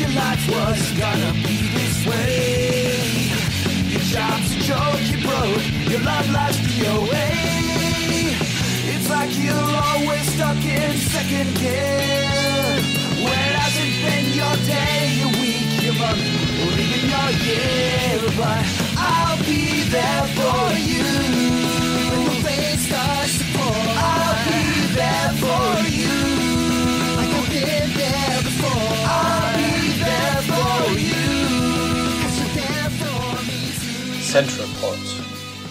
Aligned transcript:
your 0.00 0.10
life 0.10 0.48
was 0.48 0.92
gonna 0.98 1.32
be 1.46 1.56
this 1.76 2.06
way. 2.06 3.20
Your 3.92 4.00
job's 4.00 4.50
a 4.56 4.60
joke, 4.60 5.02
you 5.10 5.18
broke, 5.26 5.64
your 5.90 6.00
love 6.00 6.30
life's 6.30 6.58
DOA. 6.68 7.28
It's 8.92 9.10
like 9.10 9.32
you're 9.36 9.70
always 9.88 10.24
stuck 10.34 10.62
in 10.64 10.96
second 11.14 11.54
gear. 11.60 12.80
When 13.24 13.38
it 13.48 13.56
hasn't 13.60 13.94
been 14.06 14.26
your 14.40 14.56
day, 14.64 15.00
your 15.20 15.32
week, 15.42 15.70
your 15.84 15.96
month, 16.00 16.24
or 16.62 16.72
even 16.84 17.02
your 17.14 17.30
year. 17.46 18.20
But 18.40 18.64
I'll 18.96 19.38
be 19.44 19.82
there 19.94 20.26
for 20.36 20.78
you. 20.78 21.29
Central 34.30 34.68
Pod, 34.80 34.96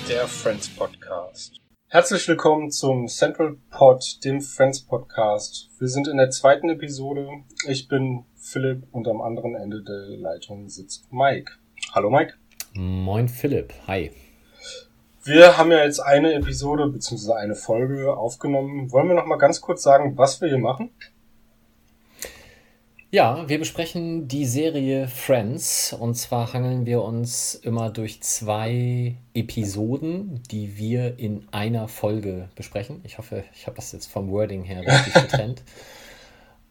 der 0.09 0.27
Friends 0.27 0.67
Podcast. 0.67 1.61
Herzlich 1.87 2.27
willkommen 2.27 2.71
zum 2.71 3.07
Central 3.07 3.55
Pod, 3.71 4.03
dem 4.25 4.41
Friends 4.41 4.81
Podcast. 4.81 5.69
Wir 5.79 5.87
sind 5.87 6.09
in 6.09 6.17
der 6.17 6.29
zweiten 6.29 6.69
Episode. 6.69 7.25
Ich 7.69 7.87
bin 7.87 8.25
Philipp 8.35 8.83
und 8.91 9.07
am 9.07 9.21
anderen 9.21 9.55
Ende 9.55 9.81
der 9.81 10.17
Leitung 10.17 10.67
sitzt 10.67 11.09
Mike. 11.09 11.53
Hallo 11.93 12.09
Mike. 12.09 12.33
Moin 12.73 13.29
Philipp, 13.29 13.73
hi. 13.87 14.11
Wir 15.23 15.57
haben 15.57 15.71
ja 15.71 15.85
jetzt 15.85 16.01
eine 16.01 16.33
Episode 16.33 16.87
bzw. 16.87 17.35
eine 17.35 17.55
Folge 17.55 18.13
aufgenommen. 18.13 18.91
Wollen 18.91 19.07
wir 19.07 19.15
noch 19.15 19.25
mal 19.25 19.37
ganz 19.37 19.61
kurz 19.61 19.83
sagen, 19.83 20.17
was 20.17 20.41
wir 20.41 20.49
hier 20.49 20.57
machen? 20.57 20.91
Ja, 23.11 23.49
wir 23.49 23.57
besprechen 23.57 24.27
die 24.27 24.45
Serie 24.45 25.07
Friends 25.07 25.93
und 25.93 26.13
zwar 26.13 26.53
hangeln 26.53 26.85
wir 26.85 27.01
uns 27.01 27.55
immer 27.55 27.89
durch 27.89 28.21
zwei 28.21 29.15
Episoden, 29.33 30.43
die 30.51 30.77
wir 30.77 31.17
in 31.17 31.47
einer 31.49 31.87
Folge 31.87 32.49
besprechen. 32.53 33.01
Ich 33.03 33.17
hoffe, 33.17 33.45
ich 33.55 33.65
habe 33.65 33.77
das 33.77 33.93
jetzt 33.93 34.05
vom 34.05 34.29
Wording 34.29 34.63
her 34.63 34.85
richtig 34.85 35.13
getrennt. 35.23 35.63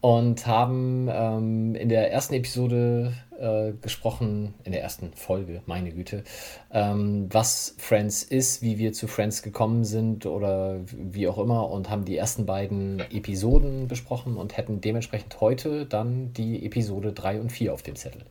Und 0.00 0.46
haben 0.46 1.08
ähm, 1.10 1.74
in 1.74 1.88
der 1.88 2.12
ersten 2.12 2.34
Episode 2.34 3.14
äh, 3.38 3.72
gesprochen, 3.80 4.54
in 4.64 4.72
der 4.72 4.82
ersten 4.82 5.12
Folge, 5.14 5.62
meine 5.66 5.92
Güte, 5.92 6.24
ähm, 6.72 7.28
was 7.30 7.74
Friends 7.78 8.22
ist, 8.22 8.62
wie 8.62 8.78
wir 8.78 8.92
zu 8.92 9.06
Friends 9.06 9.42
gekommen 9.42 9.84
sind 9.84 10.26
oder 10.26 10.80
wie 10.92 11.28
auch 11.28 11.38
immer 11.38 11.70
und 11.70 11.90
haben 11.90 12.04
die 12.04 12.16
ersten 12.16 12.46
beiden 12.46 13.00
Episoden 13.10 13.88
besprochen 13.88 14.36
und 14.36 14.56
hätten 14.56 14.80
dementsprechend 14.80 15.40
heute 15.40 15.86
dann 15.86 16.32
die 16.32 16.64
Episode 16.66 17.12
3 17.12 17.40
und 17.40 17.52
4 17.52 17.72
auf 17.72 17.82
dem 17.82 17.96
Zettel. 17.96 18.22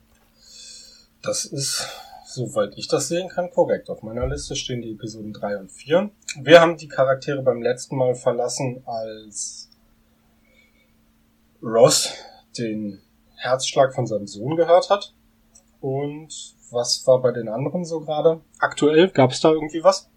Das 1.22 1.46
ist, 1.46 1.88
soweit 2.26 2.78
ich 2.78 2.88
das 2.88 3.08
sehen 3.08 3.30
kann, 3.30 3.50
korrekt. 3.50 3.90
Auf 3.90 4.04
meiner 4.04 4.28
Liste 4.28 4.56
stehen 4.56 4.82
die 4.82 4.92
Episoden 4.92 5.34
3 5.34 5.58
und 5.58 5.72
4. 5.72 6.10
Wir 6.42 6.62
haben 6.62 6.78
die 6.78 6.88
Charaktere 6.88 7.42
beim 7.42 7.62
letzten 7.62 7.96
Mal 7.96 8.16
verlassen, 8.16 8.84
als 8.86 9.70
Ross 11.62 12.14
den 12.58 13.02
Herzschlag 13.38 13.94
von 13.94 14.08
seinem 14.08 14.28
Sohn 14.28 14.56
gehört 14.56 14.90
hat. 14.90 15.14
Und 15.80 16.56
was 16.72 17.06
war 17.08 17.22
bei 17.22 17.32
den 17.32 17.48
anderen 17.48 17.86
so 17.86 18.02
gerade? 18.02 18.42
Aktuell 18.60 19.10
gab 19.10 19.32
es 19.32 19.40
da 19.40 19.52
irgendwie 19.52 19.84
was? 19.84 20.10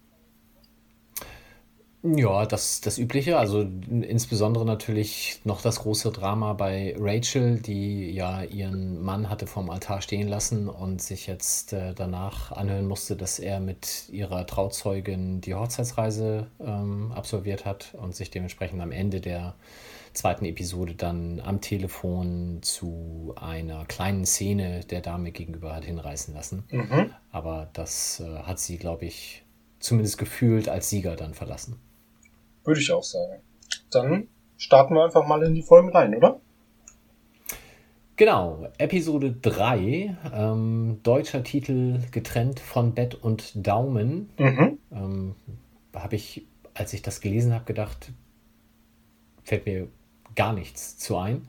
Ja, 2.03 2.47
das, 2.47 2.81
das 2.81 2.97
Übliche, 2.97 3.37
also 3.37 3.61
insbesondere 3.61 4.65
natürlich 4.65 5.39
noch 5.43 5.61
das 5.61 5.81
große 5.81 6.11
Drama 6.11 6.53
bei 6.53 6.95
Rachel, 6.97 7.59
die 7.59 8.09
ja 8.09 8.41
ihren 8.41 9.03
Mann 9.03 9.29
hatte 9.29 9.45
vom 9.45 9.69
Altar 9.69 10.01
stehen 10.01 10.27
lassen 10.27 10.67
und 10.67 10.99
sich 10.99 11.27
jetzt 11.27 11.73
äh, 11.73 11.93
danach 11.93 12.51
anhören 12.53 12.87
musste, 12.87 13.15
dass 13.15 13.37
er 13.37 13.59
mit 13.59 14.09
ihrer 14.09 14.47
Trauzeugin 14.47 15.41
die 15.41 15.53
Hochzeitsreise 15.53 16.47
ähm, 16.59 17.11
absolviert 17.11 17.65
hat 17.65 17.93
und 18.01 18.15
sich 18.15 18.31
dementsprechend 18.31 18.81
am 18.81 18.91
Ende 18.91 19.21
der 19.21 19.53
zweiten 20.13 20.45
Episode 20.45 20.95
dann 20.95 21.39
am 21.39 21.61
Telefon 21.61 22.59
zu 22.61 23.33
einer 23.39 23.85
kleinen 23.85 24.25
Szene 24.25 24.81
der 24.81 25.01
Dame 25.01 25.31
gegenüber 25.31 25.75
hat 25.75 25.85
hinreißen 25.85 26.33
lassen. 26.33 26.63
Mhm. 26.69 27.11
Aber 27.31 27.69
das 27.73 28.19
äh, 28.19 28.43
hat 28.43 28.59
sie, 28.59 28.77
glaube 28.77 29.05
ich, 29.05 29.43
zumindest 29.79 30.17
gefühlt 30.17 30.69
als 30.69 30.89
Sieger 30.89 31.15
dann 31.15 31.33
verlassen. 31.33 31.77
Würde 32.63 32.81
ich 32.81 32.91
auch 32.91 33.03
sagen. 33.03 33.41
Dann 33.89 34.27
starten 34.57 34.93
wir 34.93 35.03
einfach 35.03 35.25
mal 35.25 35.41
in 35.43 35.55
die 35.55 35.63
Folgen 35.63 35.89
rein, 35.89 36.15
oder? 36.15 36.39
Genau, 38.17 38.67
Episode 38.77 39.31
3, 39.41 40.15
ähm, 40.33 40.99
deutscher 41.01 41.43
Titel 41.43 42.01
getrennt 42.11 42.59
von 42.59 42.93
Bett 42.93 43.15
und 43.15 43.65
Daumen. 43.65 44.29
Mhm. 44.37 44.77
Ähm, 44.91 45.35
habe 45.95 46.15
ich, 46.15 46.45
als 46.75 46.93
ich 46.93 47.01
das 47.01 47.21
gelesen 47.21 47.53
habe, 47.53 47.65
gedacht, 47.65 48.11
fällt 49.43 49.65
mir 49.65 49.87
gar 50.35 50.53
nichts 50.53 50.97
zu 50.97 51.17
ein. 51.17 51.47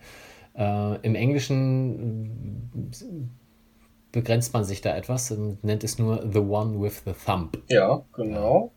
Äh, 0.54 0.96
Im 1.00 1.14
Englischen 1.14 2.70
äh, 2.92 2.94
begrenzt 4.12 4.52
man 4.52 4.64
sich 4.64 4.80
da 4.80 4.94
etwas 4.96 5.30
und 5.30 5.62
nennt 5.64 5.84
es 5.84 5.98
nur 5.98 6.28
The 6.30 6.38
One 6.40 6.80
with 6.80 7.02
the 7.06 7.12
Thumb. 7.24 7.56
Ja, 7.68 8.04
genau. 8.12 8.72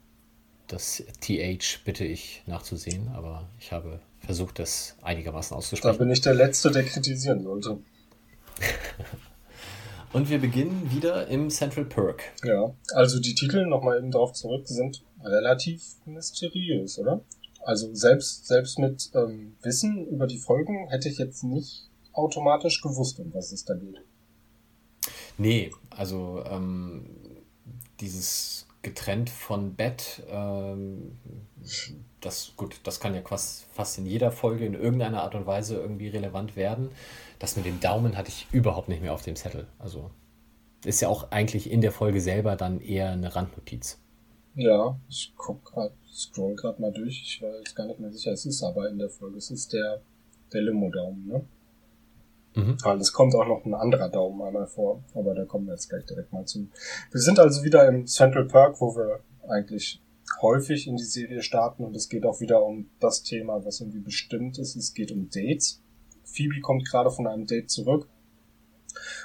Das 0.68 1.04
TH 1.22 1.84
bitte 1.86 2.06
ich 2.06 2.42
nachzusehen, 2.48 3.10
aber 3.10 3.48
ich 3.60 3.72
habe 3.72 4.00
versucht, 4.20 4.58
das 4.60 4.98
einigermaßen 5.02 5.54
Da 5.54 5.58
auszusprechen. 5.58 5.98
bin 6.00 6.10
ich 6.10 6.22
der 6.22 6.34
Letzte, 6.34 6.72
der 6.72 6.84
kritisieren 6.84 7.44
sollte. 7.44 7.78
Und 10.14 10.30
wir 10.30 10.40
beginnen 10.40 10.90
wieder 10.92 11.28
im 11.28 11.50
Central 11.50 11.84
Perk. 11.86 12.24
Ja, 12.46 12.74
also 12.94 13.20
die 13.20 13.36
Titel, 13.36 13.66
nochmal 13.66 13.98
eben 13.98 14.12
drauf 14.12 14.32
zurück, 14.32 14.66
sind 14.66 15.04
relativ 15.22 15.84
mysteriös, 16.06 16.98
oder? 16.98 17.20
Also 17.66 17.94
selbst, 17.96 18.46
selbst 18.46 18.78
mit 18.78 19.10
ähm, 19.16 19.56
Wissen 19.64 20.06
über 20.08 20.28
die 20.28 20.38
Folgen 20.38 20.88
hätte 20.90 21.10
ich 21.10 21.18
jetzt 21.18 21.44
nicht 21.44 21.90
automatisch 22.14 22.80
gewusst, 22.80 23.20
um 23.20 23.34
was 23.34 23.52
es 23.52 23.66
da 23.66 23.74
geht. 23.74 24.02
Nee, 25.40 25.72
also 25.90 26.44
ähm, 26.46 27.10
dieses 28.00 28.68
getrennt 28.84 29.32
von 29.32 29.74
Bett, 29.74 30.22
ähm, 30.30 31.18
das 32.22 32.54
gut, 32.56 32.80
das 32.84 33.00
kann 33.00 33.16
ja 33.16 33.24
fast, 33.24 33.66
fast 33.74 33.98
in 33.98 34.06
jeder 34.06 34.32
Folge 34.32 34.64
in 34.64 34.76
irgendeiner 34.76 35.24
Art 35.24 35.34
und 35.34 35.48
Weise 35.48 35.76
irgendwie 35.76 36.10
relevant 36.10 36.56
werden. 36.56 36.92
Das 37.40 37.56
mit 37.56 37.66
dem 37.66 37.80
Daumen 37.80 38.16
hatte 38.16 38.30
ich 38.30 38.46
überhaupt 38.52 38.90
nicht 38.90 39.02
mehr 39.02 39.14
auf 39.14 39.24
dem 39.24 39.36
Zettel. 39.36 39.66
Also 39.80 40.12
ist 40.86 41.02
ja 41.02 41.10
auch 41.10 41.32
eigentlich 41.32 41.72
in 41.72 41.82
der 41.82 41.92
Folge 41.92 42.22
selber 42.22 42.56
dann 42.56 42.80
eher 42.80 43.10
eine 43.10 43.36
Randnotiz. 43.36 43.98
Ja, 44.56 44.98
ich 45.10 45.34
guck 45.36 45.64
grad, 45.66 45.92
scroll 46.12 46.56
gerade 46.56 46.82
mal 46.82 46.92
durch. 46.92 47.22
Ich 47.22 47.42
war 47.42 47.56
jetzt 47.58 47.76
gar 47.76 47.88
nicht 47.88 48.00
mehr 48.00 48.12
sicher, 48.12 48.32
es 48.32 48.46
ist 48.46 48.64
aber 48.64 48.90
in 48.90 48.98
der 48.98 49.10
Folge. 49.10 49.38
Es 49.38 49.52
ist 49.52 49.74
der, 49.74 50.02
der 50.54 50.62
Limo-Daumen, 50.62 51.28
ne? 51.28 51.46
Mhm. 52.56 52.78
Weil 52.84 53.00
es 53.00 53.12
kommt 53.12 53.36
auch 53.36 53.46
noch 53.46 53.66
ein 53.66 53.74
anderer 53.74 54.10
Daumen 54.10 54.42
einmal 54.42 54.68
vor, 54.68 55.04
aber 55.14 55.36
da 55.36 55.44
kommen 55.44 55.68
wir 55.68 55.74
jetzt 55.74 55.90
gleich 55.90 56.06
direkt 56.06 56.32
mal 56.32 56.46
zu. 56.46 56.70
Wir 57.12 57.20
sind 57.20 57.38
also 57.38 57.64
wieder 57.64 57.88
im 57.88 58.08
Central 58.08 58.46
Park, 58.46 58.80
wo 58.80 58.96
wir 58.96 59.20
eigentlich 59.48 60.02
häufig 60.42 60.88
in 60.88 60.96
die 60.96 61.04
Serie 61.04 61.42
starten 61.42 61.84
und 61.84 61.96
es 61.96 62.10
geht 62.10 62.26
auch 62.26 62.40
wieder 62.40 62.64
um 62.64 62.90
das 63.00 63.24
Thema, 63.24 63.64
was 63.66 63.82
irgendwie 63.82 64.00
bestimmt 64.00 64.58
ist. 64.58 64.76
Es 64.76 64.94
geht 64.94 65.12
um 65.12 65.30
Dates. 65.30 65.82
Phoebe 66.24 66.62
kommt 66.62 66.90
gerade 66.90 67.12
von 67.12 67.28
einem 67.28 67.46
Date 67.46 67.70
zurück 67.70 68.08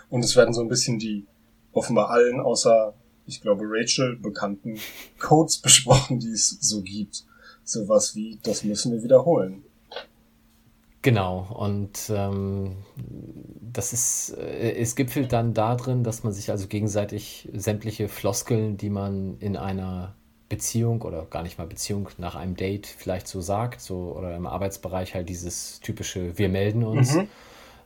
und 0.08 0.24
es 0.24 0.36
werden 0.36 0.52
so 0.52 0.60
ein 0.60 0.68
bisschen 0.68 0.98
die 0.98 1.26
offenbar 1.72 2.10
allen 2.10 2.41
außer, 2.41 2.94
ich 3.30 3.41
glaube, 3.41 3.64
Rachel 3.66 4.16
bekannten 4.16 4.78
Codes 5.18 5.58
besprochen, 5.62 6.18
die 6.18 6.32
es 6.32 6.50
so 6.60 6.82
gibt. 6.82 7.24
Sowas 7.64 8.14
wie, 8.14 8.38
das 8.42 8.64
müssen 8.64 8.92
wir 8.92 9.03
wiederholen. 9.03 9.62
Genau, 11.03 11.47
und 11.54 12.10
ähm, 12.10 12.77
das 13.72 13.94
ist, 13.94 14.36
äh, 14.36 14.72
es 14.74 14.97
gipfelt 14.97 15.32
dann 15.32 15.54
darin, 15.54 16.04
dass 16.04 16.24
man 16.24 16.32
sich 16.32 16.50
also 16.50 16.66
gegenseitig 16.66 17.48
sämtliche 17.54 18.09
Floskeln, 18.09 18.77
die 18.77 18.91
man 18.91 19.38
in 19.38 19.56
einer 19.56 20.15
Beziehung 20.50 21.00
oder 21.03 21.24
gar 21.24 21.42
nicht 21.42 21.56
mal 21.59 21.66
Beziehung 21.66 22.10
nach 22.18 22.34
einem 22.34 22.54
Date 22.56 22.86
vielleicht 22.86 23.28
so 23.28 23.41
sagt, 23.41 23.80
so 23.80 24.15
oder 24.15 24.36
im 24.36 24.47
Arbeitsbereich 24.47 25.15
halt 25.15 25.28
dieses 25.28 25.80
typische 25.80 26.36
Wir 26.36 26.50
melden 26.50 26.82
uns. 26.82 27.15
Mhm. 27.15 27.28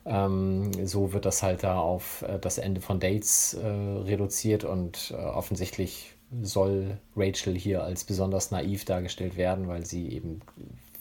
Ähm, 0.06 0.86
so 0.86 1.12
wird 1.12 1.24
das 1.24 1.42
halt 1.42 1.62
da 1.62 1.78
auf 1.78 2.22
äh, 2.22 2.38
das 2.38 2.58
Ende 2.58 2.80
von 2.80 3.00
Dates 3.00 3.54
äh, 3.54 3.66
reduziert 3.66 4.64
und 4.64 5.12
äh, 5.16 5.20
offensichtlich 5.20 6.12
soll 6.42 6.98
Rachel 7.16 7.54
hier 7.54 7.82
als 7.84 8.04
besonders 8.04 8.50
naiv 8.50 8.84
dargestellt 8.84 9.36
werden, 9.36 9.68
weil 9.68 9.86
sie 9.86 10.08
eben 10.08 10.40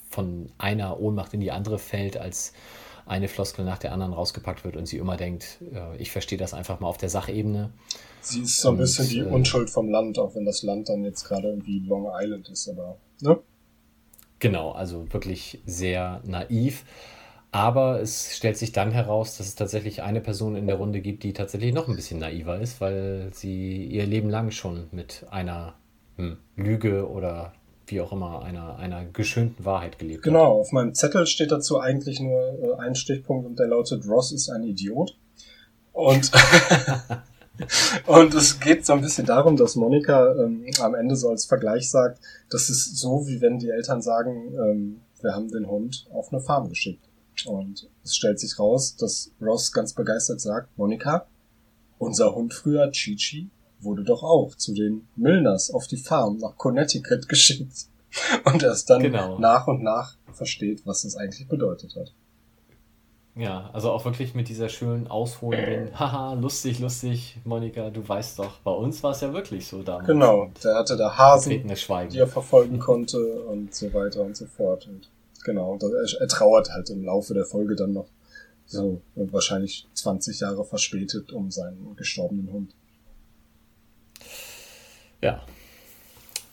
von 0.09 0.49
einer 0.57 0.99
Ohnmacht 0.99 1.33
in 1.33 1.41
die 1.41 1.51
andere 1.51 1.79
fällt, 1.79 2.17
als 2.17 2.53
eine 3.05 3.27
Floskel 3.27 3.65
nach 3.65 3.79
der 3.79 3.91
anderen 3.91 4.13
rausgepackt 4.13 4.63
wird 4.63 4.77
und 4.77 4.85
sie 4.85 4.97
immer 4.97 5.17
denkt, 5.17 5.59
äh, 5.73 5.97
ich 5.97 6.11
verstehe 6.11 6.37
das 6.37 6.53
einfach 6.53 6.79
mal 6.79 6.87
auf 6.87 6.97
der 6.97 7.09
Sachebene. 7.09 7.71
Sie 8.21 8.41
ist 8.41 8.61
so 8.61 8.69
ein 8.69 8.73
Und, 8.73 8.77
bisschen 8.79 9.09
die 9.09 9.19
äh, 9.19 9.23
Unschuld 9.23 9.69
vom 9.69 9.89
Land, 9.89 10.17
auch 10.19 10.35
wenn 10.35 10.45
das 10.45 10.63
Land 10.63 10.87
dann 10.87 11.03
jetzt 11.03 11.25
gerade 11.25 11.49
irgendwie 11.49 11.79
Long 11.79 12.09
Island 12.13 12.47
ist, 12.49 12.69
aber, 12.69 12.97
ne? 13.19 13.39
Genau, 14.39 14.71
also 14.71 15.11
wirklich 15.11 15.61
sehr 15.65 16.21
naiv. 16.25 16.85
Aber 17.53 18.01
es 18.01 18.35
stellt 18.35 18.57
sich 18.57 18.71
dann 18.71 18.91
heraus, 18.91 19.37
dass 19.37 19.45
es 19.45 19.53
tatsächlich 19.53 20.01
eine 20.01 20.21
Person 20.21 20.55
in 20.55 20.65
der 20.65 20.77
Runde 20.77 21.01
gibt, 21.01 21.21
die 21.21 21.33
tatsächlich 21.33 21.71
noch 21.71 21.87
ein 21.87 21.95
bisschen 21.95 22.19
naiver 22.19 22.59
ist, 22.59 22.81
weil 22.81 23.29
sie 23.31 23.85
ihr 23.85 24.07
Leben 24.07 24.31
lang 24.31 24.49
schon 24.49 24.87
mit 24.91 25.23
einer 25.29 25.75
hm, 26.17 26.37
Lüge 26.55 27.07
oder 27.07 27.53
wie 27.85 28.01
auch 28.01 28.11
immer 28.11 28.41
einer, 28.41 28.77
einer 28.77 29.05
geschönten 29.05 29.65
Wahrheit 29.65 29.99
gelebt 29.99 30.23
Genau, 30.23 30.61
auf 30.61 30.71
meinem 30.71 30.95
Zettel 30.95 31.27
steht 31.27 31.51
dazu 31.51 31.79
eigentlich 31.79 32.19
nur 32.19 32.41
äh, 32.41 32.81
ein 32.81 32.95
Stichpunkt 32.95 33.45
und 33.45 33.59
der 33.59 33.67
lautet, 33.67 34.07
Ross 34.07 34.31
ist 34.31 34.49
ein 34.49 34.63
Idiot. 34.63 35.15
Und, 35.91 36.31
und 38.07 38.33
es 38.33 38.59
geht 38.61 38.83
so 38.83 38.93
ein 38.93 39.01
bisschen 39.01 39.27
darum, 39.27 39.57
dass 39.57 39.75
Monika 39.75 40.33
ähm, 40.43 40.65
am 40.81 40.95
Ende 40.95 41.15
so 41.15 41.29
als 41.29 41.45
Vergleich 41.45 41.91
sagt, 41.91 42.19
das 42.49 42.71
ist 42.71 42.97
so, 42.97 43.27
wie 43.27 43.41
wenn 43.41 43.59
die 43.59 43.69
Eltern 43.69 44.01
sagen, 44.01 44.55
ähm, 44.55 45.01
wir 45.21 45.35
haben 45.35 45.51
den 45.51 45.67
Hund 45.67 46.07
auf 46.11 46.33
eine 46.33 46.41
Farm 46.41 46.67
geschickt. 46.67 47.07
Und 47.47 47.89
es 48.03 48.15
stellt 48.15 48.39
sich 48.39 48.57
raus, 48.59 48.95
dass 48.95 49.31
Ross 49.41 49.71
ganz 49.71 49.93
begeistert 49.93 50.41
sagt, 50.41 50.77
Monika, 50.77 51.25
unser 51.97 52.33
Hund 52.35 52.53
früher, 52.53 52.91
Chichi, 52.91 53.49
wurde 53.79 54.03
doch 54.03 54.23
auch 54.23 54.55
zu 54.55 54.73
den 54.73 55.07
Milners 55.15 55.71
auf 55.71 55.87
die 55.87 55.97
Farm 55.97 56.37
nach 56.37 56.57
Connecticut 56.57 57.27
geschickt. 57.29 57.87
Und 58.45 58.63
erst 58.63 58.89
dann 58.89 59.01
Genau. 59.01 59.39
nach 59.39 59.67
und 59.67 59.83
nach 59.83 60.15
versteht, 60.33 60.85
was 60.85 61.01
das 61.03 61.15
eigentlich 61.15 61.47
bedeutet 61.47 61.95
hat. 61.95 62.13
Ja, 63.35 63.71
also 63.73 63.89
auch 63.91 64.05
wirklich 64.05 64.35
mit 64.35 64.47
dieser 64.47 64.69
schönen 64.69 65.07
ausholenden, 65.07 65.99
haha, 65.99 66.33
lustig, 66.33 66.79
lustig, 66.79 67.37
Monika, 67.43 67.89
du 67.89 68.07
weißt 68.07 68.37
doch, 68.37 68.59
bei 68.59 68.71
uns 68.71 69.01
war 69.01 69.11
es 69.11 69.21
ja 69.21 69.33
wirklich 69.33 69.65
so 69.67 69.81
damals. 69.81 70.05
Genau, 70.05 70.51
der 70.63 70.75
hatte 70.75 70.95
da 70.95 71.17
Hasen, 71.17 71.67
die 72.09 72.17
er 72.19 72.27
verfolgen 72.27 72.77
konnte 72.77 73.41
und 73.43 73.73
so 73.73 73.91
weiter 73.91 74.21
und 74.21 74.37
so 74.37 74.45
fort. 74.45 74.87
Und 74.87 75.09
genau, 75.43 75.77
er, 75.81 76.21
er 76.21 76.27
trauert 76.27 76.69
halt 76.71 76.89
im 76.89 77.03
Laufe 77.03 77.33
der 77.33 77.45
Folge 77.45 77.75
dann 77.75 77.93
noch 77.93 78.07
so 78.65 79.01
und 79.15 79.33
wahrscheinlich 79.33 79.87
20 79.93 80.39
Jahre 80.39 80.63
verspätet 80.65 81.31
um 81.33 81.51
seinen 81.51 81.95
gestorbenen 81.95 82.51
Hund. 82.51 82.75
Ja, 85.21 85.41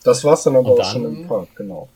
Das 0.05 0.25
war's 0.25 0.45
dann 0.45 0.57
aber 0.57 0.73
Und 0.75 0.81
auch 0.81 0.85
schon 0.93 1.03
dann- 1.03 1.17
im 1.23 1.29
Park, 1.29 1.49
genau. 1.57 1.89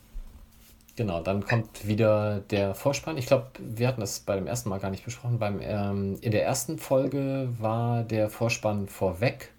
genau, 0.97 1.23
dann 1.23 1.45
kommt 1.45 1.87
wieder 1.87 2.41
der 2.51 2.75
Vorspann. 2.75 3.17
Ich 3.17 3.27
glaube, 3.27 3.47
wir 3.59 3.89
hatten 3.89 4.01
das 4.01 4.21
bei 4.21 4.35
dem 4.37 4.47
ersten 4.47 4.69
Mal 4.69 4.79
gar 4.79 4.91
nicht 4.91 5.05
besprochen. 5.05 5.39
Beim, 5.39 5.61
ähm, 5.63 6.19
in 6.21 6.31
der 6.33 6.45
ersten 6.45 6.79
Folge 6.79 7.49
war 7.59 8.03
der 8.03 8.29
Vorspann 8.29 8.89
vorweg 8.89 9.51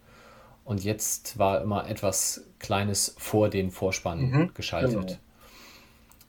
und 0.63 0.83
jetzt 0.83 1.37
war 1.39 1.61
immer 1.61 1.89
etwas 1.89 2.43
Kleines 2.59 3.15
vor 3.17 3.49
den 3.49 3.71
Vorspann 3.71 4.19
Mhm, 4.29 4.51
geschaltet. 4.53 4.91
genau. 5.07 5.19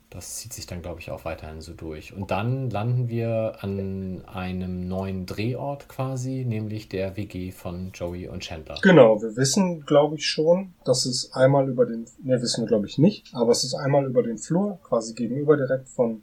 Das 0.09 0.37
zieht 0.37 0.53
sich 0.53 0.65
dann, 0.65 0.81
glaube 0.81 1.01
ich, 1.01 1.11
auch 1.11 1.25
weiterhin 1.25 1.59
so 1.59 1.73
durch. 1.73 2.13
Und 2.13 2.31
dann 2.31 2.69
landen 2.69 3.09
wir 3.09 3.57
an 3.59 4.23
einem 4.25 4.87
neuen 4.87 5.25
Drehort 5.25 5.89
quasi, 5.89 6.45
nämlich 6.45 6.87
der 6.87 7.17
WG 7.17 7.51
von 7.51 7.91
Joey 7.93 8.29
und 8.29 8.39
Chandler. 8.39 8.77
Genau, 8.81 9.21
wir 9.21 9.35
wissen, 9.35 9.85
glaube 9.85 10.15
ich, 10.15 10.25
schon, 10.25 10.73
dass 10.85 11.05
es 11.05 11.33
einmal 11.33 11.67
über 11.67 11.85
den, 11.85 12.05
ne, 12.23 12.41
wissen 12.41 12.63
wir, 12.63 12.67
glaube 12.67 12.87
ich, 12.87 12.97
nicht, 12.97 13.27
aber 13.33 13.51
es 13.51 13.65
ist 13.65 13.73
einmal 13.73 14.05
über 14.05 14.23
den 14.23 14.37
Flur, 14.37 14.79
quasi 14.81 15.13
gegenüber 15.13 15.57
direkt 15.57 15.89
von 15.89 16.21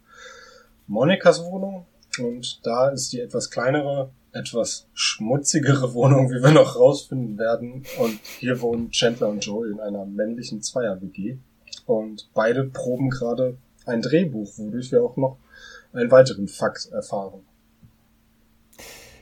Monikas 0.86 1.44
Wohnung. 1.44 1.86
Und 2.19 2.64
da 2.64 2.88
ist 2.88 3.12
die 3.12 3.20
etwas 3.20 3.50
kleinere, 3.50 4.10
etwas 4.32 4.86
schmutzigere 4.94 5.92
Wohnung, 5.92 6.31
wie 6.31 6.42
wir 6.42 6.52
noch 6.52 6.76
rausfinden 6.76 7.38
werden. 7.38 7.84
Und 7.98 8.19
hier 8.38 8.60
wohnen 8.60 8.90
Chandler 8.90 9.28
und 9.28 9.44
Joey 9.44 9.72
in 9.72 9.81
einer 9.81 10.06
männlichen 10.06 10.62
Zweier-WG. 10.62 11.36
Und 11.86 12.31
beide 12.32 12.64
proben 12.64 13.10
gerade 13.10 13.58
ein 13.86 14.02
Drehbuch, 14.02 14.50
wodurch 14.56 14.92
wir 14.92 15.02
auch 15.02 15.16
noch 15.16 15.38
einen 15.92 16.10
weiteren 16.10 16.48
Fakt 16.48 16.86
erfahren. 16.92 17.44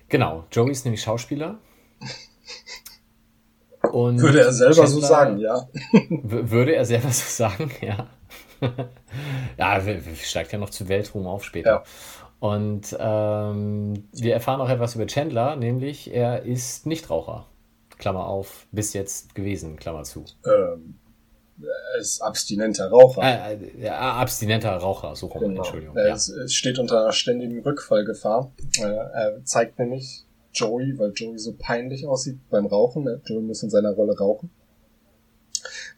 Genau, 0.08 0.44
Joey 0.50 0.72
ist 0.72 0.84
nämlich 0.84 1.02
Schauspieler. 1.02 1.58
Und 3.92 4.20
Würde 4.20 4.40
er 4.40 4.52
selber 4.52 4.86
so 4.86 5.00
Chandler- 5.00 5.06
sagen, 5.08 5.38
ja. 5.38 5.68
Würde 6.22 6.74
er 6.74 6.84
selber 6.84 7.10
so 7.10 7.24
sagen, 7.28 7.70
ja. 7.80 8.08
ja, 9.58 9.80
steigt 10.14 10.52
ja 10.52 10.58
noch 10.58 10.70
zu 10.70 10.88
Weltruhm 10.88 11.26
auf 11.26 11.44
später. 11.44 11.70
Ja. 11.70 11.82
Und 12.38 12.96
ähm, 12.98 14.08
wir 14.12 14.34
erfahren 14.34 14.60
auch 14.60 14.68
etwas 14.68 14.94
über 14.94 15.06
Chandler, 15.06 15.56
nämlich 15.56 16.12
er 16.12 16.42
ist 16.42 16.86
Nichtraucher. 16.86 17.46
Klammer 17.98 18.26
auf, 18.26 18.66
bis 18.72 18.94
jetzt 18.94 19.34
gewesen, 19.34 19.76
Klammer 19.76 20.02
zu. 20.02 20.24
Ähm, 20.44 20.98
ist 22.00 22.20
abstinenter 22.20 22.88
Raucher. 22.88 23.22
Äh, 23.22 23.54
äh, 23.54 23.84
ja, 23.86 24.12
abstinenter 24.14 24.70
Raucher, 24.76 25.14
so 25.16 25.26
rum, 25.26 25.40
Genau. 25.40 25.56
Entschuldigung. 25.62 25.96
Er 25.96 26.08
Ja. 26.08 26.14
ist, 26.14 26.28
es 26.28 26.54
steht 26.54 26.78
unter 26.78 27.02
einer 27.02 27.12
ständigen 27.12 27.60
Rückfallgefahr. 27.62 28.52
Äh, 28.78 28.82
er 28.84 29.44
zeigt 29.44 29.78
nämlich 29.78 30.24
Joey, 30.54 30.98
weil 30.98 31.12
Joey 31.14 31.38
so 31.38 31.54
peinlich 31.58 32.06
aussieht 32.06 32.38
beim 32.50 32.66
Rauchen. 32.66 33.06
Äh, 33.06 33.18
Joey 33.24 33.42
muss 33.42 33.62
in 33.62 33.70
seiner 33.70 33.92
Rolle 33.92 34.16
rauchen. 34.18 34.50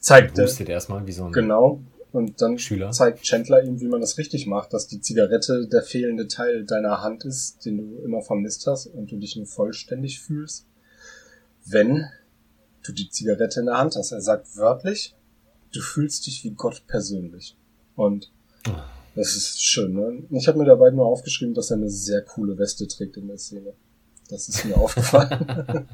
Zeigt 0.00 0.38
er, 0.38 0.44
Hustet 0.44 0.68
erstmal 0.68 1.06
wie 1.06 1.12
so 1.12 1.24
ein. 1.24 1.32
genau. 1.32 1.80
Und 2.12 2.40
dann 2.40 2.58
Schüler. 2.58 2.92
zeigt 2.92 3.24
Chandler 3.24 3.64
ihm, 3.64 3.80
wie 3.80 3.88
man 3.88 4.00
das 4.00 4.18
richtig 4.18 4.46
macht, 4.46 4.72
dass 4.72 4.86
die 4.86 5.00
Zigarette 5.00 5.66
der 5.66 5.82
fehlende 5.82 6.28
Teil 6.28 6.64
deiner 6.64 7.02
Hand 7.02 7.24
ist, 7.24 7.64
den 7.66 7.78
du 7.78 8.02
immer 8.04 8.22
vermisst 8.22 8.68
hast 8.68 8.86
und 8.86 9.10
du 9.10 9.16
dich 9.16 9.34
nur 9.34 9.46
vollständig 9.46 10.20
fühlst, 10.20 10.64
wenn 11.64 12.04
du 12.84 12.92
die 12.92 13.08
Zigarette 13.08 13.58
in 13.60 13.66
der 13.66 13.78
Hand 13.78 13.96
hast. 13.96 14.12
Er 14.12 14.20
sagt 14.20 14.56
wörtlich, 14.56 15.16
du 15.74 15.80
fühlst 15.80 16.26
dich 16.26 16.44
wie 16.44 16.50
Gott 16.50 16.82
persönlich. 16.86 17.56
Und 17.96 18.30
Ah. 18.66 18.84
das 19.14 19.36
ist 19.36 19.62
schön, 19.62 19.92
ne? 19.94 20.22
Ich 20.30 20.48
habe 20.48 20.58
mir 20.58 20.64
dabei 20.64 20.90
nur 20.90 21.06
aufgeschrieben, 21.06 21.54
dass 21.54 21.70
er 21.70 21.76
eine 21.76 21.90
sehr 21.90 22.22
coole 22.22 22.56
Weste 22.58 22.88
trägt 22.88 23.16
in 23.18 23.28
der 23.28 23.36
Szene. 23.38 23.72
Das 24.30 24.48
ist 24.48 24.64
mir 24.64 24.76
aufgefallen. 24.80 25.86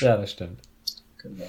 Ja, 0.00 0.16
das 0.16 0.30
stimmt. 0.32 0.60
genau. 1.18 1.44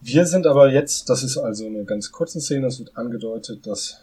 Wir 0.00 0.24
sind 0.26 0.46
aber 0.46 0.70
jetzt, 0.70 1.08
das 1.10 1.24
ist 1.24 1.36
also 1.36 1.66
eine 1.66 1.84
ganz 1.84 2.12
kurze 2.12 2.40
Szene, 2.40 2.68
es 2.68 2.78
wird 2.78 2.96
angedeutet, 2.96 3.66
dass 3.66 4.00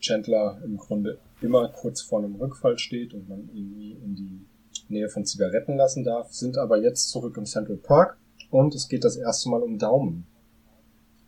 Chandler 0.00 0.58
im 0.64 0.78
Grunde 0.78 1.18
immer 1.42 1.68
kurz 1.68 2.00
vor 2.00 2.20
einem 2.20 2.36
Rückfall 2.36 2.78
steht 2.78 3.12
und 3.12 3.28
man 3.28 3.50
ihn 3.54 3.76
nie 3.76 3.92
in 4.02 4.14
die 4.16 4.40
Nähe 4.88 5.10
von 5.10 5.26
Zigaretten 5.26 5.76
lassen 5.76 6.04
darf, 6.04 6.32
sind 6.32 6.56
aber 6.56 6.78
jetzt 6.78 7.10
zurück 7.10 7.36
im 7.36 7.44
Central 7.44 7.76
Park 7.76 8.16
und 8.50 8.74
es 8.74 8.88
geht 8.88 9.04
das 9.04 9.16
erste 9.16 9.48
Mal 9.48 9.62
um 9.62 9.78
Daumen. 9.78 10.26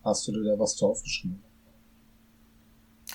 Hast 0.04 0.26
du 0.26 0.32
dir 0.32 0.44
da 0.44 0.58
was 0.58 0.76
zu 0.76 0.86
aufgeschrieben? 0.86 1.42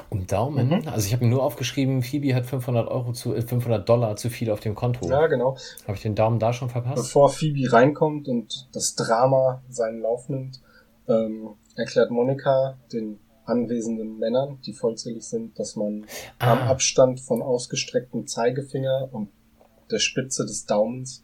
Um 0.09 0.27
Daumen. 0.27 0.69
Mhm. 0.69 0.87
Also 0.87 1.07
ich 1.07 1.13
habe 1.13 1.25
mir 1.25 1.31
nur 1.31 1.43
aufgeschrieben, 1.43 2.03
Phoebe 2.03 2.35
hat 2.35 2.45
500 2.45 2.87
Euro 2.87 3.13
zu, 3.13 3.33
äh, 3.33 3.41
500 3.41 3.87
Dollar 3.87 4.15
zu 4.15 4.29
viel 4.29 4.51
auf 4.51 4.59
dem 4.59 4.75
Konto. 4.75 5.07
Ja, 5.09 5.25
genau. 5.27 5.57
Habe 5.83 5.95
ich 5.95 6.01
den 6.01 6.13
Daumen 6.15 6.39
da 6.39 6.53
schon 6.53 6.69
verpasst? 6.69 6.97
Bevor 6.97 7.29
Phoebe 7.29 7.71
reinkommt 7.71 8.27
und 8.27 8.69
das 8.73 8.95
Drama 8.95 9.63
seinen 9.69 10.01
Lauf 10.01 10.29
nimmt, 10.29 10.61
ähm, 11.07 11.49
erklärt 11.75 12.11
Monika 12.11 12.77
den 12.93 13.19
anwesenden 13.45 14.19
Männern, 14.19 14.59
die 14.65 14.73
vollzählig 14.73 15.23
sind, 15.23 15.57
dass 15.57 15.75
man 15.75 16.05
am 16.37 16.59
Ah. 16.59 16.67
Abstand 16.67 17.19
von 17.19 17.41
ausgestrecktem 17.41 18.27
Zeigefinger 18.27 19.09
und 19.11 19.29
der 19.89 19.99
Spitze 19.99 20.45
des 20.45 20.65
Daumens 20.65 21.23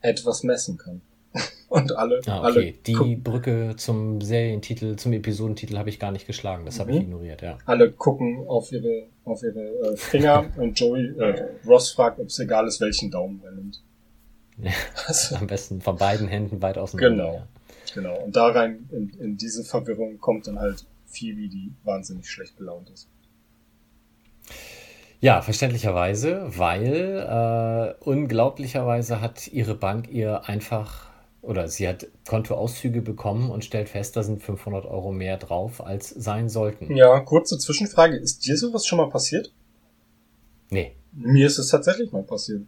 etwas 0.00 0.42
messen 0.42 0.78
kann. 0.78 1.02
Und 1.68 1.94
alle, 1.96 2.20
Ah, 2.26 2.40
alle, 2.40 2.58
okay. 2.60 2.78
Die 2.86 2.92
guck, 2.94 3.22
Brücke 3.24 3.74
zum 3.76 4.20
Serientitel, 4.20 4.96
zum 4.96 5.12
Episodentitel 5.12 5.78
habe 5.78 5.88
ich 5.88 6.00
gar 6.00 6.10
nicht 6.10 6.26
geschlagen. 6.26 6.64
Das 6.66 6.80
habe 6.80 6.90
ich 6.90 6.96
Mhm. 6.96 7.02
ignoriert, 7.04 7.42
ja. 7.42 7.58
alle 7.64 7.92
gucken 7.92 8.44
auf 8.48 8.72
ihre, 8.72 9.06
auf 9.24 9.42
ihre 9.44 9.60
äh, 9.92 9.96
Finger 9.96 10.46
und 10.56 10.78
Joey, 10.78 11.16
äh, 11.18 11.44
Ross 11.66 11.92
fragt, 11.92 12.18
ob 12.18 12.26
es 12.26 12.38
egal 12.40 12.66
ist, 12.66 12.80
welchen 12.80 13.10
Daumen 13.10 13.40
er 13.44 13.52
nimmt. 13.52 13.80
Ja. 14.58 14.72
Also, 15.06 15.36
Am 15.36 15.46
besten 15.46 15.80
von 15.80 15.96
beiden 15.96 16.26
Händen 16.28 16.60
weit 16.60 16.76
auseinander. 16.76 17.24
Genau. 17.24 17.34
Ja. 17.34 17.46
Genau. 17.94 18.24
Und 18.24 18.34
da 18.36 18.48
rein, 18.48 18.88
in, 18.92 19.10
in 19.20 19.36
diese 19.36 19.62
Verwirrung 19.64 20.18
kommt 20.18 20.46
dann 20.48 20.58
halt 20.58 20.84
Phoebe, 21.06 21.48
die 21.48 21.72
wahnsinnig 21.84 22.28
schlecht 22.28 22.56
gelaunt 22.56 22.90
ist. 22.90 23.08
Ja, 25.20 25.42
verständlicherweise, 25.42 26.46
weil 26.56 27.96
äh, 28.00 28.04
unglaublicherweise 28.04 29.20
hat 29.20 29.48
ihre 29.48 29.74
Bank 29.74 30.08
ihr 30.10 30.48
einfach 30.48 31.09
oder 31.42 31.68
sie 31.68 31.88
hat 31.88 32.06
Kontoauszüge 32.28 33.00
bekommen 33.02 33.50
und 33.50 33.64
stellt 33.64 33.88
fest, 33.88 34.16
da 34.16 34.22
sind 34.22 34.42
500 34.42 34.84
Euro 34.86 35.10
mehr 35.12 35.36
drauf, 35.38 35.80
als 35.84 36.10
sein 36.10 36.48
sollten. 36.48 36.94
Ja, 36.94 37.20
kurze 37.20 37.58
Zwischenfrage. 37.58 38.16
Ist 38.16 38.46
dir 38.46 38.56
sowas 38.56 38.86
schon 38.86 38.98
mal 38.98 39.08
passiert? 39.08 39.52
Nee, 40.70 40.94
Mir 41.12 41.46
ist 41.46 41.58
es 41.58 41.68
tatsächlich 41.68 42.12
mal 42.12 42.22
passiert. 42.22 42.62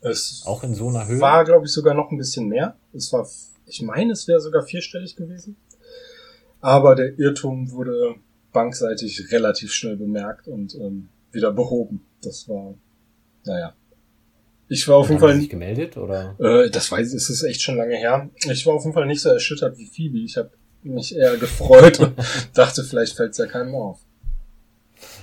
Es 0.00 0.42
auch 0.46 0.62
in 0.62 0.74
so 0.74 0.88
einer 0.88 1.06
Höhe. 1.06 1.20
war, 1.20 1.44
glaube 1.44 1.66
ich, 1.66 1.72
sogar 1.72 1.94
noch 1.94 2.10
ein 2.10 2.18
bisschen 2.18 2.48
mehr. 2.48 2.76
Es 2.92 3.12
war, 3.12 3.28
ich 3.66 3.82
meine, 3.82 4.12
es 4.12 4.26
wäre 4.28 4.40
sogar 4.40 4.62
vierstellig 4.62 5.16
gewesen. 5.16 5.56
Aber 6.60 6.94
der 6.94 7.18
Irrtum 7.18 7.70
wurde 7.70 8.16
bankseitig 8.52 9.30
relativ 9.30 9.72
schnell 9.72 9.96
bemerkt 9.96 10.48
und 10.48 10.74
ähm, 10.74 11.08
wieder 11.30 11.52
behoben. 11.52 12.04
Das 12.22 12.48
war, 12.48 12.74
naja. 13.44 13.74
Ich 14.68 14.88
war 14.88 14.96
auf 14.96 15.08
jeden 15.08 15.20
Fall 15.20 15.36
sich 15.36 15.48
gemeldet 15.48 15.96
oder? 15.96 16.34
Äh, 16.40 16.70
das 16.70 16.90
weiß 16.90 17.08
ich, 17.08 17.14
es 17.14 17.30
ist 17.30 17.42
echt 17.44 17.62
schon 17.62 17.76
lange 17.76 17.96
her. 17.96 18.28
Ich 18.50 18.66
war 18.66 18.74
auf 18.74 18.82
jeden 18.82 18.94
Fall 18.94 19.06
nicht 19.06 19.20
so 19.20 19.28
erschüttert 19.28 19.78
wie 19.78 19.86
Phoebe. 19.86 20.18
Ich 20.18 20.36
habe 20.36 20.50
mich 20.82 21.14
eher 21.14 21.36
gefreut 21.38 22.00
und 22.00 22.14
dachte, 22.54 22.82
vielleicht 22.82 23.16
fällt 23.16 23.32
es 23.32 23.38
ja 23.38 23.46
keinem 23.46 23.74
auf. 23.74 24.00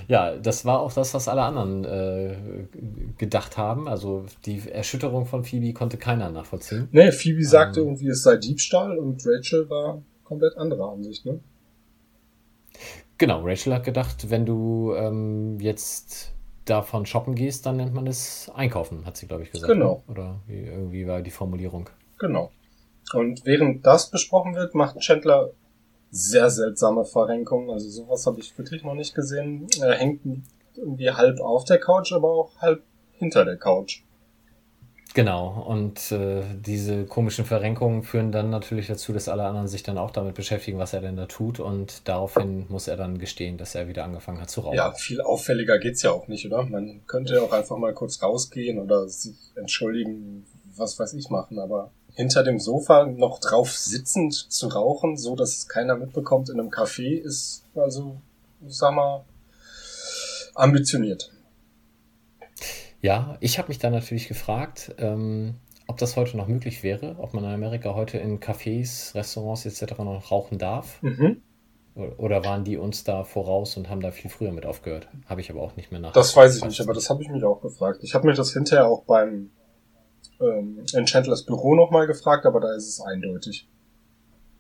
Ja, 0.08 0.36
das 0.36 0.66
war 0.66 0.80
auch 0.82 0.94
das, 0.94 1.14
was 1.14 1.28
alle 1.28 1.42
anderen 1.42 1.86
äh, 1.86 2.36
gedacht 3.18 3.58
haben. 3.58 3.88
Also 3.88 4.26
die 4.46 4.62
Erschütterung 4.70 5.26
von 5.26 5.44
Phoebe 5.44 5.74
konnte 5.74 5.98
keiner 5.98 6.30
nachvollziehen. 6.30 6.88
Nee, 6.92 7.12
Phoebe 7.12 7.44
sagte 7.44 7.80
ähm, 7.80 7.88
irgendwie, 7.88 8.10
es 8.10 8.24
sei 8.24 8.38
Diebstahl 8.38 8.98
und 8.98 9.22
Rachel 9.26 9.70
war 9.70 10.02
komplett 10.24 10.58
anderer 10.58 10.92
Ansicht, 10.92 11.26
ne? 11.26 11.40
Genau, 13.18 13.42
Rachel 13.44 13.74
hat 13.74 13.84
gedacht, 13.84 14.30
wenn 14.30 14.46
du 14.46 14.94
ähm, 14.96 15.60
jetzt 15.60 16.33
davon 16.66 17.06
shoppen 17.06 17.36
gehst, 17.36 17.66
dann 17.66 17.78
nennt 17.78 17.94
man 17.94 18.08
es 18.08 18.52
Einkaufen, 18.54 19.06
hat 19.06 19.18
sie, 19.18 19.28
glaube 19.28 19.44
ich, 19.44 19.52
gesagt. 19.52 19.72
Genau. 19.72 20.04
Ne? 20.08 20.12
Oder 20.12 20.40
wie, 20.48 20.60
irgendwie 20.60 21.08
war 21.08 21.22
die 21.22 21.32
Formulierung. 21.32 21.90
Genau. 22.20 22.52
Und 23.14 23.46
während 23.46 23.86
das 23.86 24.10
besprochen 24.10 24.56
wird, 24.56 24.76
macht 24.76 25.00
Chandler 25.00 25.52
sehr 26.10 26.50
seltsame 26.50 27.06
Verrenkungen. 27.06 27.70
Also 27.70 27.90
sowas 27.90 28.26
habe 28.26 28.40
ich 28.40 28.58
wirklich 28.58 28.84
noch 28.84 28.94
nicht 28.94 29.16
gesehen. 29.16 29.68
Er 29.82 29.96
hängt 29.96 30.22
irgendwie 30.76 31.10
halb 31.10 31.40
auf 31.40 31.66
der 31.66 31.80
Couch, 31.80 32.14
aber 32.14 32.32
auch 32.32 32.58
halb 32.58 32.84
hinter 33.14 33.46
der 33.46 33.58
Couch. 33.58 34.04
Genau, 35.16 35.64
und 35.68 36.12
äh, 36.12 36.42
diese 36.66 37.06
komischen 37.06 37.46
Verrenkungen 37.46 38.02
führen 38.02 38.32
dann 38.32 38.50
natürlich 38.50 38.88
dazu, 38.88 39.14
dass 39.14 39.30
alle 39.30 39.44
anderen 39.44 39.68
sich 39.68 39.84
dann 39.84 40.00
auch 40.00 40.10
damit 40.10 40.34
beschäftigen, 40.34 40.80
was 40.80 40.94
er 40.94 41.02
denn 41.02 41.16
da 41.16 41.28
tut. 41.28 41.60
Und 41.60 42.08
daraufhin 42.08 42.66
muss 42.68 42.88
er 42.88 42.98
dann 42.98 43.20
gestehen, 43.20 43.60
dass 43.60 43.76
er 43.76 43.88
wieder 43.88 44.06
angefangen 44.06 44.42
hat 44.42 44.50
zu 44.50 44.62
rauchen. 44.62 44.76
Ja, 44.76 44.92
viel 44.92 45.22
auffälliger 45.22 45.78
geht's 45.78 46.02
ja 46.02 46.12
auch 46.12 46.28
nicht, 46.28 46.48
oder? 46.48 46.64
Man 46.64 47.02
könnte 47.06 47.36
ja 47.36 47.42
auch 47.42 47.52
einfach 47.52 47.78
mal 47.78 47.94
kurz 47.94 48.24
rausgehen 48.24 48.80
oder 48.80 49.08
sich 49.08 49.36
entschuldigen, 49.56 50.48
was 50.76 50.98
weiß 50.98 51.14
ich 51.14 51.30
machen, 51.30 51.60
aber 51.60 51.92
hinter 52.16 52.44
dem 52.44 52.60
Sofa 52.60 53.06
noch 53.06 53.40
drauf 53.40 53.72
sitzend 53.72 54.34
zu 54.34 54.68
rauchen, 54.68 55.18
so 55.18 55.36
dass 55.36 55.58
es 55.58 55.68
keiner 55.68 55.96
mitbekommt 55.96 56.50
in 56.50 56.60
einem 56.60 56.70
Café, 56.70 57.20
ist 57.20 57.64
also, 57.76 58.18
sag 58.66 58.96
mal, 58.96 59.26
ambitioniert. 60.56 61.33
Ja, 63.04 63.38
ich 63.42 63.60
habe 63.60 63.68
mich 63.68 63.80
da 63.80 63.90
natürlich 63.90 64.30
gefragt, 64.30 64.96
ähm, 64.98 65.56
ob 65.88 65.98
das 65.98 66.16
heute 66.16 66.38
noch 66.38 66.48
möglich 66.48 66.84
wäre, 66.84 67.18
ob 67.20 67.34
man 67.34 67.44
in 67.44 67.50
Amerika 67.50 67.96
heute 67.96 68.18
in 68.18 68.40
Cafés, 68.40 69.14
Restaurants 69.14 69.66
etc. 69.66 70.00
noch 70.00 70.32
rauchen 70.32 70.58
darf. 70.58 71.04
Mhm. 71.04 71.42
Oder 71.96 72.46
waren 72.46 72.64
die 72.64 72.78
uns 72.78 73.04
da 73.04 73.26
voraus 73.26 73.76
und 73.76 73.90
haben 73.90 74.00
da 74.00 74.12
viel 74.12 74.32
früher 74.32 74.54
mit 74.54 74.66
aufgehört? 74.66 75.10
Habe 75.26 75.42
ich 75.42 75.52
aber 75.52 75.62
auch 75.62 75.76
nicht 75.76 75.92
mehr 75.92 76.00
nach. 76.00 76.14
Das 76.14 76.34
weiß 76.34 76.56
ich 76.56 76.64
nicht, 76.64 76.80
aber 76.80 76.94
das 76.94 77.10
habe 77.10 77.22
ich 77.22 77.30
mich 77.30 77.44
auch 77.44 77.62
gefragt. 77.62 78.00
Ich 78.04 78.16
habe 78.16 78.26
mir 78.26 78.36
das 78.36 78.54
hinterher 78.54 78.88
auch 78.88 79.04
beim 79.04 79.52
ähm, 80.40 80.86
in 80.94 81.06
Chandlers 81.06 81.44
Büro 81.44 81.76
nochmal 81.76 82.08
gefragt, 82.08 82.46
aber 82.46 82.62
da 82.62 82.74
ist 82.74 82.88
es 82.88 83.02
eindeutig. 83.02 83.68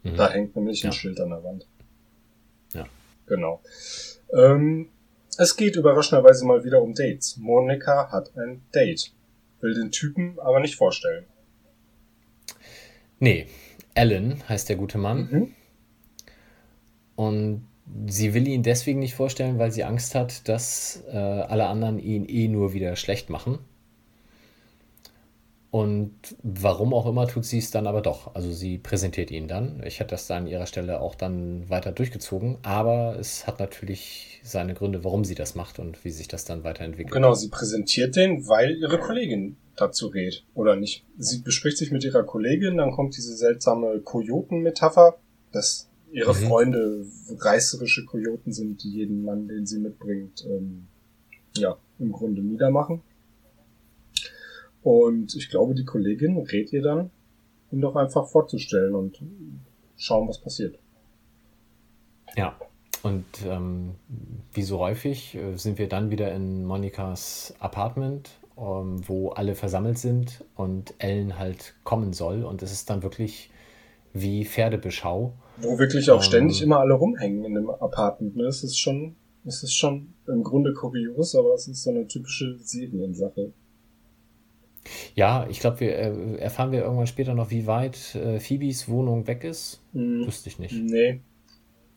Mhm. 0.04 0.18
Da 0.18 0.30
hängt 0.30 0.54
nämlich 0.58 0.86
ein 0.86 0.92
Schild 0.92 1.22
an 1.22 1.30
der 1.30 1.46
Wand. 1.46 1.66
Ja. 2.74 2.86
Genau. 3.26 3.62
Ähm, 4.34 4.90
es 5.38 5.56
geht 5.56 5.76
überraschenderweise 5.76 6.46
mal 6.46 6.64
wieder 6.64 6.82
um 6.82 6.94
Dates. 6.94 7.38
Monika 7.38 8.12
hat 8.12 8.36
ein 8.38 8.62
Date. 8.74 9.12
Will 9.62 9.74
den 9.74 9.92
Typen 9.92 10.40
aber 10.40 10.60
nicht 10.60 10.76
vorstellen. 10.76 11.26
Nee, 13.20 13.48
Alan 13.96 14.48
heißt 14.50 14.70
der 14.70 14.76
gute 14.76 14.98
Mann. 14.98 15.30
Mhm. 15.32 15.56
Und 17.16 17.68
sie 18.08 18.34
will 18.34 18.48
ihn 18.48 18.64
deswegen 18.64 19.00
nicht 19.00 19.14
vorstellen, 19.14 19.60
weil 19.60 19.72
sie 19.72 19.84
Angst 19.84 20.16
hat, 20.16 20.48
dass 20.50 21.04
äh, 21.12 21.18
alle 21.18 21.68
anderen 21.68 22.00
ihn 22.00 22.26
eh 22.28 22.48
nur 22.48 22.74
wieder 22.74 22.96
schlecht 22.96 23.30
machen. 23.30 23.60
Und 25.74 26.14
warum 26.44 26.94
auch 26.94 27.08
immer 27.08 27.28
tut 27.28 27.46
sie 27.46 27.58
es 27.58 27.72
dann 27.72 27.88
aber 27.88 28.04
doch. 28.04 28.36
Also 28.36 28.52
sie 28.52 28.78
präsentiert 28.78 29.32
ihn 29.32 29.48
dann. 29.48 29.82
Ich 29.84 30.00
hätte 30.00 30.12
das 30.12 30.28
da 30.28 30.38
an 30.38 30.46
ihrer 30.46 30.68
Stelle 30.68 31.02
auch 31.02 31.16
dann 31.16 31.68
weiter 31.68 31.92
durchgezogen. 31.92 32.60
Aber 32.62 33.18
es 33.20 33.48
hat 33.48 33.60
natürlich 33.60 34.40
seine 34.44 34.76
Gründe, 34.76 35.04
warum 35.04 35.26
sie 35.26 35.34
das 35.34 35.56
macht 35.56 35.80
und 35.80 36.06
wie 36.06 36.12
sich 36.12 36.28
das 36.28 36.46
dann 36.46 36.64
weiterentwickelt. 36.64 37.12
Genau, 37.12 37.34
sie 37.34 37.50
präsentiert 37.50 38.16
den, 38.16 38.48
weil 38.48 38.78
ihre 38.78 39.00
Kollegin 39.00 39.58
dazu 39.76 40.10
redet. 40.10 40.46
Oder 40.54 40.76
nicht? 40.76 41.08
Sie 41.18 41.40
bespricht 41.40 41.80
sich 41.80 41.90
mit 41.90 42.04
ihrer 42.04 42.22
Kollegin, 42.22 42.78
dann 42.78 42.92
kommt 42.92 43.18
diese 43.18 43.36
seltsame 43.36 44.00
Kojoten-Metapher, 44.00 45.18
dass 45.52 45.90
ihre 46.12 46.36
mhm. 46.36 46.48
Freunde 46.50 47.06
reißerische 47.40 48.06
Kojoten 48.06 48.54
sind, 48.54 48.84
die 48.84 48.92
jeden 48.92 49.24
Mann, 49.24 49.48
den 49.48 49.66
sie 49.66 49.80
mitbringt, 49.80 50.46
ähm, 50.46 50.86
ja, 51.58 51.80
im 51.98 52.12
Grunde 52.12 52.44
niedermachen. 52.44 53.02
Und 54.84 55.36
ich 55.36 55.50
glaube, 55.50 55.76
die 55.76 55.86
Kollegin 55.86 56.38
rät 56.38 56.74
ihr 56.74 56.82
dann, 56.82 57.10
ihn 57.72 57.82
doch 57.82 57.96
einfach 57.96 58.28
vorzustellen 58.28 58.94
und 58.96 59.22
schauen, 59.96 60.28
was 60.28 60.40
passiert. 60.40 60.78
Ja, 62.36 62.58
und 63.04 63.26
ähm, 63.46 63.96
wie 64.54 64.64
so 64.64 64.80
häufig 64.80 65.36
äh, 65.36 65.56
sind 65.56 65.78
wir 65.78 65.88
dann 65.88 66.10
wieder 66.12 66.34
in 66.34 66.66
Monikas 66.66 67.54
Apartment, 67.60 68.30
ähm, 68.58 69.08
wo 69.08 69.30
alle 69.30 69.56
versammelt 69.56 69.98
sind 69.98 70.44
und 70.56 70.94
Ellen 71.00 71.38
halt 71.38 71.76
kommen 71.84 72.14
soll. 72.14 72.44
Und 72.44 72.62
es 72.62 72.72
ist 72.72 72.90
dann 72.90 73.04
wirklich 73.04 73.50
wie 74.14 74.46
Pferdebeschau. 74.46 75.34
Wo 75.58 75.80
wirklich 75.80 76.10
auch 76.12 76.18
ähm, 76.18 76.24
ständig 76.24 76.62
immer 76.62 76.80
alle 76.80 76.94
rumhängen 76.94 77.44
in 77.46 77.56
dem 77.56 77.70
Apartment. 77.70 78.36
Ne? 78.36 78.46
Es 78.46 78.64
ist 78.64 78.78
schon, 78.78 79.16
es 79.46 79.64
ist 79.64 79.74
schon 79.74 80.14
im 80.28 80.44
Grunde 80.44 80.74
kurios, 80.74 81.36
aber 81.36 81.54
es 81.54 81.68
ist 81.68 81.84
so 81.84 81.90
eine 81.90 82.08
typische 82.08 82.58
Seriensache. 82.60 83.54
Ja, 85.16 85.48
ich 85.50 85.60
glaube, 85.60 85.80
wir 85.80 85.98
äh, 85.98 86.36
erfahren 86.38 86.72
wir 86.72 86.82
irgendwann 86.82 87.08
später 87.08 87.34
noch, 87.34 87.52
wie 87.52 87.68
weit 87.68 88.16
äh, 88.16 88.40
Phoebes 88.40 88.90
Wohnung 88.90 89.28
weg 89.28 89.44
ist. 89.44 89.82
Hm, 89.94 90.26
Wüsste 90.26 90.50
ich 90.50 90.60
nicht. 90.60 90.74
Nee. 90.74 91.22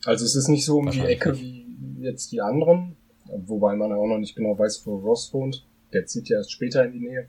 Also 0.05 0.25
es 0.25 0.37
ist 0.37 0.49
nicht 0.49 0.65
so 0.65 0.79
um 0.79 0.91
die 0.91 1.01
Ecke 1.01 1.33
nicht. 1.33 1.43
wie 1.43 1.67
jetzt 2.01 2.31
die 2.33 2.41
anderen, 2.41 2.97
wobei 3.27 3.75
man 3.75 3.93
auch 3.93 4.07
noch 4.07 4.19
nicht 4.19 4.37
genau 4.37 4.59
weiß, 4.59 4.87
wo 4.87 4.97
Ross 4.97 5.33
wohnt. 5.35 5.67
Der 5.93 6.07
zieht 6.07 6.29
ja 6.29 6.39
erst 6.39 6.53
später 6.53 6.85
in 6.85 6.93
die 6.93 7.01
Nähe. 7.01 7.29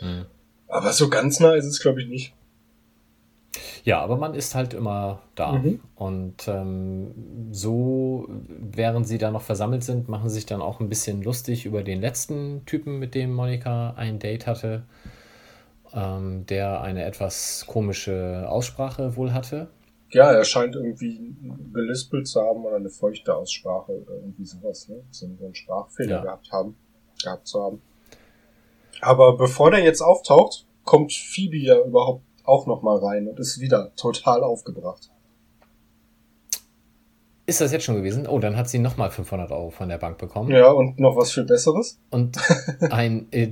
Hm. 0.00 0.26
Aber 0.68 0.92
so 0.92 1.08
ganz 1.08 1.40
nah 1.40 1.54
ist 1.54 1.64
es, 1.64 1.80
glaube 1.80 2.02
ich, 2.02 2.08
nicht. 2.08 2.34
Ja, 3.84 4.00
aber 4.00 4.16
man 4.16 4.34
ist 4.34 4.54
halt 4.54 4.74
immer 4.74 5.22
da. 5.34 5.52
Mhm. 5.52 5.80
Und 5.94 6.48
ähm, 6.48 7.14
so, 7.50 8.28
während 8.28 9.06
sie 9.06 9.18
da 9.18 9.30
noch 9.30 9.42
versammelt 9.42 9.84
sind, 9.84 10.08
machen 10.08 10.28
sie 10.28 10.36
sich 10.36 10.46
dann 10.46 10.62
auch 10.62 10.80
ein 10.80 10.88
bisschen 10.88 11.22
lustig 11.22 11.66
über 11.66 11.82
den 11.82 12.00
letzten 12.00 12.64
Typen, 12.66 12.98
mit 12.98 13.14
dem 13.14 13.34
Monika 13.34 13.94
ein 13.96 14.18
Date 14.18 14.46
hatte, 14.46 14.84
ähm, 15.94 16.46
der 16.46 16.80
eine 16.80 17.04
etwas 17.04 17.64
komische 17.66 18.46
Aussprache 18.48 19.16
wohl 19.16 19.32
hatte. 19.32 19.68
Ja, 20.10 20.32
er 20.32 20.44
scheint 20.44 20.74
irgendwie 20.74 21.36
gelispelt 21.72 22.26
zu 22.26 22.40
haben 22.40 22.64
oder 22.64 22.76
eine 22.76 22.88
feuchte 22.88 23.34
Aussprache 23.34 23.92
oder 23.92 24.14
irgendwie 24.14 24.44
sowas, 24.44 24.88
ne? 24.88 25.02
So 25.10 25.26
einen 25.26 25.54
Sprachfehler 25.54 26.16
ja. 26.16 26.22
gehabt 26.22 26.50
haben, 26.50 26.76
gehabt 27.22 27.46
zu 27.46 27.62
haben. 27.62 27.82
Aber 29.00 29.36
bevor 29.36 29.70
der 29.70 29.80
jetzt 29.80 30.00
auftaucht, 30.00 30.66
kommt 30.84 31.12
Phoebe 31.12 31.58
ja 31.58 31.78
überhaupt 31.78 32.22
auch 32.48 32.66
nochmal 32.66 32.98
rein 32.98 33.28
und 33.28 33.38
ist 33.38 33.60
wieder 33.60 33.94
total 33.96 34.42
aufgebracht. 34.42 35.10
Ist 37.48 37.62
das 37.62 37.72
jetzt 37.72 37.84
schon 37.84 37.96
gewesen? 37.96 38.26
Oh, 38.26 38.38
dann 38.38 38.58
hat 38.58 38.68
sie 38.68 38.78
nochmal 38.78 39.10
500 39.10 39.50
Euro 39.52 39.70
von 39.70 39.88
der 39.88 39.96
Bank 39.96 40.18
bekommen. 40.18 40.50
Ja, 40.50 40.70
und 40.70 41.00
noch 41.00 41.16
was 41.16 41.32
viel 41.32 41.44
Besseres. 41.44 41.98
Und 42.10 42.36
ein, 42.90 43.26
äh, 43.30 43.48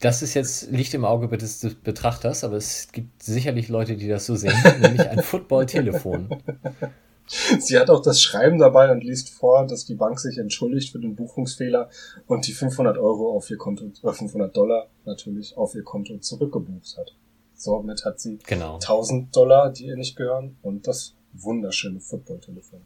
das 0.00 0.22
ist 0.22 0.32
jetzt, 0.32 0.70
liegt 0.70 0.94
im 0.94 1.04
Auge 1.04 1.28
des 1.36 1.74
Betrachters, 1.82 2.42
aber 2.42 2.56
es 2.56 2.88
gibt 2.90 3.22
sicherlich 3.22 3.68
Leute, 3.68 3.96
die 3.96 4.08
das 4.08 4.24
so 4.24 4.34
sehen, 4.34 4.54
nämlich 4.80 5.06
ein 5.06 5.22
Football-Telefon. 5.22 6.30
Sie 7.26 7.78
hat 7.78 7.90
auch 7.90 8.00
das 8.00 8.22
Schreiben 8.22 8.58
dabei 8.58 8.90
und 8.90 9.04
liest 9.04 9.28
vor, 9.28 9.66
dass 9.66 9.84
die 9.84 9.94
Bank 9.94 10.20
sich 10.20 10.38
entschuldigt 10.38 10.90
für 10.90 10.98
den 10.98 11.14
Buchungsfehler 11.14 11.90
und 12.26 12.46
die 12.46 12.52
500 12.52 12.96
Euro 12.96 13.36
auf 13.36 13.50
ihr 13.50 13.58
Konto, 13.58 13.84
äh 13.86 14.12
500 14.12 14.56
Dollar 14.56 14.88
natürlich 15.04 15.54
auf 15.58 15.74
ihr 15.74 15.84
Konto 15.84 16.16
zurückgebucht 16.16 16.96
hat. 16.96 17.14
Somit 17.56 18.04
hat 18.04 18.20
sie 18.20 18.38
genau. 18.46 18.74
1000 18.74 19.34
Dollar, 19.34 19.70
die 19.70 19.86
ihr 19.86 19.96
nicht 19.96 20.16
gehören, 20.16 20.56
und 20.62 20.86
das 20.86 21.14
wunderschöne 21.32 22.00
Football-Telefon. 22.00 22.82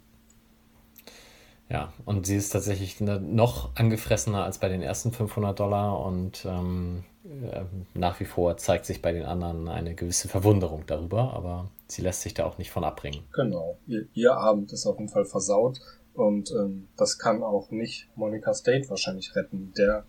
Ja, 1.70 1.92
und 2.06 2.26
sie 2.26 2.36
ist 2.36 2.50
tatsächlich 2.50 3.00
ne, 3.00 3.20
noch 3.20 3.76
angefressener 3.76 4.44
als 4.44 4.58
bei 4.58 4.68
den 4.68 4.80
ersten 4.80 5.12
500 5.12 5.58
Dollar 5.58 6.00
und 6.00 6.46
ähm, 6.46 7.04
äh, 7.24 7.64
nach 7.92 8.20
wie 8.20 8.24
vor 8.24 8.56
zeigt 8.56 8.86
sich 8.86 9.02
bei 9.02 9.12
den 9.12 9.24
anderen 9.24 9.68
eine 9.68 9.94
gewisse 9.94 10.28
Verwunderung 10.28 10.84
darüber, 10.86 11.34
aber 11.34 11.70
sie 11.86 12.00
lässt 12.00 12.22
sich 12.22 12.32
da 12.32 12.46
auch 12.46 12.56
nicht 12.56 12.70
von 12.70 12.84
abbringen. 12.84 13.22
Genau, 13.34 13.76
ihr, 13.86 14.06
ihr 14.14 14.34
Abend 14.34 14.72
ist 14.72 14.86
auf 14.86 14.98
jeden 14.98 15.10
Fall 15.10 15.26
versaut 15.26 15.80
und 16.14 16.50
ähm, 16.52 16.88
das 16.96 17.18
kann 17.18 17.42
auch 17.42 17.70
nicht 17.70 18.08
Monica 18.16 18.54
State 18.54 18.88
wahrscheinlich 18.88 19.36
retten. 19.36 19.74
Der, 19.76 20.04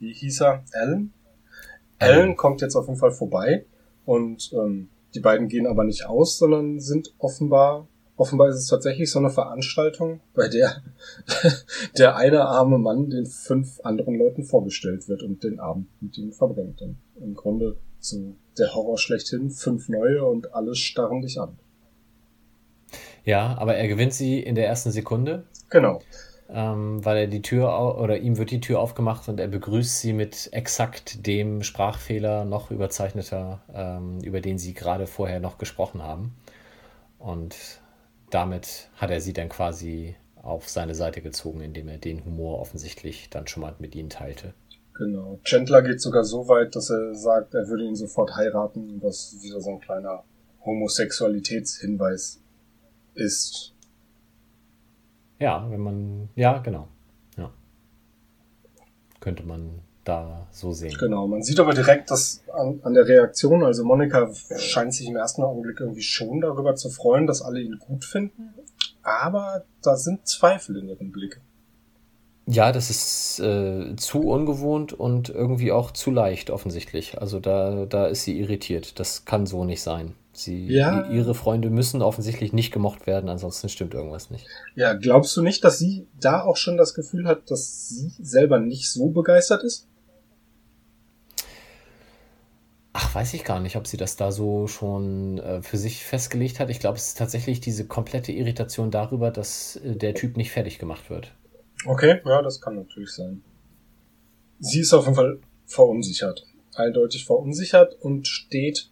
wie 0.00 0.12
hieß 0.12 0.40
er? 0.40 0.64
Alan? 0.72 1.12
Alan 2.00 2.36
kommt 2.36 2.60
jetzt 2.60 2.74
auf 2.74 2.88
jeden 2.88 2.98
Fall 2.98 3.12
vorbei 3.12 3.66
und 4.04 4.52
ähm, 4.52 4.88
die 5.14 5.20
beiden 5.20 5.48
gehen 5.48 5.66
aber 5.66 5.84
nicht 5.84 6.06
aus, 6.06 6.38
sondern 6.38 6.80
sind 6.80 7.14
offenbar, 7.18 7.86
offenbar 8.16 8.48
ist 8.48 8.56
es 8.56 8.66
tatsächlich 8.66 9.10
so 9.10 9.18
eine 9.18 9.30
Veranstaltung, 9.30 10.20
bei 10.34 10.48
der 10.48 10.82
der 11.98 12.16
eine 12.16 12.42
arme 12.42 12.78
Mann 12.78 13.10
den 13.10 13.26
fünf 13.26 13.80
anderen 13.82 14.16
Leuten 14.16 14.44
vorgestellt 14.44 15.08
wird 15.08 15.22
und 15.22 15.44
den 15.44 15.60
Abend 15.60 15.86
mit 16.00 16.18
ihnen 16.18 16.32
verbringt. 16.32 16.82
Und 16.82 16.96
im 17.20 17.34
Grunde 17.34 17.76
so 18.00 18.34
der 18.58 18.74
Horror 18.74 18.98
schlechthin, 18.98 19.50
fünf 19.50 19.88
neue 19.88 20.24
und 20.24 20.54
alle 20.54 20.74
starren 20.74 21.22
dich 21.22 21.40
an. 21.40 21.56
Ja, 23.24 23.56
aber 23.58 23.76
er 23.76 23.88
gewinnt 23.88 24.12
sie 24.12 24.40
in 24.40 24.54
der 24.54 24.66
ersten 24.66 24.90
Sekunde. 24.90 25.44
Genau. 25.70 26.00
Ähm, 26.54 27.04
weil 27.04 27.16
er 27.16 27.26
die 27.26 27.42
Tür 27.42 27.98
oder 27.98 28.18
ihm 28.18 28.38
wird 28.38 28.52
die 28.52 28.60
Tür 28.60 28.78
aufgemacht 28.78 29.28
und 29.28 29.40
er 29.40 29.48
begrüßt 29.48 30.00
sie 30.00 30.12
mit 30.12 30.48
exakt 30.52 31.26
dem 31.26 31.64
Sprachfehler 31.64 32.44
noch 32.44 32.70
überzeichneter, 32.70 33.60
ähm, 33.74 34.20
über 34.20 34.40
den 34.40 34.56
sie 34.58 34.72
gerade 34.72 35.08
vorher 35.08 35.40
noch 35.40 35.58
gesprochen 35.58 36.02
haben. 36.02 36.36
Und 37.18 37.56
damit 38.30 38.88
hat 38.96 39.10
er 39.10 39.20
sie 39.20 39.32
dann 39.32 39.48
quasi 39.48 40.14
auf 40.42 40.68
seine 40.68 40.94
Seite 40.94 41.22
gezogen, 41.22 41.60
indem 41.60 41.88
er 41.88 41.98
den 41.98 42.24
Humor 42.24 42.60
offensichtlich 42.60 43.30
dann 43.30 43.48
schon 43.48 43.62
mal 43.62 43.74
mit 43.80 43.96
ihnen 43.96 44.10
teilte. 44.10 44.54
Genau. 44.96 45.40
Chandler 45.42 45.82
geht 45.82 46.00
sogar 46.00 46.22
so 46.22 46.46
weit, 46.46 46.76
dass 46.76 46.88
er 46.88 47.14
sagt, 47.14 47.54
er 47.54 47.66
würde 47.66 47.84
ihn 47.84 47.96
sofort 47.96 48.36
heiraten, 48.36 49.02
was 49.02 49.36
wieder 49.42 49.60
so 49.60 49.70
ein 49.70 49.80
kleiner 49.80 50.22
Homosexualitätshinweis 50.64 52.40
ist. 53.14 53.73
Ja, 55.44 55.66
wenn 55.68 55.80
man, 55.80 56.30
ja, 56.36 56.56
genau. 56.56 56.88
Ja. 57.36 57.50
Könnte 59.20 59.42
man 59.42 59.82
da 60.02 60.46
so 60.50 60.72
sehen. 60.72 60.96
Genau, 60.98 61.26
man 61.26 61.42
sieht 61.42 61.60
aber 61.60 61.74
direkt, 61.74 62.10
dass 62.10 62.42
an, 62.50 62.80
an 62.82 62.94
der 62.94 63.06
Reaktion, 63.06 63.62
also 63.62 63.84
Monika 63.84 64.30
scheint 64.56 64.94
sich 64.94 65.06
im 65.06 65.16
ersten 65.16 65.42
Augenblick 65.42 65.80
irgendwie 65.80 66.00
schon 66.00 66.40
darüber 66.40 66.76
zu 66.76 66.88
freuen, 66.88 67.26
dass 67.26 67.42
alle 67.42 67.60
ihn 67.60 67.78
gut 67.78 68.06
finden, 68.06 68.54
aber 69.02 69.66
da 69.82 69.96
sind 69.96 70.26
Zweifel 70.26 70.78
in 70.78 70.88
ihrem 70.88 71.12
Blick. 71.12 71.42
Ja, 72.46 72.72
das 72.72 72.88
ist 72.88 73.38
äh, 73.40 73.96
zu 73.96 74.20
ungewohnt 74.20 74.94
und 74.94 75.28
irgendwie 75.28 75.72
auch 75.72 75.90
zu 75.90 76.10
leicht 76.10 76.48
offensichtlich. 76.48 77.20
Also 77.20 77.38
da, 77.38 77.84
da 77.84 78.06
ist 78.06 78.22
sie 78.24 78.40
irritiert. 78.40 78.98
Das 78.98 79.26
kann 79.26 79.44
so 79.44 79.66
nicht 79.66 79.82
sein. 79.82 80.14
Sie, 80.36 80.66
ja. 80.66 81.08
Ihre 81.10 81.34
Freunde 81.34 81.70
müssen 81.70 82.02
offensichtlich 82.02 82.52
nicht 82.52 82.72
gemocht 82.72 83.06
werden, 83.06 83.28
ansonsten 83.28 83.68
stimmt 83.68 83.94
irgendwas 83.94 84.30
nicht. 84.30 84.46
Ja, 84.74 84.94
glaubst 84.94 85.36
du 85.36 85.42
nicht, 85.42 85.64
dass 85.64 85.78
sie 85.78 86.06
da 86.20 86.42
auch 86.42 86.56
schon 86.56 86.76
das 86.76 86.94
Gefühl 86.94 87.26
hat, 87.26 87.50
dass 87.50 87.88
sie 87.88 88.12
selber 88.18 88.58
nicht 88.58 88.90
so 88.90 89.10
begeistert 89.10 89.62
ist? 89.64 89.88
Ach, 92.96 93.12
weiß 93.12 93.34
ich 93.34 93.42
gar 93.42 93.58
nicht, 93.58 93.76
ob 93.76 93.88
sie 93.88 93.96
das 93.96 94.14
da 94.14 94.30
so 94.30 94.68
schon 94.68 95.38
äh, 95.38 95.62
für 95.62 95.76
sich 95.76 96.04
festgelegt 96.04 96.60
hat. 96.60 96.70
Ich 96.70 96.78
glaube, 96.78 96.96
es 96.96 97.08
ist 97.08 97.18
tatsächlich 97.18 97.60
diese 97.60 97.86
komplette 97.86 98.30
Irritation 98.30 98.92
darüber, 98.92 99.32
dass 99.32 99.76
äh, 99.76 99.96
der 99.96 100.14
Typ 100.14 100.36
nicht 100.36 100.52
fertig 100.52 100.78
gemacht 100.78 101.10
wird. 101.10 101.32
Okay, 101.86 102.20
ja, 102.24 102.40
das 102.40 102.60
kann 102.60 102.76
natürlich 102.76 103.10
sein. 103.10 103.42
Sie 104.60 104.80
ist 104.80 104.94
auf 104.94 105.04
jeden 105.04 105.16
Fall 105.16 105.40
verunsichert. 105.66 106.46
Eindeutig 106.76 107.24
verunsichert 107.24 107.94
und 108.00 108.28
steht 108.28 108.90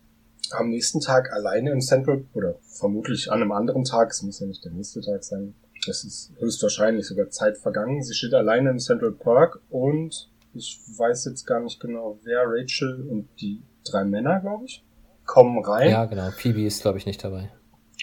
am 0.55 0.71
nächsten 0.71 1.01
Tag 1.01 1.33
alleine 1.33 1.71
im 1.71 1.81
Central, 1.81 2.25
oder 2.35 2.57
vermutlich 2.63 3.31
an 3.31 3.41
einem 3.43 3.53
anderen 3.53 3.85
Tag, 3.85 4.11
es 4.11 4.23
muss 4.23 4.41
ja 4.41 4.47
nicht 4.47 4.65
der 4.65 4.73
nächste 4.73 5.01
Tag 5.01 5.25
sein, 5.25 5.55
es 5.89 6.05
ist 6.05 6.33
höchstwahrscheinlich 6.39 7.07
sogar 7.07 7.31
Zeit 7.31 7.59
vergangen. 7.59 8.03
Sie 8.03 8.15
steht 8.15 8.35
alleine 8.35 8.71
im 8.71 8.79
Central 8.79 9.13
Park 9.13 9.61
und 9.69 10.31
ich 10.55 10.81
weiß 10.97 11.25
jetzt 11.25 11.45
gar 11.45 11.61
nicht 11.61 11.81
genau, 11.81 12.19
wer, 12.23 12.45
Rachel 12.47 13.07
und 13.09 13.29
die 13.41 13.63
drei 13.85 14.05
Männer, 14.05 14.41
glaube 14.41 14.67
ich, 14.67 14.85
kommen 15.25 15.65
rein. 15.65 15.91
Ja, 15.91 16.05
genau. 16.05 16.31
Phoebe 16.31 16.65
ist, 16.65 16.83
glaube 16.83 16.99
ich, 16.99 17.07
nicht 17.07 17.25
dabei. 17.25 17.51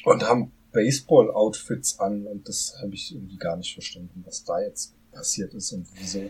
Und 0.03 0.27
haben 0.27 0.51
Baseball-Outfits 0.71 1.99
an 1.99 2.25
und 2.25 2.47
das 2.47 2.75
habe 2.81 2.93
ich 2.93 3.13
irgendwie 3.13 3.37
gar 3.37 3.55
nicht 3.55 3.73
verstanden, 3.73 4.23
was 4.25 4.43
da 4.43 4.59
jetzt 4.59 4.93
passiert 5.11 5.53
ist 5.53 5.71
und 5.71 5.87
wieso. 5.95 6.29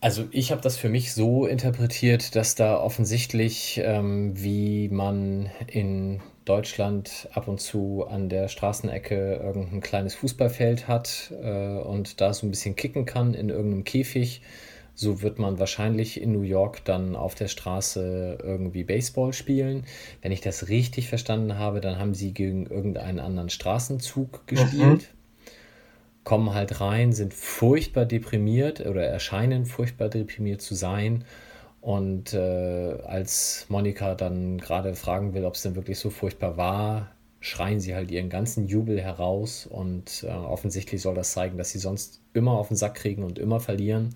Also 0.00 0.28
ich 0.30 0.52
habe 0.52 0.60
das 0.60 0.76
für 0.76 0.88
mich 0.88 1.12
so 1.12 1.46
interpretiert, 1.46 2.36
dass 2.36 2.54
da 2.54 2.78
offensichtlich, 2.80 3.80
ähm, 3.82 4.32
wie 4.40 4.88
man 4.88 5.50
in 5.66 6.20
Deutschland 6.44 7.28
ab 7.32 7.48
und 7.48 7.60
zu 7.60 8.06
an 8.08 8.28
der 8.28 8.46
Straßenecke 8.46 9.40
irgendein 9.42 9.80
kleines 9.80 10.14
Fußballfeld 10.14 10.86
hat 10.86 11.32
äh, 11.42 11.78
und 11.78 12.20
da 12.20 12.32
so 12.32 12.46
ein 12.46 12.50
bisschen 12.50 12.76
kicken 12.76 13.06
kann 13.06 13.34
in 13.34 13.48
irgendeinem 13.48 13.82
Käfig, 13.82 14.40
so 14.94 15.20
wird 15.20 15.40
man 15.40 15.58
wahrscheinlich 15.58 16.20
in 16.20 16.32
New 16.32 16.42
York 16.42 16.84
dann 16.84 17.16
auf 17.16 17.34
der 17.34 17.48
Straße 17.48 18.38
irgendwie 18.42 18.84
Baseball 18.84 19.32
spielen. 19.32 19.84
Wenn 20.22 20.32
ich 20.32 20.40
das 20.40 20.68
richtig 20.68 21.08
verstanden 21.08 21.58
habe, 21.58 21.80
dann 21.80 21.98
haben 21.98 22.14
sie 22.14 22.32
gegen 22.32 22.66
irgendeinen 22.66 23.18
anderen 23.18 23.50
Straßenzug 23.50 24.46
gespielt. 24.46 25.08
Mhm 25.12 25.17
kommen 26.28 26.52
halt 26.52 26.82
rein, 26.82 27.14
sind 27.14 27.32
furchtbar 27.32 28.04
deprimiert 28.04 28.84
oder 28.84 29.02
erscheinen 29.02 29.64
furchtbar 29.64 30.10
deprimiert 30.10 30.60
zu 30.60 30.74
sein. 30.74 31.24
Und 31.80 32.34
äh, 32.34 32.98
als 33.06 33.64
Monika 33.70 34.14
dann 34.14 34.58
gerade 34.58 34.94
fragen 34.94 35.32
will, 35.32 35.46
ob 35.46 35.54
es 35.54 35.62
denn 35.62 35.74
wirklich 35.74 35.98
so 35.98 36.10
furchtbar 36.10 36.58
war, 36.58 37.12
schreien 37.40 37.80
sie 37.80 37.94
halt 37.94 38.10
ihren 38.10 38.28
ganzen 38.28 38.66
Jubel 38.66 39.00
heraus. 39.00 39.66
Und 39.66 40.22
äh, 40.22 40.30
offensichtlich 40.30 41.00
soll 41.00 41.14
das 41.14 41.32
zeigen, 41.32 41.56
dass 41.56 41.70
sie 41.70 41.78
sonst 41.78 42.20
immer 42.34 42.52
auf 42.52 42.68
den 42.68 42.76
Sack 42.76 42.96
kriegen 42.96 43.22
und 43.22 43.38
immer 43.38 43.58
verlieren. 43.58 44.10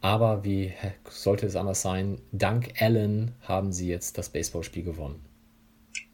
Aber 0.00 0.44
wie 0.44 0.72
sollte 1.10 1.46
es 1.46 1.56
anders 1.56 1.82
sein? 1.82 2.20
Dank 2.30 2.80
Allen 2.80 3.32
haben 3.40 3.72
sie 3.72 3.88
jetzt 3.88 4.16
das 4.16 4.28
Baseballspiel 4.28 4.84
gewonnen. 4.84 5.24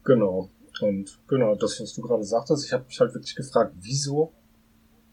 Genau. 0.05 0.49
Und 0.81 1.19
genau, 1.27 1.53
das, 1.53 1.79
was 1.79 1.93
du 1.93 2.01
gerade 2.01 2.23
sagtest, 2.23 2.65
ich 2.65 2.73
habe 2.73 2.85
mich 2.87 2.99
halt 2.99 3.13
wirklich 3.13 3.35
gefragt, 3.35 3.75
wieso 3.79 4.33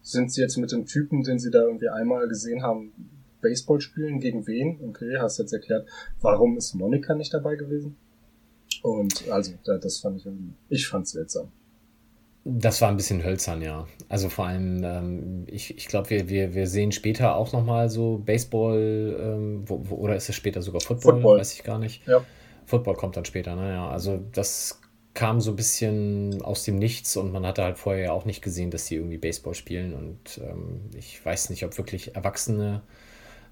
sind 0.02 0.32
sie 0.32 0.40
jetzt 0.42 0.56
mit 0.56 0.72
dem 0.72 0.86
Typen, 0.86 1.22
den 1.22 1.38
sie 1.38 1.50
da 1.50 1.62
irgendwie 1.62 1.88
einmal 1.88 2.28
gesehen 2.28 2.62
haben, 2.62 2.92
Baseball 3.40 3.80
spielen? 3.80 4.20
Gegen 4.20 4.46
wen? 4.46 4.78
Okay, 4.88 5.16
hast 5.18 5.38
jetzt 5.38 5.52
erklärt. 5.52 5.88
Warum 6.20 6.56
ist 6.56 6.74
Monika 6.74 7.14
nicht 7.14 7.32
dabei 7.32 7.56
gewesen? 7.56 7.96
Und 8.82 9.28
also, 9.30 9.52
das 9.64 9.98
fand 9.98 10.18
ich 10.18 10.26
irgendwie, 10.26 10.54
ich 10.68 10.88
fand's 10.88 11.12
seltsam. 11.12 11.52
Das 12.44 12.80
war 12.80 12.88
ein 12.88 12.96
bisschen 12.96 13.22
hölzern, 13.22 13.62
ja. 13.62 13.86
Also 14.08 14.28
vor 14.28 14.46
allem, 14.46 14.82
ähm, 14.82 15.44
ich, 15.46 15.76
ich 15.76 15.86
glaube, 15.86 16.10
wir, 16.10 16.28
wir, 16.28 16.54
wir 16.54 16.66
sehen 16.66 16.90
später 16.90 17.36
auch 17.36 17.52
nochmal 17.52 17.88
so 17.88 18.20
Baseball, 18.24 19.16
ähm, 19.20 19.62
wo, 19.66 19.80
wo, 19.84 19.94
oder 19.96 20.16
ist 20.16 20.28
es 20.28 20.34
später 20.34 20.60
sogar 20.60 20.80
Football? 20.80 21.14
Football? 21.14 21.38
Weiß 21.38 21.52
ich 21.54 21.62
gar 21.62 21.78
nicht. 21.78 22.04
Ja. 22.08 22.24
Football 22.66 22.96
kommt 22.96 23.16
dann 23.16 23.24
später, 23.24 23.54
naja. 23.54 23.88
Also 23.88 24.20
das 24.32 24.80
kam 25.14 25.40
so 25.40 25.50
ein 25.50 25.56
bisschen 25.56 26.40
aus 26.42 26.64
dem 26.64 26.76
Nichts 26.76 27.16
und 27.16 27.32
man 27.32 27.46
hatte 27.46 27.62
halt 27.62 27.78
vorher 27.78 28.04
ja 28.04 28.12
auch 28.12 28.24
nicht 28.24 28.42
gesehen, 28.42 28.70
dass 28.70 28.86
sie 28.86 28.96
irgendwie 28.96 29.18
Baseball 29.18 29.54
spielen 29.54 29.94
und 29.94 30.40
ähm, 30.42 30.90
ich 30.96 31.24
weiß 31.24 31.50
nicht, 31.50 31.64
ob 31.64 31.76
wirklich 31.76 32.14
Erwachsene 32.16 32.82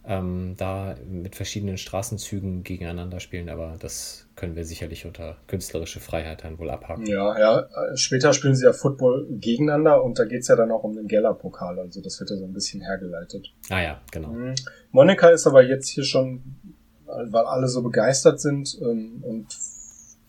ähm, 0.07 0.55
da 0.57 0.94
mit 1.07 1.37
verschiedenen 1.37 1.77
Straßenzügen 1.77 2.62
gegeneinander 2.62 3.20
spielen, 3.20 3.51
aber 3.51 3.77
das 3.79 4.27
können 4.35 4.57
wir 4.57 4.64
sicherlich 4.64 5.05
unter 5.05 5.37
künstlerische 5.46 6.01
Freiheit 6.01 6.44
dann 6.44 6.59
wohl 6.59 6.70
abhaken. 6.70 7.05
Ja, 7.05 7.38
ja, 7.38 7.68
später 7.94 8.33
spielen 8.33 8.55
sie 8.55 8.64
ja 8.64 8.73
Football 8.73 9.27
gegeneinander 9.29 10.03
und 10.03 10.18
da 10.18 10.25
geht's 10.25 10.49
ja 10.49 10.57
dann 10.57 10.70
auch 10.70 10.85
um 10.85 10.96
den 10.96 11.07
Geller-Pokal, 11.07 11.79
also 11.79 12.01
das 12.01 12.18
wird 12.18 12.31
ja 12.31 12.37
so 12.37 12.46
ein 12.46 12.55
bisschen 12.55 12.81
hergeleitet. 12.81 13.53
Ah 13.68 13.83
ja, 13.83 14.01
genau. 14.11 14.29
Mhm. 14.29 14.55
Monika 14.92 15.29
ist 15.29 15.46
aber 15.46 15.62
jetzt 15.62 15.88
hier 15.88 16.05
schon, 16.05 16.57
weil 17.05 17.44
alle 17.44 17.68
so 17.68 17.83
begeistert 17.83 18.40
sind 18.40 18.79
ähm, 18.81 19.23
und 19.23 19.49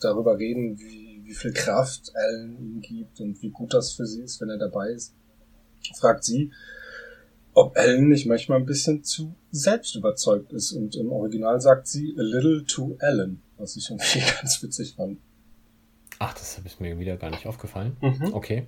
darüber 0.02 0.38
reden, 0.38 0.78
wie 0.80 1.01
wie 1.32 1.36
viel 1.36 1.54
Kraft 1.54 2.12
Alan 2.13 2.58
ihm 2.60 2.82
gibt 2.82 3.22
und 3.22 3.41
wie 3.41 3.52
gut 3.52 3.74
das 3.74 3.94
für 3.94 4.06
sie 4.06 4.22
ist, 4.22 4.41
wenn 4.41 4.50
er 4.50 4.58
dabei 4.58 4.89
ist, 4.89 5.15
fragt 5.96 6.26
sie, 6.26 6.52
ob 7.54 7.78
Alan 7.78 8.10
nicht 8.10 8.26
manchmal 8.26 8.60
ein 8.60 8.65
bisschen 8.65 9.06
zu 9.06 9.34
selbst 9.50 9.96
überzeugt 9.96 10.52
ist. 10.52 10.74
Und 10.74 10.96
im 10.98 11.10
Original 11.10 11.62
sagt 11.62 11.88
sie 11.88 12.13
a 12.17 12.22
little 12.22 12.65
to 12.65 12.98
Alan, 13.00 13.41
was 13.58 13.78
ich 13.78 13.89
irgendwie 13.89 14.20
ganz 14.41 14.62
witzig 14.62 14.96
fand. 14.96 15.20
Ach, 16.20 16.34
das 16.34 16.60
ist 16.60 16.82
mir 16.82 17.00
wieder 17.00 17.15
gar 17.15 17.30
nicht 17.30 17.48
aufgefallen. 17.48 17.96
Mhm. 18.02 18.34
Okay. 18.34 18.67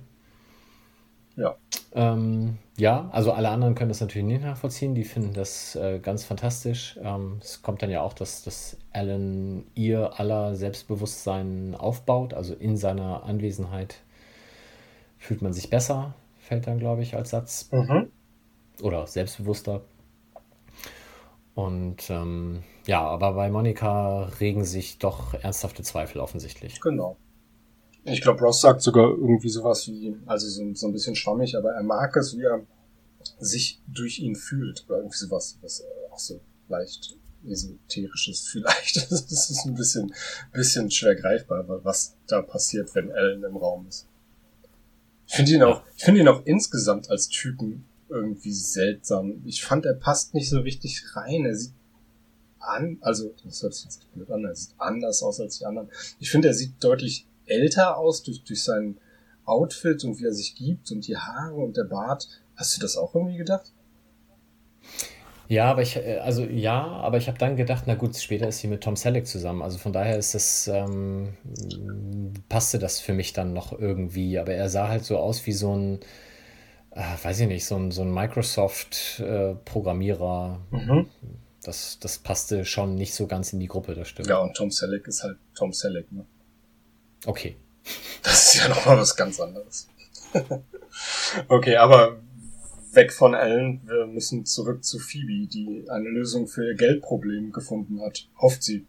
Ja. 1.36 1.56
Ähm, 1.94 2.58
ja, 2.76 3.08
also 3.12 3.32
alle 3.32 3.50
anderen 3.50 3.74
können 3.74 3.88
das 3.88 4.00
natürlich 4.00 4.26
nicht 4.26 4.42
nachvollziehen. 4.42 4.94
Die 4.94 5.04
finden 5.04 5.32
das 5.32 5.76
äh, 5.76 6.00
ganz 6.00 6.24
fantastisch. 6.24 6.98
Ähm, 7.02 7.38
es 7.40 7.62
kommt 7.62 7.82
dann 7.82 7.90
ja 7.90 8.02
auch, 8.02 8.14
dass, 8.14 8.42
dass 8.42 8.76
Alan 8.92 9.64
ihr 9.74 10.18
aller 10.18 10.56
Selbstbewusstsein 10.56 11.74
aufbaut. 11.76 12.34
Also 12.34 12.54
in 12.54 12.76
seiner 12.76 13.24
Anwesenheit 13.24 14.00
fühlt 15.18 15.40
man 15.40 15.52
sich 15.52 15.70
besser, 15.70 16.14
fällt 16.38 16.66
dann, 16.66 16.78
glaube 16.78 17.02
ich, 17.02 17.14
als 17.14 17.30
Satz. 17.30 17.70
Mhm. 17.70 18.10
Oder 18.82 19.06
selbstbewusster. 19.06 19.82
Und 21.54 22.10
ähm, 22.10 22.64
ja, 22.86 23.02
aber 23.02 23.34
bei 23.34 23.48
Monika 23.48 24.24
regen 24.40 24.64
sich 24.64 24.98
doch 24.98 25.34
ernsthafte 25.34 25.84
Zweifel 25.84 26.18
offensichtlich. 26.20 26.80
Genau. 26.80 27.16
Ich 28.04 28.20
glaube, 28.20 28.40
Ross 28.40 28.60
sagt 28.60 28.82
sogar 28.82 29.10
irgendwie 29.10 29.48
sowas 29.48 29.88
wie, 29.88 30.14
also 30.26 30.46
so, 30.48 30.74
so, 30.74 30.86
ein 30.86 30.92
bisschen 30.92 31.16
schwammig, 31.16 31.56
aber 31.56 31.72
er 31.72 31.82
mag 31.82 32.14
es, 32.16 32.36
wie 32.36 32.42
er 32.42 32.66
sich 33.38 33.80
durch 33.86 34.18
ihn 34.18 34.36
fühlt. 34.36 34.84
Oder 34.88 34.98
irgendwie 34.98 35.16
sowas, 35.16 35.58
was 35.62 35.82
auch 36.10 36.18
so 36.18 36.40
leicht 36.68 37.16
esoterisches 37.46 38.46
vielleicht. 38.48 38.96
Das 39.10 39.50
ist 39.50 39.64
ein 39.66 39.74
bisschen, 39.74 40.14
bisschen 40.52 40.90
schwer 40.90 41.14
greifbar, 41.14 41.64
was 41.84 42.16
da 42.26 42.42
passiert, 42.42 42.94
wenn 42.94 43.10
Ellen 43.10 43.42
im 43.44 43.56
Raum 43.56 43.86
ist. 43.88 44.06
Ich 45.26 45.34
finde 45.34 45.52
ihn 45.52 45.62
auch, 45.62 45.82
ich 45.96 46.04
finde 46.04 46.20
ihn 46.20 46.28
auch 46.28 46.44
insgesamt 46.44 47.10
als 47.10 47.28
Typen 47.28 47.86
irgendwie 48.08 48.52
seltsam. 48.52 49.42
Ich 49.44 49.64
fand, 49.64 49.86
er 49.86 49.94
passt 49.94 50.34
nicht 50.34 50.48
so 50.48 50.60
richtig 50.60 51.16
rein. 51.16 51.46
Er 51.46 51.56
sieht 51.56 51.72
an, 52.58 52.98
also, 53.00 53.34
das 53.44 53.62
hört 53.62 53.74
sich 53.74 53.84
jetzt 53.84 54.12
blöd 54.14 54.30
an, 54.30 54.44
er 54.44 54.54
sieht 54.54 54.74
anders 54.78 55.22
aus 55.22 55.40
als 55.40 55.58
die 55.58 55.66
anderen. 55.66 55.90
Ich 56.18 56.30
finde, 56.30 56.48
er 56.48 56.54
sieht 56.54 56.72
deutlich 56.80 57.26
älter 57.46 57.96
aus 57.96 58.22
durch, 58.22 58.44
durch 58.44 58.62
sein 58.62 58.98
Outfit 59.44 60.04
und 60.04 60.18
wie 60.18 60.26
er 60.26 60.32
sich 60.32 60.54
gibt 60.54 60.90
und 60.90 61.06
die 61.06 61.16
Haare 61.16 61.54
und 61.54 61.76
der 61.76 61.84
Bart. 61.84 62.26
Hast 62.56 62.76
du 62.76 62.80
das 62.80 62.96
auch 62.96 63.14
irgendwie 63.14 63.36
gedacht? 63.36 63.72
Ja, 65.48 65.70
aber 65.70 65.82
ich, 65.82 65.96
äh, 65.96 66.18
also 66.18 66.44
ja, 66.44 66.82
aber 66.82 67.16
ich 67.18 67.26
habe 67.28 67.36
dann 67.38 67.56
gedacht, 67.56 67.84
na 67.86 67.94
gut, 67.94 68.16
später 68.16 68.48
ist 68.48 68.58
sie 68.60 68.68
mit 68.68 68.82
Tom 68.82 68.96
Selleck 68.96 69.26
zusammen. 69.26 69.60
Also 69.62 69.76
von 69.78 69.92
daher 69.92 70.16
ist 70.18 70.34
das, 70.34 70.68
ähm, 70.68 71.34
passte 72.48 72.78
das 72.78 73.00
für 73.00 73.12
mich 73.12 73.34
dann 73.34 73.52
noch 73.52 73.78
irgendwie. 73.78 74.38
Aber 74.38 74.52
er 74.52 74.70
sah 74.70 74.88
halt 74.88 75.04
so 75.04 75.18
aus 75.18 75.46
wie 75.46 75.52
so 75.52 75.76
ein, 75.76 76.00
äh, 76.92 77.02
weiß 77.22 77.40
ich 77.40 77.48
nicht, 77.48 77.66
so 77.66 77.76
ein, 77.76 77.90
so 77.90 78.00
ein 78.02 78.10
Microsoft-Programmierer. 78.12 80.60
Äh, 80.72 80.76
mhm. 80.76 81.08
Das, 81.62 81.98
das 81.98 82.18
passte 82.18 82.64
schon 82.64 82.94
nicht 82.94 83.12
so 83.14 83.26
ganz 83.26 83.52
in 83.52 83.60
die 83.60 83.68
Gruppe, 83.68 83.94
das 83.94 84.08
stimmt. 84.08 84.28
Ja, 84.28 84.38
und 84.38 84.54
Tom 84.54 84.70
Selleck 84.70 85.06
ist 85.08 85.22
halt 85.22 85.36
Tom 85.54 85.72
Selleck, 85.72 86.10
ne? 86.12 86.24
Okay. 87.26 87.56
Das 88.22 88.54
ist 88.54 88.62
ja 88.62 88.68
nochmal 88.74 88.98
was 88.98 89.16
ganz 89.16 89.40
anderes. 89.40 89.88
okay, 91.48 91.76
aber 91.76 92.20
weg 92.92 93.12
von 93.12 93.34
Ellen. 93.34 93.80
Wir 93.84 94.06
müssen 94.06 94.46
zurück 94.46 94.84
zu 94.84 94.98
Phoebe, 94.98 95.46
die 95.48 95.86
eine 95.88 96.08
Lösung 96.08 96.46
für 96.46 96.66
ihr 96.66 96.74
Geldproblem 96.74 97.52
gefunden 97.52 98.00
hat. 98.00 98.28
Hofft 98.38 98.62
sie. 98.62 98.86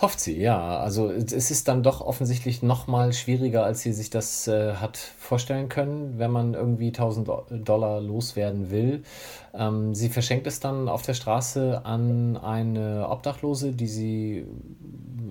Hofft 0.00 0.20
sie, 0.20 0.40
ja. 0.40 0.78
Also 0.78 1.10
es 1.10 1.50
ist 1.50 1.66
dann 1.66 1.82
doch 1.82 2.00
offensichtlich 2.00 2.62
noch 2.62 2.86
mal 2.86 3.12
schwieriger, 3.12 3.64
als 3.64 3.82
sie 3.82 3.92
sich 3.92 4.10
das 4.10 4.46
äh, 4.46 4.74
hat 4.74 4.96
vorstellen 4.96 5.68
können, 5.68 6.18
wenn 6.18 6.30
man 6.30 6.54
irgendwie 6.54 6.88
1000 6.88 7.28
Dollar 7.50 8.00
loswerden 8.00 8.70
will. 8.70 9.02
Ähm, 9.54 9.96
sie 9.96 10.08
verschenkt 10.08 10.46
es 10.46 10.60
dann 10.60 10.88
auf 10.88 11.02
der 11.02 11.14
Straße 11.14 11.84
an 11.84 12.36
eine 12.36 13.08
Obdachlose, 13.08 13.72
die 13.72 13.88
sie 13.88 14.46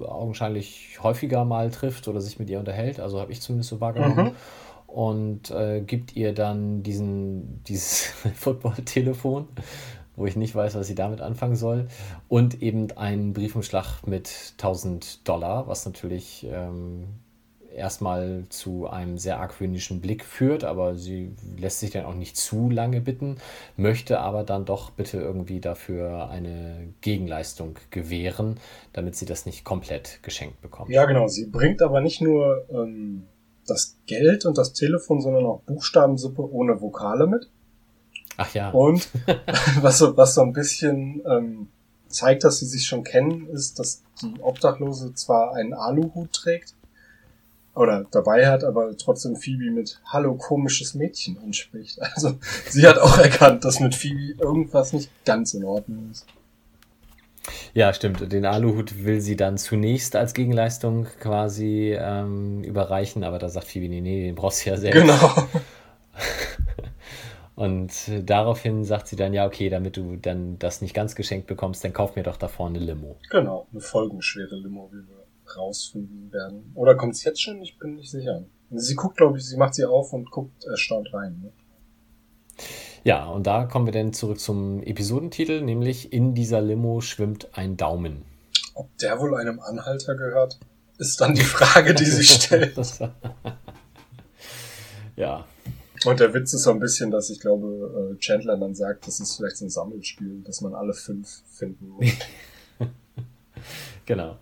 augenscheinlich 0.06 1.00
häufiger 1.02 1.46
mal 1.46 1.72
trifft 1.72 2.10
oder 2.10 2.20
sich 2.20 2.38
mit 2.38 2.50
ihr 2.50 2.60
unterhält. 2.60 3.00
Also 3.00 3.22
habe 3.22 3.32
ich 3.32 3.42
zumindest 3.42 3.70
so 3.70 3.80
wahrgenommen. 3.80 4.26
Mhm 4.26 4.32
und 4.88 5.52
äh, 5.52 5.82
gibt 5.82 6.16
ihr 6.16 6.34
dann 6.34 6.82
diesen, 6.82 7.62
dieses 7.66 8.06
Football-Telefon, 8.36 9.48
wo 10.18 10.26
ich 10.26 10.36
nicht 10.36 10.54
weiß, 10.54 10.76
was 10.76 10.88
sie 10.88 10.96
damit 10.96 11.22
anfangen 11.22 11.56
soll, 11.56 11.88
und 12.28 12.62
eben 12.62 12.92
einen 12.98 13.32
Briefumschlag 13.32 14.06
mit 14.06 14.54
1000 14.58 15.28
Dollar, 15.28 15.68
was 15.68 15.86
natürlich 15.86 16.46
ähm, 16.52 17.06
erstmal 17.78 18.46
zu 18.50 18.88
einem 18.88 19.18
sehr 19.18 19.40
argwöhnischen 19.40 20.02
Blick 20.02 20.26
führt, 20.26 20.64
aber 20.64 20.96
sie 20.96 21.36
lässt 21.58 21.80
sich 21.80 21.92
dann 21.92 22.06
auch 22.06 22.16
nicht 22.16 22.36
zu 22.36 22.70
lange 22.70 23.00
bitten, 23.00 23.38
möchte 23.78 24.20
aber 24.20 24.44
dann 24.44 24.66
doch 24.66 24.90
bitte 24.90 25.20
irgendwie 25.20 25.62
dafür 25.62 26.30
eine 26.30 26.94
Gegenleistung 27.02 27.76
gewähren, 27.92 28.60
damit 28.94 29.16
sie 29.16 29.26
das 29.26 29.46
nicht 29.46 29.64
komplett 29.64 30.20
geschenkt 30.24 30.62
bekommt. 30.62 30.90
Ja, 30.90 31.06
genau. 31.06 31.28
Sie 31.28 31.46
bringt 31.46 31.82
aber 31.82 32.02
nicht 32.02 32.22
nur 32.22 32.66
ähm, 32.72 33.28
das 33.68 33.98
Geld 34.08 34.46
und 34.46 34.58
das 34.58 34.74
Telefon, 34.74 35.22
sondern 35.22 35.46
auch 35.46 35.62
Buchstabensuppe 35.62 36.52
ohne 36.52 36.82
Vokale 36.82 37.28
mit. 37.28 37.50
Ach 38.38 38.54
ja. 38.54 38.70
Und 38.70 39.10
was 39.82 39.98
so, 39.98 40.16
was 40.16 40.36
so 40.36 40.42
ein 40.42 40.54
bisschen 40.54 41.22
ähm, 41.28 41.68
zeigt, 42.08 42.44
dass 42.44 42.60
sie 42.60 42.66
sich 42.66 42.86
schon 42.86 43.04
kennen, 43.04 43.48
ist, 43.48 43.80
dass 43.80 44.04
die 44.22 44.40
Obdachlose 44.40 45.14
zwar 45.14 45.56
einen 45.56 45.74
Aluhut 45.74 46.32
trägt 46.32 46.74
oder 47.74 48.06
dabei 48.10 48.48
hat, 48.48 48.64
aber 48.64 48.96
trotzdem 48.98 49.36
Phoebe 49.36 49.70
mit 49.72 50.00
Hallo 50.06 50.36
komisches 50.36 50.94
Mädchen 50.94 51.38
anspricht. 51.40 52.00
Also 52.16 52.38
sie 52.70 52.88
hat 52.88 52.98
auch 52.98 53.18
erkannt, 53.18 53.66
dass 53.66 53.80
mit 53.80 53.96
Phoebe 53.96 54.42
irgendwas 54.42 54.94
nicht 54.94 55.10
ganz 55.26 55.54
in 55.54 55.64
Ordnung 55.64 56.10
ist. 56.12 56.26
Ja, 57.74 57.94
stimmt. 57.94 58.32
Den 58.32 58.46
Aluhut 58.46 59.06
will 59.06 59.22
sie 59.22 59.36
dann 59.36 59.58
zunächst 59.58 60.16
als 60.16 60.34
Gegenleistung 60.34 61.08
quasi 61.22 61.96
ähm, 61.98 62.64
überreichen, 62.64 63.24
aber 63.24 63.40
da 63.40 63.50
sagt 63.50 63.68
Phoebe, 63.68 63.88
nee, 63.88 64.02
nee, 64.02 64.24
den 64.24 64.36
brauchst 64.36 64.66
du 64.66 64.72
ja 64.72 64.78
selbst. 64.78 65.00
Genau. 65.00 65.48
Und 67.58 67.92
daraufhin 68.24 68.86
sagt 68.86 69.08
sie 69.08 69.16
dann, 69.16 69.34
ja, 69.34 69.48
okay, 69.48 69.70
damit 69.70 69.98
du 69.98 70.16
dann 70.16 70.60
das 70.60 70.84
nicht 70.84 70.94
ganz 70.94 71.16
geschenkt 71.16 71.48
bekommst, 71.48 71.84
dann 71.84 71.92
kauf 71.92 72.16
mir 72.16 72.22
doch 72.22 72.38
da 72.38 72.48
vorne 72.48 72.78
eine 72.78 72.86
Limo. 72.86 73.18
Genau, 73.32 73.66
eine 73.72 73.82
folgenschwere 73.82 74.56
Limo, 74.56 74.92
wie 74.92 74.98
wir 74.98 75.26
rausfinden 75.58 76.32
werden. 76.32 76.72
Oder 76.76 76.94
kommt 76.94 77.16
es 77.16 77.24
jetzt 77.24 77.42
schon? 77.42 77.60
Ich 77.64 77.80
bin 77.80 77.96
nicht 77.96 78.12
sicher. 78.12 78.44
Sie 78.70 78.94
guckt, 78.94 79.18
glaube 79.18 79.40
ich, 79.40 79.46
sie 79.46 79.58
macht 79.58 79.74
sie 79.74 79.86
auf 79.86 80.14
und 80.14 80.30
guckt 80.30 80.66
erstaunt 80.66 81.12
rein. 81.12 81.42
Ne? 81.42 81.52
Ja, 83.04 83.26
und 83.26 83.48
da 83.48 83.66
kommen 83.66 83.88
wir 83.88 83.94
dann 83.94 84.14
zurück 84.14 84.40
zum 84.40 84.84
Episodentitel, 84.84 85.62
nämlich 85.62 86.14
In 86.14 86.36
dieser 86.36 86.62
Limo 86.62 87.02
schwimmt 87.02 87.58
ein 87.58 87.76
Daumen. 87.76 88.24
Ob 88.76 88.96
der 89.00 89.20
wohl 89.20 89.36
einem 89.36 89.60
Anhalter 89.62 90.14
gehört, 90.14 90.60
ist 91.00 91.20
dann 91.22 91.34
die 91.34 91.42
Frage, 91.42 91.96
die 91.96 92.06
sich 92.06 92.30
stellt. 92.34 92.78
ja. 95.16 95.44
Und 96.06 96.20
der 96.20 96.34
Witz 96.34 96.54
ist 96.54 96.64
so 96.64 96.72
ein 96.72 96.80
bisschen, 96.80 97.12
dass 97.12 97.30
ich 97.30 97.40
glaube, 97.40 98.14
äh, 98.14 98.20
Chandler 98.20 98.58
dann 98.58 98.76
sagt, 98.76 99.08
das 99.08 99.20
ist 99.20 99.36
vielleicht 99.36 99.58
so 99.58 99.66
ein 99.66 99.70
Sammelspiel, 99.70 100.42
dass 100.44 100.62
man 100.62 100.74
alle 100.74 100.94
fünf 100.94 101.44
finden 101.50 101.88
muss. 101.90 102.06
genau. 104.06 104.38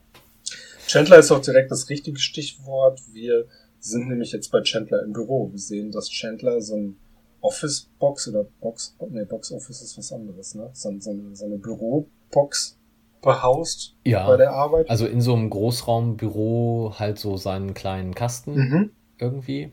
Chandler 0.87 1.19
ist 1.19 1.31
auch 1.31 1.41
direkt 1.41 1.71
das 1.71 1.89
richtige 1.89 2.19
Stichwort. 2.19 3.01
Wir 3.11 3.45
sind 3.79 4.07
nämlich 4.07 4.31
jetzt 4.31 4.51
bei 4.51 4.61
Chandler 4.61 5.03
im 5.03 5.13
Büro. 5.13 5.51
Wir 5.51 5.59
sehen, 5.59 5.91
dass 5.91 6.09
Chandler 6.09 6.61
so 6.61 6.75
ein 6.75 6.97
Office-Box 7.41 8.29
oder 8.29 8.45
Box, 8.59 8.95
ne, 9.09 9.25
Box-Office 9.25 9.81
ist 9.81 9.97
was 9.97 10.11
anderes, 10.11 10.55
ne? 10.55 10.69
So, 10.73 10.91
so 10.99 11.11
eine, 11.11 11.35
so 11.35 11.45
eine 11.45 11.57
Bürobox 11.57 12.77
behaust 13.21 13.95
ja, 14.03 14.27
bei 14.27 14.37
der 14.37 14.51
Arbeit. 14.51 14.89
Also 14.89 15.05
in 15.05 15.21
so 15.21 15.33
einem 15.33 15.49
Großraumbüro 15.49 16.95
halt 16.97 17.19
so 17.19 17.37
seinen 17.37 17.73
kleinen 17.73 18.15
Kasten 18.15 18.55
mhm. 18.55 18.91
irgendwie. 19.17 19.71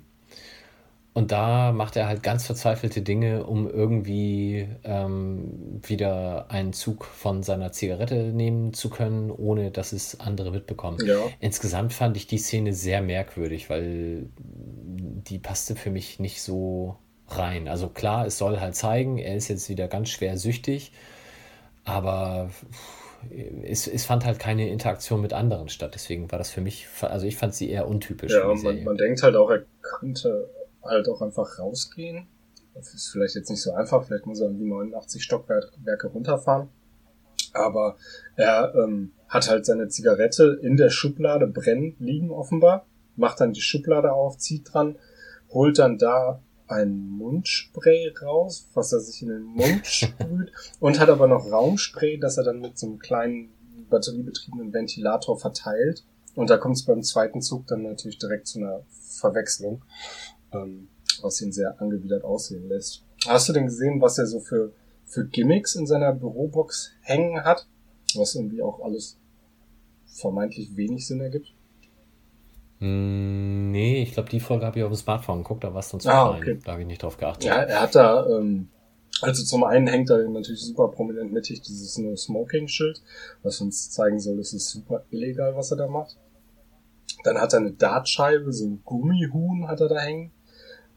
Und 1.14 1.30
da 1.30 1.72
macht 1.72 1.96
er 1.96 2.06
halt 2.06 2.22
ganz 2.22 2.46
verzweifelte 2.46 3.02
Dinge, 3.02 3.44
um 3.44 3.68
irgendwie 3.68 4.66
ähm, 4.82 5.80
wieder 5.82 6.50
einen 6.50 6.72
Zug 6.72 7.04
von 7.04 7.42
seiner 7.42 7.70
Zigarette 7.70 8.32
nehmen 8.32 8.72
zu 8.72 8.88
können, 8.88 9.30
ohne 9.30 9.70
dass 9.70 9.92
es 9.92 10.20
andere 10.20 10.50
mitbekommen. 10.50 10.98
Ja. 11.04 11.18
Insgesamt 11.38 11.92
fand 11.92 12.16
ich 12.16 12.28
die 12.28 12.38
Szene 12.38 12.72
sehr 12.72 13.02
merkwürdig, 13.02 13.68
weil 13.68 14.30
die 14.36 15.38
passte 15.38 15.76
für 15.76 15.90
mich 15.90 16.18
nicht 16.18 16.40
so 16.40 16.96
rein. 17.28 17.68
Also 17.68 17.88
klar, 17.88 18.26
es 18.26 18.38
soll 18.38 18.58
halt 18.58 18.74
zeigen, 18.74 19.18
er 19.18 19.36
ist 19.36 19.48
jetzt 19.48 19.68
wieder 19.68 19.88
ganz 19.88 20.08
schwer 20.08 20.38
süchtig, 20.38 20.92
aber 21.84 22.48
es, 23.64 23.86
es 23.86 24.06
fand 24.06 24.24
halt 24.24 24.38
keine 24.38 24.68
Interaktion 24.68 25.20
mit 25.20 25.34
anderen 25.34 25.68
statt. 25.68 25.92
Deswegen 25.94 26.32
war 26.32 26.38
das 26.38 26.50
für 26.50 26.62
mich, 26.62 26.86
also 27.02 27.26
ich 27.26 27.36
fand 27.36 27.54
sie 27.54 27.68
eher 27.70 27.86
untypisch. 27.86 28.32
Ja, 28.32 28.46
man, 28.46 28.82
man 28.82 28.96
denkt 28.96 29.22
halt 29.22 29.36
auch, 29.36 29.50
er 29.50 29.64
könnte 29.82 30.48
halt 30.82 31.08
auch 31.08 31.22
einfach 31.22 31.58
rausgehen. 31.58 32.26
Das 32.74 32.94
ist 32.94 33.08
vielleicht 33.08 33.34
jetzt 33.34 33.50
nicht 33.50 33.62
so 33.62 33.72
einfach, 33.72 34.04
vielleicht 34.04 34.26
muss 34.26 34.40
er 34.40 34.46
irgendwie 34.46 34.68
89 34.68 35.22
Stockwerke 35.22 36.06
runterfahren. 36.08 36.68
Aber 37.52 37.96
er 38.36 38.74
ähm, 38.74 39.12
hat 39.28 39.48
halt 39.48 39.66
seine 39.66 39.88
Zigarette 39.88 40.58
in 40.62 40.76
der 40.76 40.90
Schublade 40.90 41.46
brennen 41.46 41.96
liegen 41.98 42.30
offenbar, 42.30 42.86
macht 43.16 43.40
dann 43.40 43.52
die 43.52 43.60
Schublade 43.60 44.12
auf, 44.12 44.38
zieht 44.38 44.72
dran, 44.72 44.96
holt 45.50 45.78
dann 45.78 45.98
da 45.98 46.40
ein 46.66 46.96
Mundspray 47.10 48.14
raus, 48.22 48.68
was 48.72 48.92
er 48.92 49.00
sich 49.00 49.22
in 49.22 49.28
den 49.28 49.44
Mund 49.44 49.86
sprüht 49.86 50.52
und 50.80 50.98
hat 50.98 51.10
aber 51.10 51.26
noch 51.26 51.50
Raumspray, 51.50 52.18
das 52.18 52.38
er 52.38 52.44
dann 52.44 52.60
mit 52.60 52.78
so 52.78 52.86
einem 52.86 52.98
kleinen 52.98 53.50
batteriebetriebenen 53.90 54.72
Ventilator 54.72 55.38
verteilt. 55.38 56.04
Und 56.34 56.48
da 56.48 56.56
kommt 56.56 56.76
es 56.76 56.84
beim 56.84 57.02
zweiten 57.02 57.42
Zug 57.42 57.66
dann 57.66 57.82
natürlich 57.82 58.18
direkt 58.18 58.46
zu 58.46 58.58
einer 58.58 58.80
Verwechslung, 59.20 59.82
ähm, 60.52 60.88
was 61.22 61.40
ihn 61.40 61.52
sehr 61.52 61.80
angewidert 61.80 62.24
aussehen 62.24 62.68
lässt. 62.68 63.04
Hast 63.26 63.48
du 63.48 63.52
denn 63.52 63.66
gesehen, 63.66 64.00
was 64.00 64.18
er 64.18 64.26
so 64.26 64.40
für, 64.40 64.72
für 65.04 65.26
Gimmicks 65.26 65.74
in 65.74 65.86
seiner 65.86 66.12
Bürobox 66.12 66.90
hängen 67.02 67.44
hat? 67.44 67.66
Was 68.14 68.34
irgendwie 68.34 68.62
auch 68.62 68.80
alles 68.80 69.18
vermeintlich 70.04 70.76
wenig 70.76 71.06
Sinn 71.06 71.20
ergibt? 71.20 71.54
Hm, 72.78 73.70
nee, 73.70 74.02
ich 74.02 74.12
glaube, 74.12 74.28
die 74.28 74.40
Folge 74.40 74.66
habe 74.66 74.78
ich 74.78 74.84
auf 74.84 74.90
dem 74.90 74.96
Smartphone 74.96 75.38
geguckt, 75.38 75.62
da 75.62 75.72
war 75.72 75.80
es 75.80 75.88
dann 75.90 76.00
zu 76.00 76.10
ah. 76.10 76.36
Okay. 76.36 76.58
Da 76.64 76.72
habe 76.72 76.82
ich 76.82 76.88
nicht 76.88 77.02
drauf 77.02 77.16
geachtet. 77.16 77.44
Ja, 77.44 77.62
er 77.62 77.82
hat 77.82 77.94
da, 77.94 78.26
ähm, 78.26 78.68
also 79.20 79.44
zum 79.44 79.62
einen 79.62 79.86
hängt 79.86 80.10
da 80.10 80.18
natürlich 80.18 80.62
super 80.62 80.88
prominent 80.88 81.32
mittig 81.32 81.62
dieses 81.62 81.96
No 81.98 82.16
Smoking 82.16 82.66
Schild, 82.66 83.00
was 83.44 83.60
uns 83.60 83.90
zeigen 83.90 84.18
soll, 84.18 84.40
es 84.40 84.52
ist 84.52 84.68
super 84.68 85.04
illegal, 85.10 85.54
was 85.54 85.70
er 85.70 85.76
da 85.76 85.86
macht. 85.86 86.16
Dann 87.22 87.38
hat 87.38 87.52
er 87.52 87.60
eine 87.60 87.70
Dartscheibe, 87.70 88.52
so 88.52 88.66
ein 88.66 88.82
Gummihuhn 88.84 89.68
hat 89.68 89.80
er 89.80 89.88
da 89.88 90.00
hängen, 90.00 90.32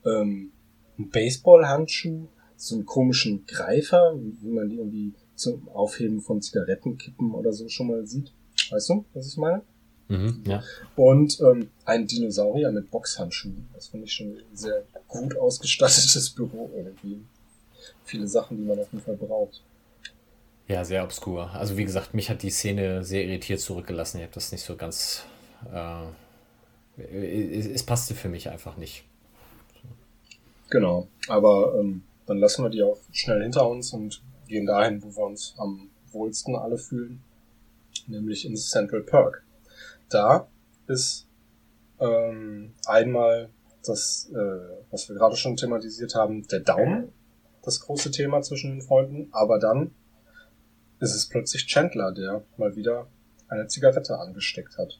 ähm, 0.06 0.52
ein 0.98 1.10
Baseballhandschuh, 1.10 2.28
so 2.56 2.76
einen 2.76 2.86
komischen 2.86 3.46
Greifer, 3.46 4.16
wie 4.42 4.50
man 4.50 4.70
die 4.70 4.78
irgendwie 4.78 5.14
zum 5.36 5.68
Aufheben 5.70 6.22
von 6.22 6.42
Zigarettenkippen 6.42 7.34
oder 7.34 7.52
so 7.52 7.68
schon 7.68 7.88
mal 7.88 8.06
sieht. 8.06 8.32
Weißt 8.70 8.90
du, 8.90 9.06
was 9.14 9.28
ich 9.28 9.38
meine? 9.38 9.62
Mhm, 10.08 10.44
ja. 10.48 10.64
Und 10.96 11.40
ähm, 11.42 11.70
ein 11.84 12.08
Dinosaurier 12.08 12.72
mit 12.72 12.90
Boxhandschuhen. 12.92 13.68
Das 13.74 13.88
finde 13.88 14.06
ich 14.06 14.14
schon 14.14 14.28
ein 14.28 14.44
sehr 14.56 14.84
gut 15.08 15.36
ausgestattetes 15.38 16.30
Büro 16.36 16.72
irgendwie. 16.76 17.22
Viele 18.06 18.28
Sachen, 18.28 18.58
die 18.58 18.64
man 18.64 18.80
auf 18.80 18.92
jeden 18.92 19.04
Fall 19.04 19.18
braucht. 19.18 19.62
Ja, 20.68 20.86
sehr 20.86 21.04
obskur. 21.04 21.52
Also 21.52 21.78
wie 21.78 21.86
gesagt, 21.86 22.14
mich 22.14 22.30
hat 22.30 22.42
die 22.44 22.50
Szene 22.50 23.04
sehr 23.04 23.24
irritiert 23.24 23.60
zurückgelassen. 23.60 24.18
Ich 24.18 24.24
habe 24.24 24.34
das 24.34 24.52
nicht 24.52 24.64
so 24.64 24.76
ganz 24.76 25.24
äh, 25.72 26.06
es, 26.98 27.66
es 27.68 27.84
passte 27.84 28.16
für 28.16 28.30
mich 28.30 28.50
einfach 28.50 28.78
nicht. 28.78 29.04
Genau, 30.70 31.08
aber 31.28 31.76
ähm, 31.80 32.04
dann 32.26 32.38
lassen 32.38 32.64
wir 32.64 32.70
die 32.70 32.84
auch 32.84 32.98
schnell 33.12 33.42
hinter 33.42 33.70
uns 33.70 33.94
und 33.94 34.24
gehen 34.48 34.66
dahin, 34.66 35.04
wo 35.04 35.16
wir 35.16 35.26
uns 35.26 35.56
am 35.58 35.90
wohlsten 36.12 36.56
alle 36.56 36.78
fühlen, 36.78 37.22
nämlich 38.08 38.46
ins 38.46 38.70
Central 38.70 39.02
Perk. 39.02 39.44
Da 40.10 40.48
ist 40.88 41.28
ähm, 42.00 42.74
einmal 42.86 43.50
das, 43.86 44.30
äh, 44.34 44.84
was 44.92 45.08
wir 45.10 45.16
gerade 45.16 45.36
schon 45.36 45.56
thematisiert 45.56 46.16
haben, 46.16 46.48
der 46.48 46.62
Daumen, 46.62 47.12
das 47.64 47.80
große 47.82 48.12
Thema 48.12 48.42
zwischen 48.42 48.72
den 48.72 48.82
Freunden, 48.82 49.30
aber 49.32 49.60
dann 49.60 49.92
ist 51.00 51.16
es 51.16 51.28
plötzlich 51.28 51.68
Chandler, 51.68 52.12
der 52.12 52.44
mal 52.58 52.76
wieder 52.76 53.08
eine 53.48 53.68
Zigarette 53.68 54.18
angesteckt 54.18 54.78
hat. 54.78 55.00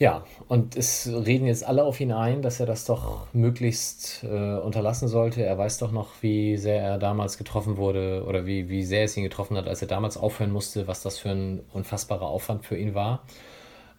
Ja, 0.00 0.24
und 0.48 0.76
es 0.78 1.10
reden 1.12 1.46
jetzt 1.46 1.62
alle 1.62 1.84
auf 1.84 2.00
ihn 2.00 2.10
ein, 2.10 2.40
dass 2.40 2.58
er 2.58 2.64
das 2.64 2.86
doch 2.86 3.26
möglichst 3.34 4.24
äh, 4.24 4.56
unterlassen 4.56 5.08
sollte. 5.08 5.44
Er 5.44 5.58
weiß 5.58 5.76
doch 5.76 5.92
noch, 5.92 6.22
wie 6.22 6.56
sehr 6.56 6.82
er 6.82 6.98
damals 6.98 7.36
getroffen 7.36 7.76
wurde 7.76 8.24
oder 8.26 8.46
wie, 8.46 8.70
wie 8.70 8.82
sehr 8.82 9.04
es 9.04 9.14
ihn 9.18 9.24
getroffen 9.24 9.58
hat, 9.58 9.68
als 9.68 9.82
er 9.82 9.88
damals 9.88 10.16
aufhören 10.16 10.52
musste, 10.52 10.88
was 10.88 11.02
das 11.02 11.18
für 11.18 11.28
ein 11.28 11.60
unfassbarer 11.74 12.26
Aufwand 12.26 12.64
für 12.64 12.78
ihn 12.78 12.94
war. 12.94 13.26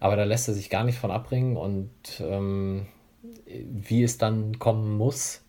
Aber 0.00 0.16
da 0.16 0.24
lässt 0.24 0.48
er 0.48 0.54
sich 0.54 0.70
gar 0.70 0.82
nicht 0.82 0.98
von 0.98 1.12
abbringen 1.12 1.56
und 1.56 1.92
ähm, 2.18 2.88
wie 3.46 4.02
es 4.02 4.18
dann 4.18 4.58
kommen 4.58 4.96
muss, 4.96 5.42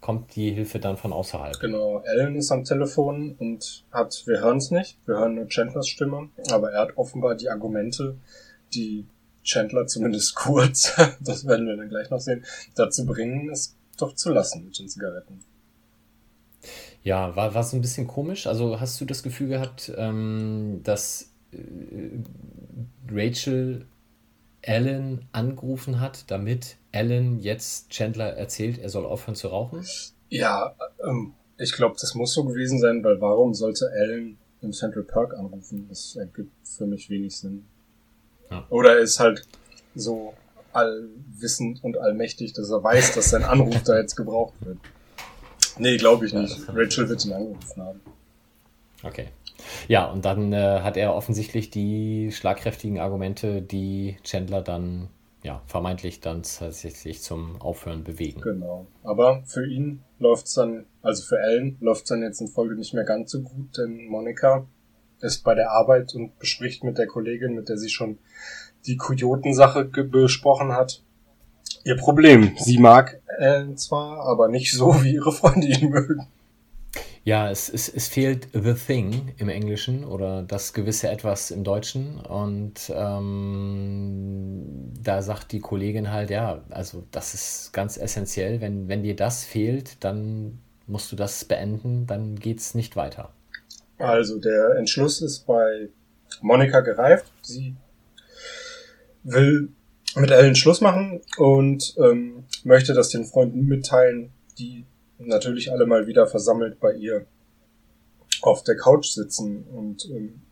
kommt 0.00 0.34
die 0.34 0.50
Hilfe 0.50 0.80
dann 0.80 0.96
von 0.96 1.12
außerhalb. 1.12 1.60
Genau, 1.60 2.02
Alan 2.04 2.34
ist 2.34 2.50
am 2.50 2.64
Telefon 2.64 3.36
und 3.38 3.84
hat, 3.92 4.24
wir 4.26 4.40
hören 4.40 4.56
es 4.56 4.72
nicht, 4.72 4.98
wir 5.06 5.18
hören 5.18 5.36
nur 5.36 5.46
Chandlers 5.46 5.86
Stimme, 5.86 6.30
aber 6.50 6.72
er 6.72 6.80
hat 6.80 6.96
offenbar 6.96 7.36
die 7.36 7.48
Argumente, 7.48 8.16
die 8.74 9.06
Chandler 9.42 9.86
zumindest 9.86 10.34
kurz, 10.36 10.92
das 11.20 11.46
werden 11.46 11.66
wir 11.66 11.76
dann 11.76 11.88
gleich 11.88 12.10
noch 12.10 12.20
sehen, 12.20 12.44
dazu 12.74 13.06
bringen, 13.06 13.50
es 13.50 13.76
doch 13.98 14.14
zu 14.14 14.32
lassen 14.32 14.64
mit 14.64 14.78
den 14.78 14.88
Zigaretten. 14.88 15.40
Ja, 17.02 17.34
war, 17.34 17.54
war 17.54 17.64
so 17.64 17.76
ein 17.76 17.80
bisschen 17.80 18.06
komisch. 18.06 18.46
Also 18.46 18.78
hast 18.78 19.00
du 19.00 19.04
das 19.04 19.22
Gefühl 19.22 19.48
gehabt, 19.48 19.92
ähm, 19.96 20.80
dass 20.84 21.30
äh, 21.52 21.58
Rachel 23.10 23.86
Alan 24.64 25.26
angerufen 25.32 26.00
hat, 26.00 26.30
damit 26.30 26.76
Alan 26.92 27.40
jetzt 27.40 27.90
Chandler 27.90 28.36
erzählt, 28.36 28.78
er 28.78 28.90
soll 28.90 29.04
aufhören 29.04 29.34
zu 29.34 29.48
rauchen? 29.48 29.84
Ja, 30.28 30.76
ähm, 31.04 31.34
ich 31.58 31.72
glaube, 31.72 31.96
das 32.00 32.14
muss 32.14 32.32
so 32.32 32.44
gewesen 32.44 32.78
sein, 32.78 33.02
weil 33.02 33.20
warum 33.20 33.54
sollte 33.54 33.90
Alan 33.90 34.38
im 34.60 34.72
Central 34.72 35.02
Park 35.02 35.34
anrufen? 35.34 35.86
Das 35.88 36.16
ergibt 36.16 36.52
für 36.62 36.86
mich 36.86 37.10
wenig 37.10 37.36
Sinn. 37.36 37.64
Ja. 38.52 38.66
Oder 38.68 38.96
er 38.96 38.98
ist 38.98 39.18
halt 39.20 39.46
so 39.94 40.34
allwissend 40.72 41.82
und 41.82 41.98
allmächtig, 41.98 42.52
dass 42.52 42.70
er 42.70 42.82
weiß, 42.82 43.14
dass 43.14 43.30
sein 43.30 43.44
Anruf 43.44 43.82
da 43.82 43.98
jetzt 43.98 44.16
gebraucht 44.16 44.54
wird. 44.60 44.78
Nee, 45.78 45.96
glaube 45.96 46.26
ich 46.26 46.32
nicht. 46.32 46.60
Rachel 46.68 47.08
wird 47.08 47.24
ihn 47.24 47.32
angerufen 47.32 47.82
haben. 47.82 48.00
Okay. 49.02 49.28
Ja, 49.88 50.06
und 50.06 50.24
dann 50.24 50.52
äh, 50.52 50.80
hat 50.80 50.96
er 50.96 51.14
offensichtlich 51.14 51.70
die 51.70 52.30
schlagkräftigen 52.32 52.98
Argumente, 52.98 53.62
die 53.62 54.16
Chandler 54.22 54.60
dann 54.60 55.08
ja, 55.42 55.60
vermeintlich 55.66 56.20
dann 56.20 56.42
tatsächlich 56.42 57.20
zum 57.20 57.60
Aufhören 57.60 58.04
bewegen. 58.04 58.40
Genau. 58.40 58.86
Aber 59.02 59.42
für 59.44 59.66
ihn 59.66 60.02
läuft's 60.18 60.54
dann, 60.54 60.86
also 61.02 61.24
für 61.24 61.38
Ellen 61.38 61.76
läuft's 61.80 62.08
dann 62.08 62.22
jetzt 62.22 62.40
in 62.40 62.48
Folge 62.48 62.76
nicht 62.76 62.94
mehr 62.94 63.04
ganz 63.04 63.32
so 63.32 63.42
gut, 63.42 63.76
denn 63.76 64.06
Monika 64.06 64.66
ist 65.22 65.44
bei 65.44 65.54
der 65.54 65.70
Arbeit 65.70 66.14
und 66.14 66.38
bespricht 66.38 66.84
mit 66.84 66.98
der 66.98 67.06
Kollegin, 67.06 67.54
mit 67.54 67.68
der 67.68 67.78
sie 67.78 67.90
schon 67.90 68.18
die 68.86 68.96
Kojotensache 68.96 69.84
besprochen 69.84 70.72
hat, 70.72 71.02
ihr 71.84 71.96
Problem. 71.96 72.52
Sie 72.58 72.78
mag 72.78 73.20
Ellen 73.38 73.76
zwar, 73.76 74.26
aber 74.26 74.48
nicht 74.48 74.72
so, 74.72 75.02
wie 75.02 75.14
ihre 75.14 75.32
Freunde 75.32 75.66
ihn 75.66 75.90
mögen. 75.90 76.26
Ja, 77.24 77.48
es, 77.50 77.68
es, 77.68 77.88
es 77.88 78.08
fehlt 78.08 78.48
The 78.52 78.74
Thing 78.74 79.32
im 79.36 79.48
Englischen 79.48 80.04
oder 80.04 80.42
das 80.42 80.72
gewisse 80.72 81.08
Etwas 81.08 81.52
im 81.52 81.62
Deutschen. 81.62 82.18
Und 82.18 82.92
ähm, 82.94 84.64
da 85.00 85.22
sagt 85.22 85.52
die 85.52 85.60
Kollegin 85.60 86.10
halt, 86.10 86.30
ja, 86.30 86.62
also 86.70 87.04
das 87.12 87.34
ist 87.34 87.72
ganz 87.72 87.96
essentiell. 87.96 88.60
Wenn, 88.60 88.88
wenn 88.88 89.04
dir 89.04 89.14
das 89.14 89.44
fehlt, 89.44 90.02
dann 90.02 90.58
musst 90.88 91.12
du 91.12 91.16
das 91.16 91.44
beenden, 91.44 92.08
dann 92.08 92.34
geht's 92.34 92.74
nicht 92.74 92.96
weiter. 92.96 93.32
Also 94.02 94.38
der 94.38 94.76
Entschluss 94.76 95.22
ist 95.22 95.46
bei 95.46 95.88
Monika 96.40 96.80
gereift. 96.80 97.32
Sie 97.42 97.76
will 99.22 99.68
mit 100.16 100.30
Ellen 100.30 100.56
Schluss 100.56 100.80
machen 100.80 101.20
und 101.38 101.94
ähm, 101.98 102.44
möchte 102.64 102.94
das 102.94 103.10
den 103.10 103.24
Freunden 103.24 103.66
mitteilen, 103.66 104.32
die 104.58 104.84
natürlich 105.18 105.70
alle 105.70 105.86
mal 105.86 106.06
wieder 106.06 106.26
versammelt 106.26 106.80
bei 106.80 106.92
ihr 106.94 107.26
auf 108.42 108.64
der 108.64 108.76
Couch 108.76 109.06
sitzen 109.06 109.64
und 109.72 110.04
ähm, 110.10 110.42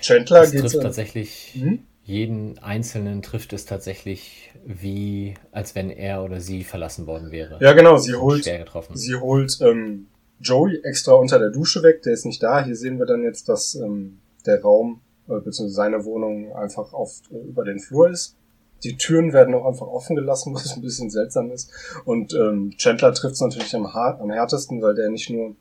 Chandler 0.00 0.42
das 0.42 0.52
trifft 0.52 0.80
tatsächlich 0.80 1.50
hm? 1.54 1.80
jeden 2.04 2.58
einzelnen 2.60 3.22
trifft 3.22 3.52
es 3.52 3.66
tatsächlich 3.66 4.52
wie 4.64 5.34
als 5.50 5.74
wenn 5.74 5.90
er 5.90 6.22
oder 6.22 6.40
sie 6.40 6.62
verlassen 6.62 7.08
worden 7.08 7.32
wäre. 7.32 7.58
Ja 7.60 7.72
genau, 7.72 7.96
sie 7.96 8.14
holt 8.14 8.44
sie 8.44 9.16
holt 9.16 9.58
ähm, 9.62 10.06
Joey 10.44 10.80
extra 10.84 11.12
unter 11.14 11.38
der 11.38 11.50
Dusche 11.50 11.82
weg, 11.82 12.02
der 12.02 12.12
ist 12.12 12.26
nicht 12.26 12.42
da. 12.42 12.64
Hier 12.64 12.76
sehen 12.76 12.98
wir 12.98 13.06
dann 13.06 13.22
jetzt, 13.22 13.48
dass 13.48 13.74
ähm, 13.74 14.18
der 14.46 14.62
Raum 14.62 15.00
äh, 15.28 15.40
bzw. 15.40 15.68
seine 15.68 16.04
Wohnung 16.04 16.54
einfach 16.54 16.92
auf 16.92 17.22
äh, 17.30 17.48
über 17.48 17.64
den 17.64 17.80
Flur 17.80 18.10
ist 18.10 18.36
die 18.84 18.98
Türen 18.98 19.32
werden 19.32 19.54
auch 19.54 19.66
einfach 19.66 19.86
offen 19.86 20.14
gelassen, 20.14 20.54
was 20.54 20.74
ein 20.74 20.82
bisschen 20.82 21.10
seltsam 21.10 21.50
ist. 21.50 21.72
Und 22.04 22.34
ähm, 22.34 22.72
Chandler 22.76 23.12
trifft 23.12 23.34
es 23.34 23.40
natürlich 23.40 23.74
am, 23.74 23.86
am 23.86 24.30
härtesten, 24.30 24.82
weil 24.82 24.94
der 24.94 25.10
nicht 25.10 25.30
nur 25.30 25.56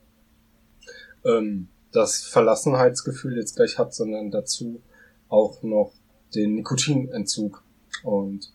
ähm, 1.25 1.69
das 1.91 2.23
Verlassenheitsgefühl 2.23 3.37
jetzt 3.37 3.55
gleich 3.55 3.77
hat, 3.77 3.93
sondern 3.93 4.29
dazu 4.29 4.81
auch 5.29 5.63
noch 5.63 5.93
den 6.35 6.55
Nikotinentzug. 6.55 7.63
Und 8.03 8.51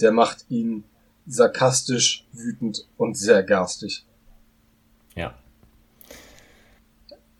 der 0.00 0.12
macht 0.12 0.46
ihn 0.48 0.84
sarkastisch, 1.26 2.26
wütend 2.32 2.88
und 2.96 3.16
sehr 3.16 3.42
garstig. 3.42 4.04
Ja. 5.14 5.38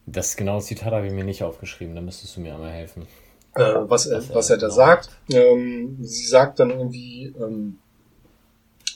Das 0.06 0.36
genaue 0.36 0.60
Zitat 0.60 0.92
habe 0.92 1.06
ich 1.06 1.12
mir 1.12 1.24
nicht 1.24 1.42
aufgeschrieben, 1.42 1.94
da 1.94 2.00
müsstest 2.00 2.36
du 2.36 2.40
mir 2.40 2.54
einmal 2.54 2.72
helfen 2.72 3.06
äh, 3.54 3.74
was, 3.88 4.06
er, 4.06 4.22
was 4.34 4.50
er 4.50 4.58
da 4.58 4.66
genau 4.66 4.76
sagt. 4.76 5.10
Ähm, 5.30 5.98
sie 6.00 6.26
sagt 6.26 6.60
dann 6.60 6.70
irgendwie, 6.70 7.32
ähm, 7.40 7.78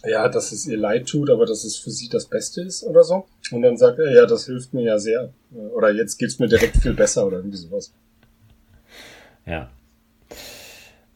ja, 0.04 0.28
dass 0.28 0.52
es 0.52 0.66
ihr 0.66 0.76
leid 0.76 1.06
tut, 1.06 1.30
aber 1.30 1.46
dass 1.46 1.64
es 1.64 1.76
für 1.76 1.90
sie 1.90 2.08
das 2.08 2.26
Beste 2.26 2.62
ist 2.62 2.84
oder 2.84 3.04
so. 3.04 3.26
Und 3.50 3.62
dann 3.62 3.76
sagt 3.76 3.98
er, 3.98 4.12
ja, 4.12 4.26
das 4.26 4.46
hilft 4.46 4.74
mir 4.74 4.82
ja 4.82 4.98
sehr. 4.98 5.32
Oder 5.74 5.90
jetzt 5.90 6.18
geht's 6.18 6.38
mir 6.38 6.48
direkt 6.48 6.76
viel 6.76 6.94
besser 6.94 7.26
oder 7.26 7.38
irgendwie 7.38 7.56
sowas. 7.56 7.92
Ja. 9.46 9.70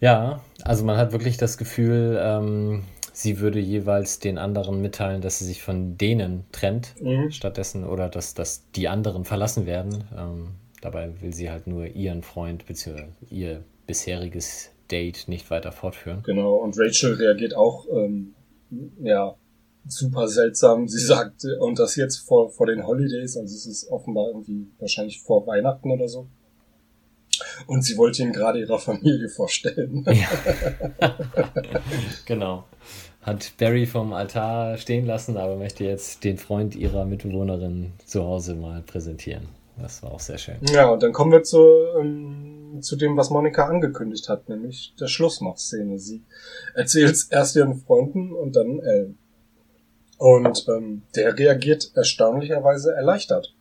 Ja, 0.01 0.43
also 0.65 0.85
man 0.85 0.97
hat 0.97 1.13
wirklich 1.13 1.37
das 1.37 1.59
Gefühl, 1.59 2.19
ähm, 2.21 2.85
sie 3.13 3.41
würde 3.41 3.61
jeweils 3.61 4.19
den 4.19 4.39
anderen 4.39 4.81
mitteilen, 4.81 5.21
dass 5.21 5.39
sie 5.39 5.45
sich 5.45 5.63
von 5.63 5.99
denen 5.99 6.45
trennt, 6.53 6.95
mhm. 7.01 7.31
stattdessen 7.31 7.85
oder 7.85 8.09
dass, 8.09 8.35
dass 8.35 8.71
die 8.73 8.89
anderen 8.89 9.25
verlassen 9.25 9.67
werden. 9.67 10.05
Ähm, 10.17 10.49
Dabei 10.83 11.13
will 11.21 11.33
sie 11.33 11.49
halt 11.49 11.69
nur 11.69 11.87
ihren 11.87 12.23
Freund 12.23 12.67
bzw. 12.67 13.05
ihr 13.31 13.63
bisheriges 13.87 14.71
Date 14.91 15.29
nicht 15.29 15.49
weiter 15.51 15.71
fortführen. 15.71 16.23
Genau, 16.25 16.57
und 16.57 16.77
Rachel 16.77 17.15
reagiert 17.15 17.55
auch 17.55 17.87
ähm, 17.89 18.35
ja 19.01 19.37
super 19.87 20.27
seltsam. 20.27 20.89
Sie 20.89 20.99
sagt, 20.99 21.45
und 21.61 21.79
das 21.79 21.95
jetzt 21.95 22.19
vor, 22.19 22.51
vor 22.51 22.67
den 22.67 22.85
Holidays, 22.85 23.37
also 23.37 23.55
es 23.55 23.65
ist 23.65 23.91
offenbar 23.91 24.27
irgendwie 24.27 24.67
wahrscheinlich 24.81 25.23
vor 25.23 25.47
Weihnachten 25.47 25.89
oder 25.89 26.09
so. 26.09 26.27
Und 27.67 27.83
sie 27.83 27.97
wollte 27.97 28.23
ihn 28.23 28.33
gerade 28.33 28.61
ihrer 28.61 28.79
Familie 28.79 29.29
vorstellen. 29.29 30.05
Ja. 30.07 31.17
genau. 32.27 32.65
Hat 33.23 33.53
Barry 33.59 33.87
vom 33.87 34.13
Altar 34.13 34.77
stehen 34.79 35.07
lassen, 35.07 35.37
aber 35.37 35.57
möchte 35.57 35.85
jetzt 35.85 36.25
den 36.25 36.39
Freund 36.39 36.75
ihrer 36.75 37.05
Mitbewohnerin 37.05 37.93
zu 38.05 38.25
Hause 38.25 38.55
mal 38.55 38.83
präsentieren. 38.83 39.49
Das 39.81 40.03
war 40.03 40.13
auch 40.13 40.21
sehr 40.21 40.39
schön. 40.39 40.57
Ja, 40.73 40.91
und 40.91 41.03
dann 41.03 41.13
kommen 41.13 41.33
wir 41.33 41.43
zu, 41.43 41.59
ähm, 41.99 42.79
zu 42.81 42.97
dem, 42.97 43.17
was 43.17 43.31
Monika 43.31 43.67
angekündigt 43.67 44.29
hat, 44.29 44.49
nämlich 44.49 44.95
der 45.01 45.07
Schlussmachszene. 45.07 45.99
Sie 45.99 46.23
erzählt 46.75 47.13
es 47.13 47.25
erst 47.25 47.57
ihren 47.57 47.77
Freunden 47.77 48.33
und 48.33 48.57
dann 48.57 48.81
Ellen. 48.81 49.19
Und 50.19 50.67
ähm, 50.69 51.03
der 51.17 51.37
reagiert 51.39 51.91
erstaunlicherweise 51.95 52.95
erleichtert. 52.95 53.55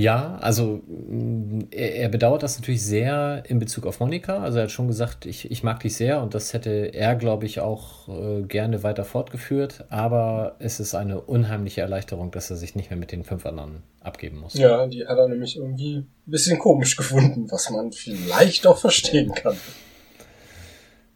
Ja, 0.00 0.38
also 0.40 0.80
mm, 0.86 1.68
er, 1.70 1.94
er, 1.96 2.08
bedauert 2.08 2.42
das 2.42 2.58
natürlich 2.58 2.82
sehr 2.82 3.42
in 3.46 3.58
Bezug 3.58 3.84
auf 3.84 4.00
Monika. 4.00 4.42
Also 4.42 4.56
er 4.56 4.64
hat 4.64 4.70
schon 4.70 4.88
gesagt, 4.88 5.26
ich, 5.26 5.50
ich 5.50 5.62
mag 5.62 5.80
dich 5.80 5.94
sehr 5.94 6.22
und 6.22 6.34
das 6.34 6.54
hätte 6.54 6.70
er, 6.70 7.14
glaube 7.16 7.44
ich, 7.44 7.60
auch 7.60 8.08
äh, 8.08 8.40
gerne 8.40 8.82
weiter 8.82 9.04
fortgeführt. 9.04 9.84
Aber 9.90 10.56
es 10.58 10.80
ist 10.80 10.94
eine 10.94 11.20
unheimliche 11.20 11.82
Erleichterung, 11.82 12.30
dass 12.30 12.48
er 12.48 12.56
sich 12.56 12.74
nicht 12.74 12.88
mehr 12.88 12.98
mit 12.98 13.12
den 13.12 13.24
fünf 13.24 13.44
anderen 13.44 13.82
abgeben 14.00 14.38
muss. 14.38 14.54
Ja, 14.54 14.86
die 14.86 15.06
hat 15.06 15.18
er 15.18 15.28
nämlich 15.28 15.58
irgendwie 15.58 15.96
ein 15.98 16.08
bisschen 16.24 16.58
komisch 16.58 16.96
gefunden, 16.96 17.50
was 17.50 17.68
man 17.68 17.92
vielleicht 17.92 18.66
auch 18.66 18.78
verstehen 18.78 19.34
kann. 19.34 19.56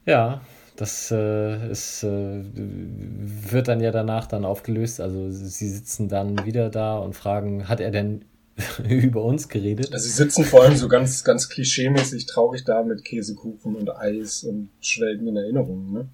Ja, 0.05 0.42
das 0.77 1.11
äh, 1.11 1.70
ist, 1.70 2.03
äh, 2.03 2.42
wird 2.53 3.68
dann 3.68 3.81
ja 3.81 3.92
danach 3.92 4.27
dann 4.27 4.44
aufgelöst. 4.44 5.01
Also 5.01 5.31
sie 5.31 5.70
sitzen 5.70 6.11
dann 6.11 6.44
wieder 6.44 6.68
da 6.68 6.99
und 6.99 7.14
fragen, 7.14 7.66
hat 7.66 7.81
er 7.81 7.90
denn 7.90 8.27
über 8.88 9.23
uns 9.23 9.49
geredet? 9.49 9.93
Also 9.93 10.07
sie 10.07 10.12
sitzen 10.12 10.45
vor 10.45 10.62
allem 10.62 10.77
so 10.77 10.88
ganz, 10.88 11.25
ganz 11.25 11.49
klischeemäßig 11.49 12.27
traurig 12.27 12.64
da 12.64 12.83
mit 12.83 13.05
Käsekuchen 13.05 13.75
und 13.75 13.90
Eis 13.90 14.45
und 14.45 14.71
schwelgen 14.81 15.27
in 15.27 15.37
Erinnerungen, 15.37 15.93
ne? 15.93 16.09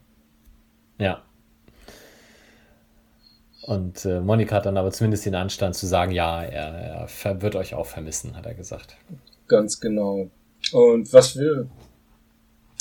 Ja. 0.99 1.23
Und 3.63 4.05
äh, 4.05 4.21
Monika 4.21 4.57
hat 4.57 4.67
dann 4.67 4.77
aber 4.77 4.91
zumindest 4.91 5.27
den 5.27 5.35
Anstand 5.35 5.75
zu 5.75 5.87
sagen, 5.87 6.13
ja, 6.13 6.43
er, 6.43 7.09
er 7.25 7.43
wird 7.43 7.57
euch 7.57 7.75
auch 7.75 7.87
vermissen, 7.87 8.37
hat 8.37 8.47
er 8.47 8.55
gesagt. 8.55 8.97
Ganz 9.49 9.81
genau. 9.81 10.31
Und 10.73 11.13
was 11.13 11.37
wir 11.37 11.69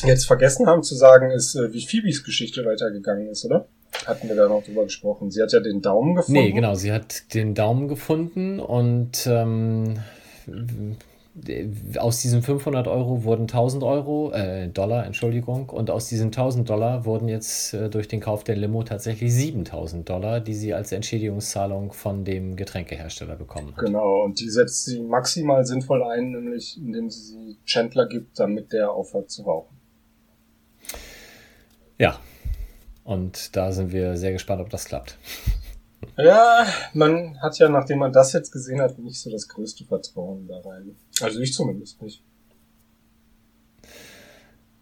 jetzt 0.04 0.26
vergessen 0.26 0.68
haben 0.68 0.84
zu 0.84 0.96
sagen, 0.96 1.32
ist, 1.32 1.56
äh, 1.56 1.74
wie 1.74 1.86
Phoebes 1.86 2.24
Geschichte 2.24 2.64
weitergegangen 2.66 3.28
ist, 3.28 3.46
oder? 3.46 3.68
Hatten 4.06 4.30
wir 4.30 4.36
da 4.36 4.48
noch 4.48 4.64
drüber 4.64 4.84
gesprochen. 4.84 5.32
Sie 5.32 5.42
hat 5.42 5.52
ja 5.52 5.60
den 5.60 5.82
Daumen 5.82 6.16
gefunden. 6.16 6.40
Nee, 6.40 6.52
genau, 6.52 6.76
sie 6.76 6.92
hat 6.92 7.34
den 7.34 7.56
Daumen 7.56 7.88
gefunden 7.88 8.60
und 8.60 9.28
ähm, 9.28 10.00
aus 11.98 12.22
diesen 12.22 12.42
500 12.42 12.88
Euro 12.88 13.24
wurden 13.24 13.44
1000 13.44 13.84
Euro, 13.84 14.32
äh, 14.32 14.68
Dollar, 14.68 15.06
Entschuldigung, 15.06 15.70
und 15.70 15.90
aus 15.90 16.10
diesen 16.10 16.28
1000 16.28 16.70
Dollar 16.70 17.06
wurden 17.06 17.28
jetzt 17.28 17.74
äh, 17.74 17.90
durch 17.90 18.08
den 18.08 18.20
Kauf 18.20 18.44
der 18.44 18.56
Limo 18.56 18.84
tatsächlich 18.84 19.34
7000 19.34 20.10
Dollar, 20.10 20.40
die 20.40 20.54
sie 20.54 20.74
als 20.74 20.92
Entschädigungszahlung 20.92 21.94
von 21.94 22.26
dem 22.26 22.56
Getränkehersteller 22.56 23.36
bekommen 23.36 23.76
hat. 23.76 23.86
Genau, 23.86 24.24
und 24.24 24.40
die 24.40 24.50
setzt 24.50 24.86
sie 24.86 25.02
maximal 25.02 25.66
sinnvoll 25.66 26.04
ein, 26.04 26.32
nämlich 26.32 26.78
indem 26.78 27.10
sie 27.10 27.22
sie 27.22 27.58
Chandler 27.66 28.08
gibt, 28.08 28.40
damit 28.40 28.74
der 28.74 28.92
aufhört 28.92 29.30
zu 29.30 29.44
rauchen. 29.44 29.78
Ja, 31.98 32.20
und 33.10 33.56
da 33.56 33.72
sind 33.72 33.92
wir 33.92 34.18
sehr 34.18 34.32
gespannt, 34.32 34.62
ob 34.62 34.70
das 34.70 34.86
klappt. 34.86 35.18
Ja, 36.16 36.66
man 36.94 37.42
hat 37.42 37.58
ja, 37.58 37.68
nachdem 37.68 38.00
man 38.00 38.14
das 38.14 38.34
jetzt 38.34 38.52
gesehen 38.52 38.80
hat, 38.80 39.00
nicht 39.00 39.20
so 39.20 39.32
das 39.32 39.48
größte 39.48 39.84
Vertrauen 39.84 40.48
da 40.48 40.60
rein. 40.60 40.96
Also 41.20 41.40
ich 41.40 41.54
zumindest 41.54 42.02
nicht. 42.02 42.24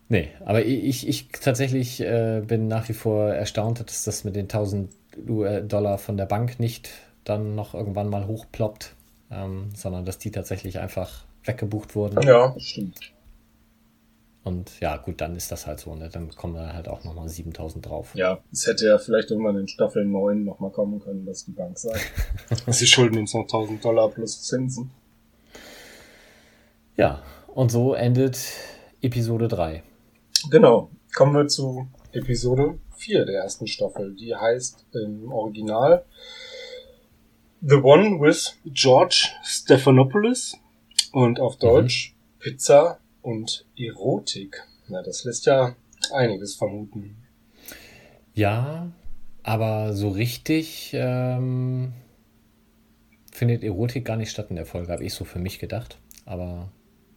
Nee, 0.10 0.30
aber 0.44 0.66
ich, 0.66 1.08
ich 1.08 1.30
tatsächlich 1.30 2.02
äh, 2.02 2.42
bin 2.46 2.68
nach 2.68 2.90
wie 2.90 2.94
vor 2.94 3.34
erstaunt, 3.34 3.80
dass 3.80 4.04
das 4.04 4.26
mit 4.26 4.36
den 4.36 4.46
1000 4.46 4.92
Dollar 5.64 5.98
von 5.98 6.18
der 6.18 6.26
Bank 6.26 6.60
nicht 6.60 6.90
dann 7.24 7.56
noch 7.56 7.74
irgendwann 7.74 8.10
mal 8.10 8.28
hochploppt, 8.28 8.94
ähm, 9.32 9.70
sondern 9.74 10.06
dass 10.06 10.18
die 10.18 10.32
tatsächlich 10.32 10.80
einfach 10.80 11.24
weggebucht 11.46 11.96
wurden. 11.96 12.22
Ja, 12.28 12.54
stimmt. 12.60 13.14
Und 14.48 14.80
ja, 14.80 14.96
gut, 14.96 15.20
dann 15.20 15.36
ist 15.36 15.52
das 15.52 15.68
halt 15.68 15.82
so. 15.82 15.94
Ne? 15.94 16.08
Dann 16.08 16.34
kommen 16.34 16.56
da 16.56 16.72
halt 16.72 16.88
auch 16.88 17.04
nochmal 17.04 17.28
7000 17.28 17.86
drauf. 17.86 18.12
Ja, 18.16 18.40
es 18.50 18.66
hätte 18.66 18.86
ja 18.86 18.98
vielleicht 18.98 19.30
irgendwann 19.30 19.58
in 19.58 19.68
Staffel 19.68 20.06
9 20.06 20.46
nochmal 20.46 20.72
kommen 20.72 21.02
können, 21.02 21.26
dass 21.26 21.44
die 21.44 21.52
Bank 21.52 21.78
sagt. 21.78 22.00
Sie 22.68 22.88
schulden 22.88 23.18
uns 23.18 23.34
noch 23.34 23.42
1000 23.42 23.84
Dollar 23.84 24.10
plus 24.10 24.44
Zinsen. 24.44 24.92
Ja, 26.96 27.22
und 27.54 27.74
so 27.74 27.94
endet 27.94 28.40
Episode 29.02 29.50
3. 29.50 29.84
Genau. 30.50 30.92
Kommen 31.14 31.34
wir 31.36 31.48
zu 31.50 31.88
Episode 32.14 32.80
4 32.96 33.26
der 33.26 33.42
ersten 33.42 33.68
Staffel. 33.68 34.16
Die 34.16 34.34
heißt 34.34 34.86
im 34.94 35.30
Original 35.30 36.06
The 37.60 37.76
One 37.76 38.22
with 38.22 38.56
George 38.64 39.28
Stephanopoulos 39.44 40.56
und 41.12 41.42
auf 41.42 41.58
Deutsch 41.58 42.14
mhm. 42.14 42.40
Pizza 42.40 43.00
und 43.28 43.66
Erotik. 43.78 44.64
Na, 44.88 45.04
das 45.04 45.26
lässt 45.26 45.46
ja 45.46 45.76
einiges 46.14 46.56
vermuten. 46.56 47.18
Ja, 48.34 48.94
aber 49.44 49.94
so 49.94 50.10
richtig 50.10 50.92
ähm, 50.94 51.92
findet 53.34 53.64
Erotik 53.64 54.06
gar 54.06 54.16
nicht 54.16 54.32
statt 54.32 54.48
in 54.50 54.56
der 54.56 54.66
Folge, 54.66 54.94
habe 54.94 55.04
ich 55.04 55.14
so 55.14 55.26
für 55.26 55.40
mich 55.40 55.60
gedacht. 55.60 56.00
Aber 56.26 56.72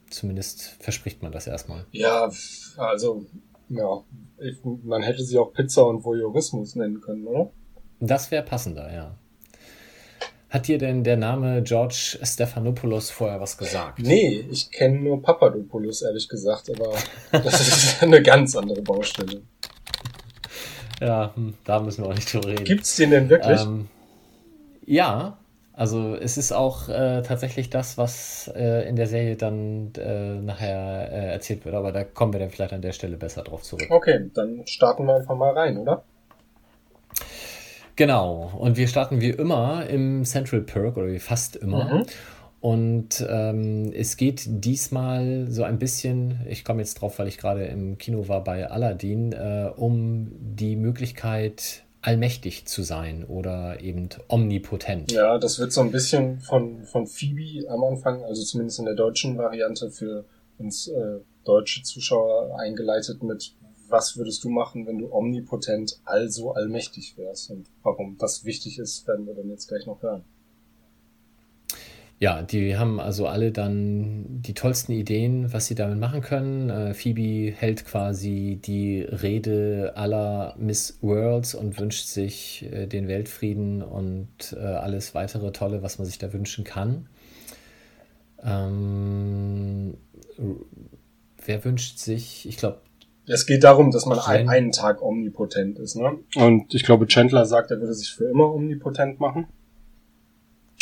zumindest 0.09 0.61
verspricht 0.83 1.23
man 1.23 1.31
das 1.31 1.47
erstmal. 1.47 1.85
Ja, 1.91 2.29
also, 2.75 3.25
ja, 3.69 4.03
ich, 4.39 4.57
man 4.83 5.03
hätte 5.03 5.23
sie 5.23 5.37
auch 5.37 5.53
Pizza 5.53 5.87
und 5.87 6.03
Voyeurismus 6.03 6.75
nennen 6.75 6.99
können, 6.99 7.25
oder? 7.25 7.51
Das 8.01 8.31
wäre 8.31 8.43
passender, 8.43 8.93
ja. 8.93 9.17
Hat 10.51 10.67
dir 10.67 10.77
denn 10.77 11.05
der 11.05 11.15
Name 11.15 11.63
George 11.63 12.19
Stephanopoulos 12.21 13.09
vorher 13.09 13.39
was 13.39 13.57
gesagt? 13.57 13.99
Nee, 13.99 14.45
ich 14.51 14.69
kenne 14.69 14.99
nur 14.99 15.21
Papadopoulos, 15.21 16.01
ehrlich 16.01 16.27
gesagt, 16.27 16.69
aber 16.69 16.93
das 17.31 17.61
ist 17.61 18.03
eine 18.03 18.21
ganz 18.21 18.57
andere 18.57 18.81
Baustelle. 18.81 19.43
Ja, 20.99 21.31
hm, 21.33 21.53
da 21.63 21.79
müssen 21.79 22.03
wir 22.03 22.09
auch 22.09 22.13
nicht 22.13 22.33
drüber 22.33 22.49
reden. 22.49 22.65
Gibt's 22.65 22.97
den 22.97 23.11
denn 23.11 23.29
wirklich? 23.29 23.61
Ähm, 23.61 23.87
ja, 24.85 25.37
also 25.71 26.15
es 26.15 26.37
ist 26.37 26.51
auch 26.51 26.89
äh, 26.89 27.21
tatsächlich 27.21 27.69
das, 27.69 27.97
was 27.97 28.51
äh, 28.53 28.89
in 28.89 28.97
der 28.97 29.07
Serie 29.07 29.37
dann 29.37 29.93
äh, 29.97 30.35
nachher 30.35 31.13
äh, 31.13 31.31
erzählt 31.31 31.63
wird, 31.63 31.75
aber 31.75 31.93
da 31.93 32.03
kommen 32.03 32.33
wir 32.33 32.41
dann 32.41 32.49
vielleicht 32.49 32.73
an 32.73 32.81
der 32.81 32.91
Stelle 32.91 33.15
besser 33.15 33.43
drauf 33.43 33.63
zurück. 33.63 33.87
Okay, 33.89 34.29
dann 34.33 34.67
starten 34.67 35.05
wir 35.05 35.15
einfach 35.15 35.37
mal 35.37 35.53
rein, 35.53 35.77
oder? 35.77 36.03
Genau, 37.95 38.51
und 38.57 38.77
wir 38.77 38.87
starten 38.87 39.21
wie 39.21 39.29
immer 39.29 39.85
im 39.87 40.23
Central 40.25 40.61
Perk 40.61 40.97
oder 40.97 41.07
wie 41.07 41.19
fast 41.19 41.55
immer. 41.55 41.95
Mhm. 41.95 42.05
Und 42.61 43.25
ähm, 43.27 43.91
es 43.91 44.17
geht 44.17 44.43
diesmal 44.45 45.47
so 45.49 45.63
ein 45.63 45.79
bisschen, 45.79 46.41
ich 46.47 46.63
komme 46.63 46.81
jetzt 46.81 47.01
drauf, 47.01 47.17
weil 47.17 47.27
ich 47.27 47.39
gerade 47.39 47.65
im 47.65 47.97
Kino 47.97 48.27
war 48.27 48.43
bei 48.43 48.69
Aladdin, 48.69 49.33
äh, 49.33 49.71
um 49.75 50.31
die 50.39 50.75
Möglichkeit, 50.75 51.83
allmächtig 52.03 52.65
zu 52.65 52.83
sein 52.83 53.25
oder 53.25 53.79
eben 53.81 54.09
omnipotent. 54.27 55.11
Ja, 55.11 55.37
das 55.37 55.59
wird 55.59 55.71
so 55.71 55.81
ein 55.81 55.91
bisschen 55.91 56.39
von, 56.39 56.83
von 56.83 57.07
Phoebe 57.07 57.67
am 57.69 57.83
Anfang, 57.83 58.23
also 58.23 58.43
zumindest 58.43 58.79
in 58.79 58.85
der 58.85 58.95
deutschen 58.95 59.37
Variante 59.37 59.89
für 59.89 60.25
uns 60.57 60.87
äh, 60.87 61.19
deutsche 61.43 61.83
Zuschauer 61.83 62.59
eingeleitet 62.59 63.23
mit 63.23 63.55
was 63.91 64.17
würdest 64.17 64.43
du 64.43 64.49
machen, 64.49 64.87
wenn 64.87 64.97
du 64.97 65.11
omnipotent, 65.11 65.99
also 66.05 66.53
allmächtig 66.53 67.17
wärst? 67.17 67.51
Und 67.51 67.67
warum 67.83 68.17
das 68.17 68.45
wichtig 68.45 68.79
ist, 68.79 69.07
werden 69.07 69.25
wir 69.27 69.33
dann 69.33 69.49
jetzt 69.49 69.67
gleich 69.67 69.85
noch 69.85 70.01
hören. 70.01 70.23
Ja, 72.21 72.43
die 72.43 72.77
haben 72.77 72.99
also 72.99 73.25
alle 73.25 73.51
dann 73.51 74.43
die 74.43 74.53
tollsten 74.53 74.91
Ideen, 74.91 75.51
was 75.53 75.65
sie 75.65 75.73
damit 75.73 75.97
machen 75.97 76.21
können. 76.21 76.69
Äh, 76.69 76.93
Phoebe 76.93 77.51
hält 77.51 77.83
quasi 77.83 78.59
die 78.63 79.01
Rede 79.01 79.93
aller 79.95 80.53
Miss 80.59 80.99
Worlds 81.01 81.55
und 81.55 81.79
wünscht 81.79 82.05
sich 82.05 82.69
äh, 82.71 82.85
den 82.85 83.07
Weltfrieden 83.07 83.81
und 83.81 84.27
äh, 84.53 84.59
alles 84.59 85.15
weitere 85.15 85.51
Tolle, 85.51 85.81
was 85.81 85.97
man 85.97 86.05
sich 86.05 86.19
da 86.19 86.31
wünschen 86.31 86.63
kann. 86.63 87.09
Ähm, 88.43 89.97
wer 91.43 91.65
wünscht 91.65 91.97
sich, 91.97 92.47
ich 92.47 92.57
glaube, 92.57 92.81
es 93.27 93.45
geht 93.45 93.63
darum, 93.63 93.91
dass 93.91 94.05
man 94.05 94.19
ein, 94.19 94.49
einen 94.49 94.71
Tag 94.71 95.01
omnipotent 95.01 95.79
ist, 95.79 95.95
ne? 95.95 96.17
Und 96.35 96.73
ich 96.73 96.83
glaube, 96.83 97.07
Chandler 97.07 97.45
sagt, 97.45 97.71
er 97.71 97.79
würde 97.79 97.93
sich 97.93 98.13
für 98.13 98.25
immer 98.25 98.53
omnipotent 98.53 99.19
machen. 99.19 99.47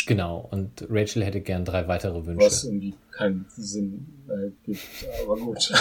Genau, 0.06 0.48
und 0.50 0.86
Rachel 0.88 1.24
hätte 1.24 1.40
gern 1.40 1.64
drei 1.64 1.86
weitere 1.86 2.26
Wünsche. 2.26 2.46
Was 2.46 2.64
irgendwie 2.64 2.94
keinen 3.12 3.46
Sinn 3.50 4.06
äh, 4.28 4.50
gibt, 4.64 4.80
aber 5.22 5.36
gut. 5.36 5.72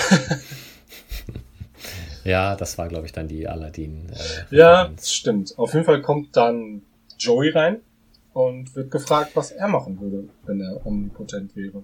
ja, 2.25 2.55
das 2.55 2.77
war, 2.77 2.89
glaube 2.89 3.05
ich, 3.05 3.13
dann 3.13 3.27
die 3.27 3.47
Aladdin. 3.47 4.07
Äh, 4.51 4.55
ja, 4.55 4.89
das 4.89 5.13
stimmt. 5.13 5.57
Auf 5.57 5.73
jeden 5.73 5.85
Fall 5.85 6.01
kommt 6.01 6.35
dann 6.35 6.81
Joey 7.17 7.49
rein 7.49 7.77
und 8.33 8.75
wird 8.75 8.91
gefragt, 8.91 9.31
was 9.35 9.51
er 9.51 9.67
machen 9.67 9.99
würde, 9.99 10.29
wenn 10.45 10.61
er 10.61 10.85
omnipotent 10.85 11.55
wäre. 11.55 11.83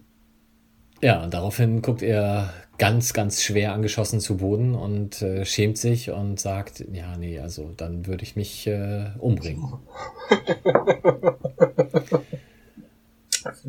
Ja, 1.02 1.24
und 1.24 1.34
daraufhin 1.34 1.82
guckt 1.82 2.02
er 2.02 2.54
ganz, 2.78 3.14
ganz 3.14 3.42
schwer 3.42 3.74
angeschossen 3.74 4.20
zu 4.20 4.38
Boden 4.38 4.76
und 4.76 5.22
äh, 5.22 5.46
schämt 5.46 5.78
sich 5.78 6.12
und 6.12 6.40
sagt, 6.40 6.84
ja, 6.92 7.16
nee, 7.18 7.40
also 7.40 7.74
dann 7.78 8.06
würde 8.06 8.24
ich 8.24 8.36
mich 8.36 8.68
äh, 8.68 9.06
umbringen. 9.20 9.74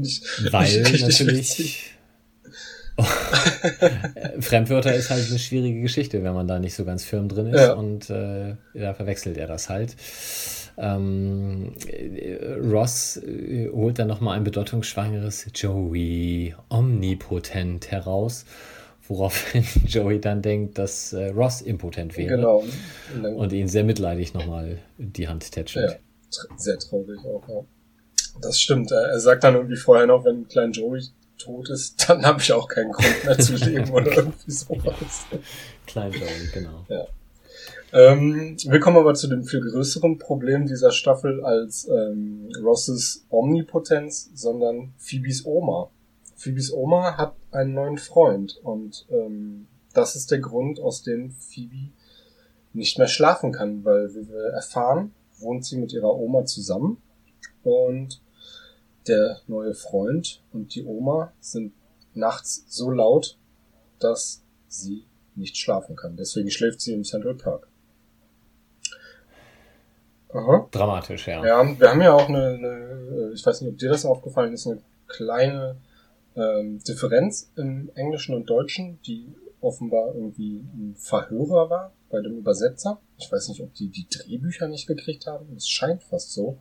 ich, 0.01 0.23
Weil 0.53 0.83
natürlich 1.01 1.97
Fremdwörter 4.41 4.95
ist 4.95 5.11
halt 5.11 5.29
eine 5.29 5.39
schwierige 5.39 5.83
Geschichte, 5.83 6.23
wenn 6.23 6.33
man 6.33 6.49
da 6.49 6.59
nicht 6.59 6.75
so 6.75 6.85
ganz 6.85 7.05
firm 7.05 7.29
drin 7.29 7.49
ist 7.49 7.61
ja. 7.61 7.75
und 7.75 8.09
äh, 8.11 8.57
da 8.75 8.95
verwechselt 8.95 9.37
er 9.37 9.47
das 9.47 9.69
halt. 9.69 9.97
Ähm, 10.79 11.73
Ross 12.71 13.17
äh, 13.17 13.71
holt 13.71 13.99
dann 13.99 14.09
nochmal 14.09 14.37
ein 14.37 14.45
bedeutungsschwangeres 14.45 15.47
Joey 15.55 16.55
omnipotent 16.69 17.91
heraus, 17.91 18.45
woraufhin 19.09 19.65
Joey 19.87 20.21
dann 20.21 20.43
denkt, 20.43 20.79
dass 20.79 21.13
äh, 21.13 21.29
Ross 21.29 21.63
impotent 21.63 22.17
wäre 22.17 22.37
genau. 22.37 22.65
und 23.37 23.53
ihn 23.53 23.69
sehr 23.69 23.85
mitleidig 23.85 24.35
nochmal 24.35 24.79
die 24.99 25.29
Hand 25.29 25.51
tätschelt. 25.51 25.93
Ja, 25.93 26.57
sehr 26.57 26.79
traurig 26.79 27.21
auch, 27.21 27.49
ja. 27.49 27.65
Das 28.43 28.61
stimmt. 28.61 28.91
Er 28.91 29.19
sagt 29.19 29.45
dann 29.45 29.55
irgendwie 29.55 29.77
vorher 29.77 30.07
noch, 30.07 30.25
wenn 30.27 30.47
klein 30.47 30.73
Joey 30.73 31.03
tot 31.39 31.71
ist, 31.71 32.09
dann 32.09 32.25
habe 32.25 32.41
ich 32.41 32.53
auch 32.53 32.69
keinen 32.69 32.93
Grund 32.93 33.25
mehr 33.25 33.39
zu 33.39 33.55
leben 33.65 33.91
oder 33.91 34.15
irgendwie 34.15 34.51
sowas. 34.51 35.27
Klein 35.87 36.13
Joey, 36.13 36.51
genau. 36.53 36.85
Ja. 36.89 37.07
Ähm, 37.93 38.57
wir 38.67 38.81
kommen 38.81 38.97
aber 38.97 39.15
zu 39.15 39.29
dem 39.29 39.45
viel 39.45 39.61
größeren 39.61 40.19
Problem 40.19 40.67
dieser 40.67 40.91
Staffel 40.91 41.45
als 41.45 41.89
ähm, 41.89 42.51
Rosses 42.63 43.25
Omnipotenz, 43.31 44.31
sondern 44.35 44.93
Phoebes 44.99 45.47
Oma. 45.47 45.91
Phoebes 46.35 46.73
Oma 46.73 47.17
hat 47.17 47.35
einen 47.53 47.75
neuen 47.75 47.99
Freund 47.99 48.59
und 48.63 49.07
ähm, 49.11 49.69
das 49.95 50.17
ist 50.17 50.31
der 50.31 50.41
Grund, 50.41 50.81
aus 50.81 51.03
dem 51.03 51.31
Phoebe 51.31 51.91
nicht 52.73 52.99
mehr 52.99 53.09
schlafen 53.09 53.53
kann, 53.53 53.85
weil 53.85 54.15
wie 54.15 54.29
wir 54.29 54.51
erfahren, 54.53 55.13
wohnt 55.39 55.65
sie 55.65 55.79
mit 55.79 55.93
ihrer 55.93 56.15
Oma 56.15 56.45
zusammen 56.45 56.99
und 57.63 58.21
der 59.07 59.41
neue 59.47 59.75
Freund 59.75 60.43
und 60.53 60.75
die 60.75 60.85
Oma 60.85 61.33
sind 61.41 61.73
nachts 62.15 62.65
so 62.69 62.91
laut, 62.91 63.39
dass 64.01 64.43
sie 64.69 65.05
nicht 65.37 65.57
schlafen 65.57 65.97
kann. 65.97 66.17
Deswegen 66.17 66.51
schläft 66.51 66.81
sie 66.81 66.93
im 66.93 67.05
Central 67.05 67.35
Park. 67.35 67.69
Aha. 70.37 70.69
Dramatisch, 70.71 71.29
ja. 71.29 71.45
Ja, 71.45 71.81
wir 71.81 71.91
haben 71.91 72.03
ja 72.03 72.13
auch 72.13 72.29
eine, 72.29 72.55
eine 72.55 73.31
ich 73.33 73.45
weiß 73.45 73.61
nicht, 73.61 73.71
ob 73.71 73.79
dir 73.79 73.91
das 73.91 74.05
aufgefallen 74.05 74.53
ist, 74.53 74.67
eine 74.67 74.81
kleine 75.07 75.77
ähm, 76.35 76.81
Differenz 76.87 77.51
im 77.57 77.91
Englischen 77.95 78.35
und 78.35 78.49
Deutschen, 78.49 78.99
die 79.07 79.35
offenbar 79.61 80.15
irgendwie 80.15 80.65
ein 80.75 80.95
Verhörer 80.99 81.71
war 81.71 81.93
bei 82.11 82.21
dem 82.21 82.39
Übersetzer. 82.39 83.01
Ich 83.19 83.31
weiß 83.31 83.49
nicht, 83.49 83.63
ob 83.63 83.75
die 83.75 83.89
die 83.89 84.07
Drehbücher 84.09 84.69
nicht 84.69 84.87
gekriegt 84.87 85.27
haben. 85.27 85.55
Es 85.57 85.69
scheint 85.69 86.03
fast 86.03 86.33
so, 86.33 86.59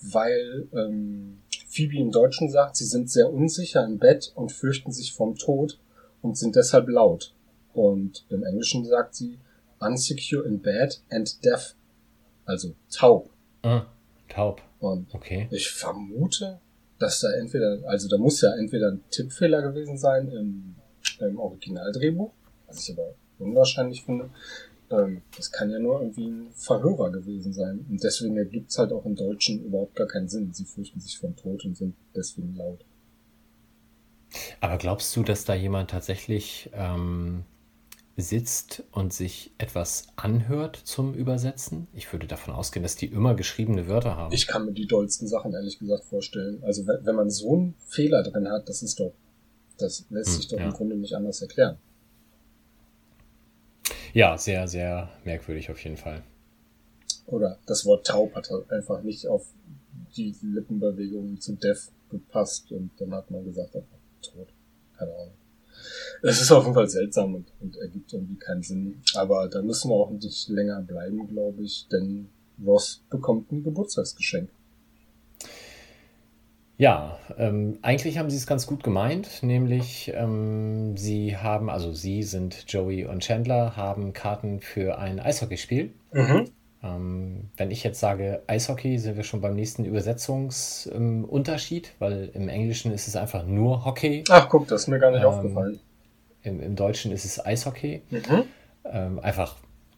weil 0.00 0.68
ähm, 0.72 1.38
Phoebe 1.68 1.98
im 1.98 2.12
Deutschen 2.12 2.50
sagt, 2.50 2.76
sie 2.76 2.86
sind 2.86 3.10
sehr 3.10 3.32
unsicher 3.32 3.84
im 3.84 3.98
Bett 3.98 4.32
und 4.34 4.52
fürchten 4.52 4.92
sich 4.92 5.12
vom 5.12 5.36
Tod 5.36 5.78
und 6.22 6.38
sind 6.38 6.56
deshalb 6.56 6.88
laut. 6.88 7.34
Und 7.72 8.24
im 8.30 8.44
Englischen 8.44 8.84
sagt 8.84 9.14
sie 9.14 9.38
unsecure 9.78 10.44
in 10.44 10.60
bed 10.60 11.00
and 11.10 11.44
deaf, 11.44 11.74
also 12.50 12.74
taub. 12.92 13.30
Ah, 13.62 13.86
taub. 14.28 14.60
Und 14.80 15.14
okay. 15.14 15.48
ich 15.50 15.70
vermute, 15.70 16.58
dass 16.98 17.20
da 17.20 17.30
entweder, 17.32 17.78
also 17.86 18.08
da 18.08 18.18
muss 18.18 18.40
ja 18.40 18.54
entweder 18.56 18.88
ein 18.90 19.00
Tippfehler 19.10 19.62
gewesen 19.62 19.96
sein 19.96 20.28
im, 20.28 20.74
im 21.20 21.38
Originaldrehbuch, 21.38 22.32
was 22.66 22.88
ich 22.88 22.98
aber 22.98 23.14
unwahrscheinlich 23.38 24.02
finde, 24.02 24.30
ähm, 24.90 25.22
das 25.36 25.52
kann 25.52 25.70
ja 25.70 25.78
nur 25.78 26.00
irgendwie 26.00 26.26
ein 26.26 26.50
Verhörer 26.52 27.10
gewesen 27.10 27.52
sein. 27.52 27.86
Und 27.88 28.02
deswegen 28.02 28.36
ergibt 28.36 28.70
es 28.70 28.78
halt 28.78 28.92
auch 28.92 29.04
im 29.04 29.14
Deutschen 29.14 29.64
überhaupt 29.64 29.94
gar 29.94 30.08
keinen 30.08 30.28
Sinn. 30.28 30.52
Sie 30.52 30.64
fürchten 30.64 31.00
sich 31.00 31.18
vom 31.18 31.36
Tod 31.36 31.64
und 31.64 31.76
sind 31.76 31.94
deswegen 32.14 32.56
laut. 32.56 32.84
Aber 34.60 34.76
glaubst 34.76 35.14
du, 35.16 35.22
dass 35.22 35.44
da 35.44 35.54
jemand 35.54 35.90
tatsächlich 35.90 36.70
ähm, 36.72 37.44
sitzt 38.22 38.82
und 38.92 39.12
sich 39.12 39.52
etwas 39.58 40.08
anhört 40.16 40.76
zum 40.76 41.14
Übersetzen? 41.14 41.88
Ich 41.92 42.12
würde 42.12 42.26
davon 42.26 42.54
ausgehen, 42.54 42.82
dass 42.82 42.96
die 42.96 43.06
immer 43.06 43.34
geschriebene 43.34 43.88
Wörter 43.88 44.16
haben. 44.16 44.34
Ich 44.34 44.46
kann 44.46 44.66
mir 44.66 44.72
die 44.72 44.86
dollsten 44.86 45.28
Sachen 45.28 45.52
ehrlich 45.52 45.78
gesagt 45.78 46.04
vorstellen. 46.04 46.62
Also 46.62 46.86
wenn, 46.86 47.14
man 47.14 47.30
so 47.30 47.54
einen 47.54 47.74
Fehler 47.86 48.22
drin 48.22 48.48
hat, 48.48 48.68
das 48.68 48.82
ist 48.82 49.00
doch, 49.00 49.12
das 49.78 50.04
lässt 50.10 50.30
hm, 50.30 50.36
sich 50.36 50.48
doch 50.48 50.58
ja. 50.58 50.66
im 50.66 50.72
Grunde 50.72 50.96
nicht 50.96 51.14
anders 51.14 51.42
erklären. 51.42 51.78
Ja, 54.12 54.36
sehr, 54.36 54.66
sehr 54.66 55.10
merkwürdig 55.24 55.70
auf 55.70 55.82
jeden 55.84 55.96
Fall. 55.96 56.22
Oder 57.26 57.58
das 57.66 57.86
Wort 57.86 58.06
taub 58.06 58.34
hat 58.34 58.50
halt 58.50 58.70
einfach 58.70 59.02
nicht 59.02 59.26
auf 59.28 59.46
die 60.16 60.34
Lippenbewegungen 60.42 61.40
zu 61.40 61.54
Dev 61.54 61.90
gepasst 62.10 62.72
und 62.72 62.90
dann 62.98 63.14
hat 63.14 63.30
man 63.30 63.44
gesagt, 63.44 63.76
einfach 63.76 63.98
tot. 64.20 64.48
Keine 64.96 65.12
Ahnung. 65.12 65.39
Es 66.22 66.40
ist 66.40 66.52
auf 66.52 66.64
jeden 66.64 66.74
Fall 66.74 66.88
seltsam 66.88 67.34
und, 67.34 67.46
und 67.60 67.76
ergibt 67.76 68.12
irgendwie 68.12 68.36
keinen 68.36 68.62
Sinn. 68.62 69.02
Aber 69.14 69.48
da 69.48 69.62
müssen 69.62 69.90
wir 69.90 69.94
auch 69.94 70.10
nicht 70.10 70.48
länger 70.48 70.80
bleiben, 70.82 71.26
glaube 71.28 71.62
ich, 71.62 71.86
denn 71.90 72.28
Ross 72.64 73.02
bekommt 73.10 73.50
ein 73.52 73.62
Geburtstagsgeschenk. 73.62 74.50
Ja, 76.76 77.18
ähm, 77.36 77.78
eigentlich 77.82 78.16
haben 78.16 78.30
sie 78.30 78.38
es 78.38 78.46
ganz 78.46 78.66
gut 78.66 78.82
gemeint, 78.82 79.42
nämlich 79.42 80.10
ähm, 80.14 80.96
sie 80.96 81.36
haben, 81.36 81.68
also 81.68 81.92
sie 81.92 82.22
sind 82.22 82.64
Joey 82.68 83.04
und 83.04 83.22
Chandler, 83.22 83.76
haben 83.76 84.14
Karten 84.14 84.60
für 84.60 84.98
ein 84.98 85.20
Eishockeyspiel. 85.20 85.92
Mhm. 86.12 86.50
Ähm, 86.82 87.50
wenn 87.56 87.70
ich 87.70 87.84
jetzt 87.84 88.00
sage 88.00 88.42
Eishockey, 88.46 88.98
sind 88.98 89.16
wir 89.16 89.24
schon 89.24 89.42
beim 89.42 89.54
nächsten 89.54 89.84
Übersetzungsunterschied, 89.84 91.86
ähm, 91.86 91.92
weil 91.98 92.30
im 92.34 92.48
Englischen 92.48 92.90
ist 92.92 93.06
es 93.06 93.16
einfach 93.16 93.44
nur 93.44 93.84
Hockey. 93.84 94.24
Ach 94.30 94.48
guck, 94.48 94.66
das 94.68 94.80
ist 94.82 94.88
mir 94.88 94.98
gar 94.98 95.10
nicht 95.10 95.20
ähm, 95.22 95.28
aufgefallen. 95.28 95.78
Im, 96.42 96.60
Im 96.60 96.76
Deutschen 96.76 97.12
ist 97.12 97.26
es 97.26 97.44
Eishockey. 97.44 98.00
Mhm. 98.10 98.44
Ähm, 98.84 99.18
einfach 99.18 99.56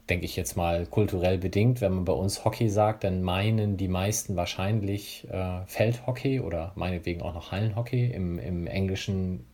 denke 0.08 0.24
ich 0.24 0.36
jetzt 0.36 0.56
mal, 0.56 0.86
kulturell 0.86 1.38
bedingt. 1.38 1.80
Wenn 1.80 1.94
man 1.94 2.04
bei 2.04 2.12
uns 2.12 2.44
Hockey 2.44 2.68
sagt, 2.68 3.04
dann 3.04 3.22
meinen 3.22 3.76
die 3.76 3.88
meisten 3.88 4.36
wahrscheinlich 4.36 5.26
äh, 5.30 5.60
Feldhockey 5.66 6.40
oder 6.40 6.72
meinetwegen 6.74 7.22
auch 7.22 7.34
noch 7.34 7.52
Hallenhockey. 7.52 8.10
Im, 8.10 8.38
im 8.38 8.66
Englischen 8.66 9.46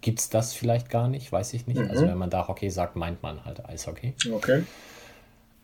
gibt 0.00 0.20
es 0.20 0.30
das 0.30 0.54
vielleicht 0.54 0.90
gar 0.90 1.08
nicht, 1.08 1.30
weiß 1.30 1.54
ich 1.54 1.66
nicht. 1.66 1.78
Also 1.78 1.84
mhm. 1.84 1.96
Also 1.96 2.08
wenn 2.08 2.18
man 2.18 2.30
da 2.30 2.48
Hockey 2.48 2.70
sagt, 2.70 2.96
meint 2.96 3.22
man 3.22 3.44
halt 3.44 3.64
Eishockey. 3.66 4.14
Okay. 4.32 4.62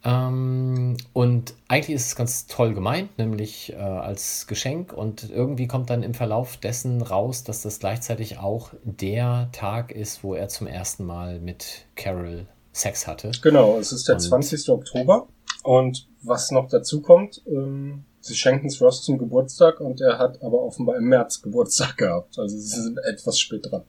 Ähm, 0.04 0.96
und 1.12 1.54
eigentlich 1.68 1.96
ist 1.96 2.06
es 2.06 2.16
ganz 2.16 2.46
toll 2.46 2.74
gemeint, 2.74 3.18
nämlich 3.18 3.72
äh, 3.72 3.76
als 3.76 4.46
Geschenk. 4.46 4.92
Und 4.92 5.30
irgendwie 5.30 5.66
kommt 5.66 5.90
dann 5.90 6.02
im 6.02 6.14
Verlauf 6.14 6.56
dessen 6.56 7.02
raus, 7.02 7.44
dass 7.44 7.62
das 7.62 7.78
gleichzeitig 7.78 8.38
auch 8.38 8.70
der 8.82 9.50
Tag 9.52 9.92
ist, 9.92 10.24
wo 10.24 10.34
er 10.34 10.48
zum 10.48 10.66
ersten 10.66 11.04
Mal 11.04 11.40
mit 11.40 11.86
Carol 11.96 12.46
Sex 12.72 13.06
hatte. 13.06 13.32
Genau, 13.42 13.78
es 13.78 13.92
ist 13.92 14.08
der 14.08 14.14
und 14.14 14.20
20. 14.20 14.68
Oktober. 14.70 15.26
Und 15.62 16.08
was 16.22 16.50
noch 16.50 16.68
dazu 16.68 17.02
kommt, 17.02 17.42
ähm, 17.46 18.04
sie 18.20 18.34
schenken 18.34 18.68
es 18.68 18.80
Ross 18.80 19.02
zum 19.02 19.18
Geburtstag 19.18 19.80
und 19.80 20.00
er 20.00 20.18
hat 20.18 20.42
aber 20.42 20.62
offenbar 20.62 20.96
im 20.96 21.04
März 21.04 21.42
Geburtstag 21.42 21.96
gehabt. 21.98 22.38
Also 22.38 22.56
sie 22.56 22.80
sind 22.80 22.98
etwas 22.98 23.38
spät 23.38 23.70
dran. 23.70 23.82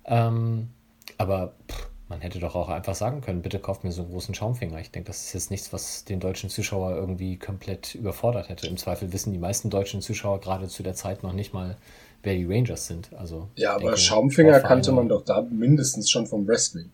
Ähm, 0.05 0.69
aber 1.17 1.53
pff, 1.67 1.89
man 2.07 2.21
hätte 2.21 2.37
doch 2.37 2.53
auch 2.53 2.69
einfach 2.69 2.93
sagen 2.93 3.21
können, 3.21 3.41
bitte 3.41 3.57
kauft 3.57 3.83
mir 3.83 3.91
so 3.91 4.03
einen 4.03 4.11
großen 4.11 4.35
Schaumfinger. 4.35 4.79
Ich 4.79 4.91
denke, 4.91 5.07
das 5.07 5.25
ist 5.25 5.33
jetzt 5.33 5.49
nichts, 5.49 5.73
was 5.73 6.05
den 6.05 6.19
deutschen 6.19 6.51
Zuschauer 6.51 6.91
irgendwie 6.91 7.37
komplett 7.37 7.95
überfordert 7.95 8.49
hätte. 8.49 8.67
Im 8.67 8.77
Zweifel 8.77 9.11
wissen 9.11 9.33
die 9.33 9.39
meisten 9.39 9.71
deutschen 9.71 10.01
Zuschauer 10.01 10.39
gerade 10.41 10.67
zu 10.67 10.83
der 10.83 10.93
Zeit 10.93 11.23
noch 11.23 11.33
nicht 11.33 11.53
mal, 11.53 11.77
wer 12.23 12.35
die 12.35 12.45
Rangers 12.45 12.87
sind. 12.87 13.13
Also, 13.13 13.49
ja, 13.55 13.71
aber 13.71 13.81
denke, 13.81 13.97
Schaumfinger 13.97 14.59
kannte 14.59 14.91
man 14.91 15.09
doch 15.09 15.23
da 15.23 15.41
mindestens 15.41 16.09
schon 16.09 16.27
vom 16.27 16.47
Wrestling. 16.47 16.91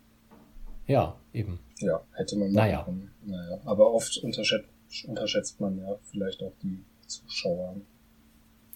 Ja, 0.88 1.16
eben. 1.34 1.60
Ja, 1.80 2.02
hätte 2.14 2.38
man 2.38 2.52
naja. 2.52 2.84
können. 2.84 3.12
Naja. 3.26 3.60
Aber 3.66 3.94
oft 3.94 4.18
unterschätzt, 4.18 4.68
unterschätzt 5.08 5.60
man 5.60 5.78
ja 5.80 5.96
vielleicht 6.12 6.42
auch 6.44 6.54
die 6.62 6.84
Zuschauer. 7.08 7.76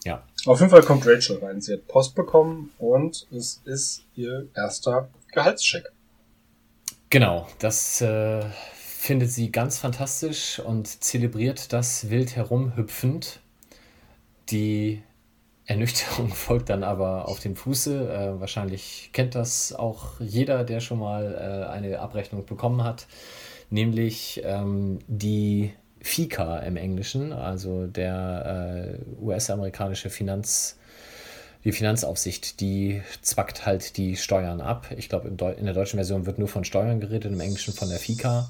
Ja. 0.04 0.24
Auf 0.46 0.60
jeden 0.60 0.70
Fall 0.70 0.84
kommt 0.84 1.06
Rachel 1.06 1.38
rein. 1.40 1.62
Sie 1.62 1.74
hat 1.74 1.88
Post 1.88 2.16
bekommen 2.16 2.72
und 2.78 3.28
es 3.32 3.62
ist 3.66 4.04
ihr 4.16 4.48
erster 4.56 5.10
Gehaltscheck. 5.32 5.92
Genau, 7.10 7.48
das 7.60 8.02
äh, 8.02 8.44
findet 8.74 9.32
sie 9.32 9.52
ganz 9.52 9.78
fantastisch 9.80 10.60
und 10.60 11.04
zelebriert 11.04 11.74
das 11.74 12.10
wild 12.10 12.36
herumhüpfend. 12.36 13.40
Die 14.50 15.02
Ernüchterung 15.66 16.30
folgt 16.34 16.70
dann 16.70 16.84
aber 16.84 17.28
auf 17.28 17.40
den 17.40 17.56
Fuße. 17.56 18.10
Äh, 18.10 18.40
wahrscheinlich 18.40 19.10
kennt 19.14 19.36
das 19.36 19.74
auch 19.74 20.20
jeder, 20.20 20.64
der 20.64 20.80
schon 20.80 21.00
mal 21.00 21.34
äh, 21.34 21.72
eine 21.72 22.00
Abrechnung 22.00 22.46
bekommen 22.46 22.84
hat, 22.84 23.08
nämlich 23.70 24.42
ähm, 24.44 25.00
die 25.08 25.74
FICA 26.02 26.60
im 26.60 26.78
Englischen, 26.78 27.34
also 27.34 27.88
der 27.88 29.00
äh, 29.20 29.24
US-amerikanische 29.24 30.12
Finanz, 30.12 30.78
die 31.64 31.72
Finanzaufsicht, 31.72 32.62
die 32.62 33.02
zwackt 33.24 33.66
halt 33.66 33.98
die 33.98 34.16
Steuern 34.18 34.62
ab. 34.62 34.88
Ich 34.96 35.10
glaube, 35.10 35.28
in, 35.28 35.40
in, 35.58 35.66
der 35.66 35.74
deutschen 35.74 35.98
Version 35.98 36.28
wird 36.28 36.38
nur 36.38 36.48
von 36.48 36.64
Steuern 36.64 37.00
geredet, 37.00 37.32
im 37.32 37.40
Englischen 37.40 37.74
von 37.74 37.90
der 37.90 37.98
FICA. 37.98 38.48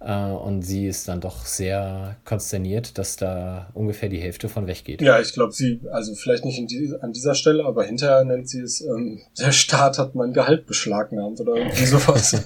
Äh, 0.00 0.30
und 0.30 0.62
sie 0.62 0.86
ist 0.86 1.08
dann 1.08 1.20
doch 1.20 1.44
sehr 1.46 2.16
konsterniert, 2.24 2.98
dass 2.98 3.16
da 3.16 3.70
ungefähr 3.74 4.08
die 4.08 4.20
Hälfte 4.20 4.48
von 4.48 4.66
weggeht. 4.66 5.00
Ja, 5.00 5.20
ich 5.20 5.32
glaube, 5.32 5.52
sie, 5.52 5.80
also 5.90 6.14
vielleicht 6.14 6.44
nicht 6.44 6.70
die, 6.70 6.94
an 7.00 7.12
dieser 7.12 7.34
Stelle, 7.34 7.64
aber 7.64 7.84
hinterher 7.84 8.24
nennt 8.24 8.48
sie 8.48 8.60
es, 8.60 8.80
ähm, 8.80 9.20
der 9.38 9.52
Staat 9.52 9.98
hat 9.98 10.14
mein 10.14 10.32
Gehalt 10.32 10.66
beschlagnahmt 10.66 11.40
oder 11.40 11.56
irgendwie 11.56 11.86
sowas. 11.86 12.42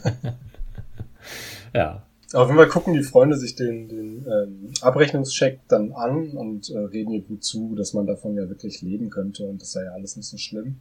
ja. 1.75 2.03
Auf 2.35 2.49
jeden 2.49 2.59
Fall 2.59 2.69
gucken 2.69 2.93
die 2.93 3.03
Freunde 3.03 3.39
sich 3.39 3.57
den, 3.57 3.89
den 3.89 4.27
ähm, 4.27 4.73
Abrechnungscheck 4.83 5.61
dann 5.67 5.93
an 5.93 6.33
und 6.33 6.69
äh, 6.69 6.79
reden 6.79 7.13
ihr 7.13 7.23
gut 7.23 7.43
zu, 7.43 7.75
dass 7.75 7.95
man 7.95 8.07
davon 8.07 8.37
ja 8.37 8.49
wirklich 8.51 8.83
leben 8.83 9.09
könnte 9.09 9.45
und 9.45 9.63
das 9.63 9.73
sei 9.73 9.85
ja 9.85 9.93
alles 9.93 10.17
nicht 10.17 10.29
so 10.29 10.37
schlimm. 10.37 10.77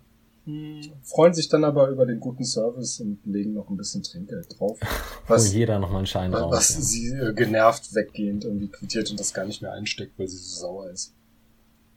Hm. 0.48 0.82
Freuen 1.04 1.34
sich 1.34 1.50
dann 1.50 1.66
aber 1.66 1.90
über 1.90 2.06
den 2.06 2.22
guten 2.22 2.46
Service 2.46 3.02
und 3.02 3.20
legen 3.26 3.54
noch 3.54 3.70
ein 3.70 3.76
bisschen 3.76 4.02
Trinkgeld 4.02 4.58
drauf. 4.58 4.80
Was, 5.28 5.52
Wo 5.52 5.58
jeder 5.58 5.78
nochmal 5.78 6.00
einen 6.00 6.08
Schein 6.08 6.32
drauf. 6.32 6.52
Was 6.52 6.76
ja. 6.76 6.82
sie 6.82 7.08
äh, 7.10 7.34
genervt 7.34 7.94
weggehend 7.94 8.46
irgendwie 8.46 8.70
quittiert 8.70 9.12
und 9.12 9.20
das 9.20 9.34
gar 9.34 9.46
nicht 9.46 9.62
mehr 9.62 9.74
einsteckt, 9.74 10.18
weil 10.18 10.30
sie 10.30 10.38
so 10.38 10.60
sauer 10.62 10.90
ist. 10.90 11.14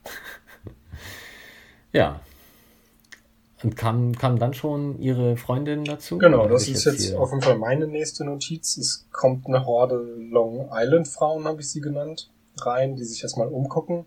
ja, 1.93 2.19
und 3.63 3.77
kam, 3.77 4.17
kam 4.17 4.39
dann 4.39 4.53
schon 4.53 4.99
ihre 4.99 5.37
Freundin 5.37 5.85
dazu? 5.85 6.17
Genau, 6.17 6.47
das 6.47 6.67
ist 6.67 6.85
jetzt, 6.85 7.03
jetzt 7.03 7.15
auf 7.15 7.29
jeden 7.29 7.43
Fall 7.43 7.57
meine 7.57 7.87
nächste 7.87 8.25
Notiz. 8.25 8.77
Es 8.77 9.07
kommt 9.11 9.47
eine 9.47 9.65
Horde 9.65 9.95
Long 9.95 10.69
Island 10.73 11.07
Frauen, 11.07 11.45
habe 11.45 11.61
ich 11.61 11.69
sie 11.69 11.81
genannt, 11.81 12.31
rein, 12.57 12.95
die 12.95 13.03
sich 13.03 13.21
erstmal 13.21 13.47
umgucken 13.47 14.05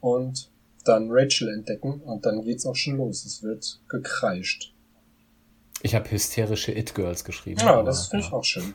und 0.00 0.50
dann 0.84 1.08
Rachel 1.10 1.48
entdecken 1.48 2.00
und 2.00 2.26
dann 2.26 2.42
geht's 2.42 2.66
auch 2.66 2.76
schon 2.76 2.96
los. 2.96 3.24
Es 3.24 3.42
wird 3.42 3.80
gekreischt. 3.88 4.72
Ich 5.82 5.94
habe 5.94 6.10
hysterische 6.10 6.72
It-Girls 6.72 7.24
geschrieben. 7.24 7.60
Ja, 7.60 7.82
das 7.82 8.08
finde 8.08 8.26
ich 8.26 8.32
auch 8.32 8.44
schön. 8.44 8.72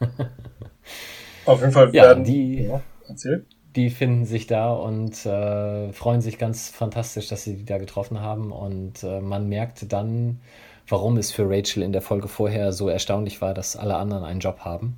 auf 1.46 1.60
jeden 1.60 1.72
Fall 1.72 1.94
ja, 1.94 2.04
werden 2.04 2.24
die. 2.24 2.64
Ja, 2.64 2.82
erzähl 3.06 3.46
die 3.78 3.90
finden 3.90 4.24
sich 4.24 4.48
da 4.48 4.72
und 4.72 5.24
äh, 5.24 5.92
freuen 5.92 6.20
sich 6.20 6.36
ganz 6.36 6.68
fantastisch, 6.68 7.28
dass 7.28 7.44
sie 7.44 7.56
die 7.56 7.64
da 7.64 7.78
getroffen 7.78 8.20
haben. 8.20 8.50
Und 8.50 9.04
äh, 9.04 9.20
man 9.20 9.48
merkt 9.48 9.92
dann, 9.92 10.40
warum 10.88 11.16
es 11.16 11.30
für 11.30 11.48
Rachel 11.48 11.84
in 11.84 11.92
der 11.92 12.02
Folge 12.02 12.26
vorher 12.26 12.72
so 12.72 12.88
erstaunlich 12.88 13.40
war, 13.40 13.54
dass 13.54 13.76
alle 13.76 13.96
anderen 13.96 14.24
einen 14.24 14.40
Job 14.40 14.60
haben. 14.60 14.96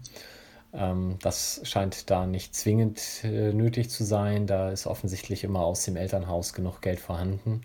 Ähm, 0.72 1.16
das 1.22 1.60
scheint 1.64 2.10
da 2.10 2.26
nicht 2.26 2.54
zwingend 2.54 3.00
äh, 3.24 3.52
nötig 3.52 3.90
zu 3.90 4.04
sein. 4.04 4.46
Da 4.46 4.70
ist 4.70 4.86
offensichtlich 4.86 5.44
immer 5.44 5.60
aus 5.60 5.84
dem 5.84 5.96
Elternhaus 5.96 6.52
genug 6.52 6.80
Geld 6.80 7.00
vorhanden. 7.00 7.62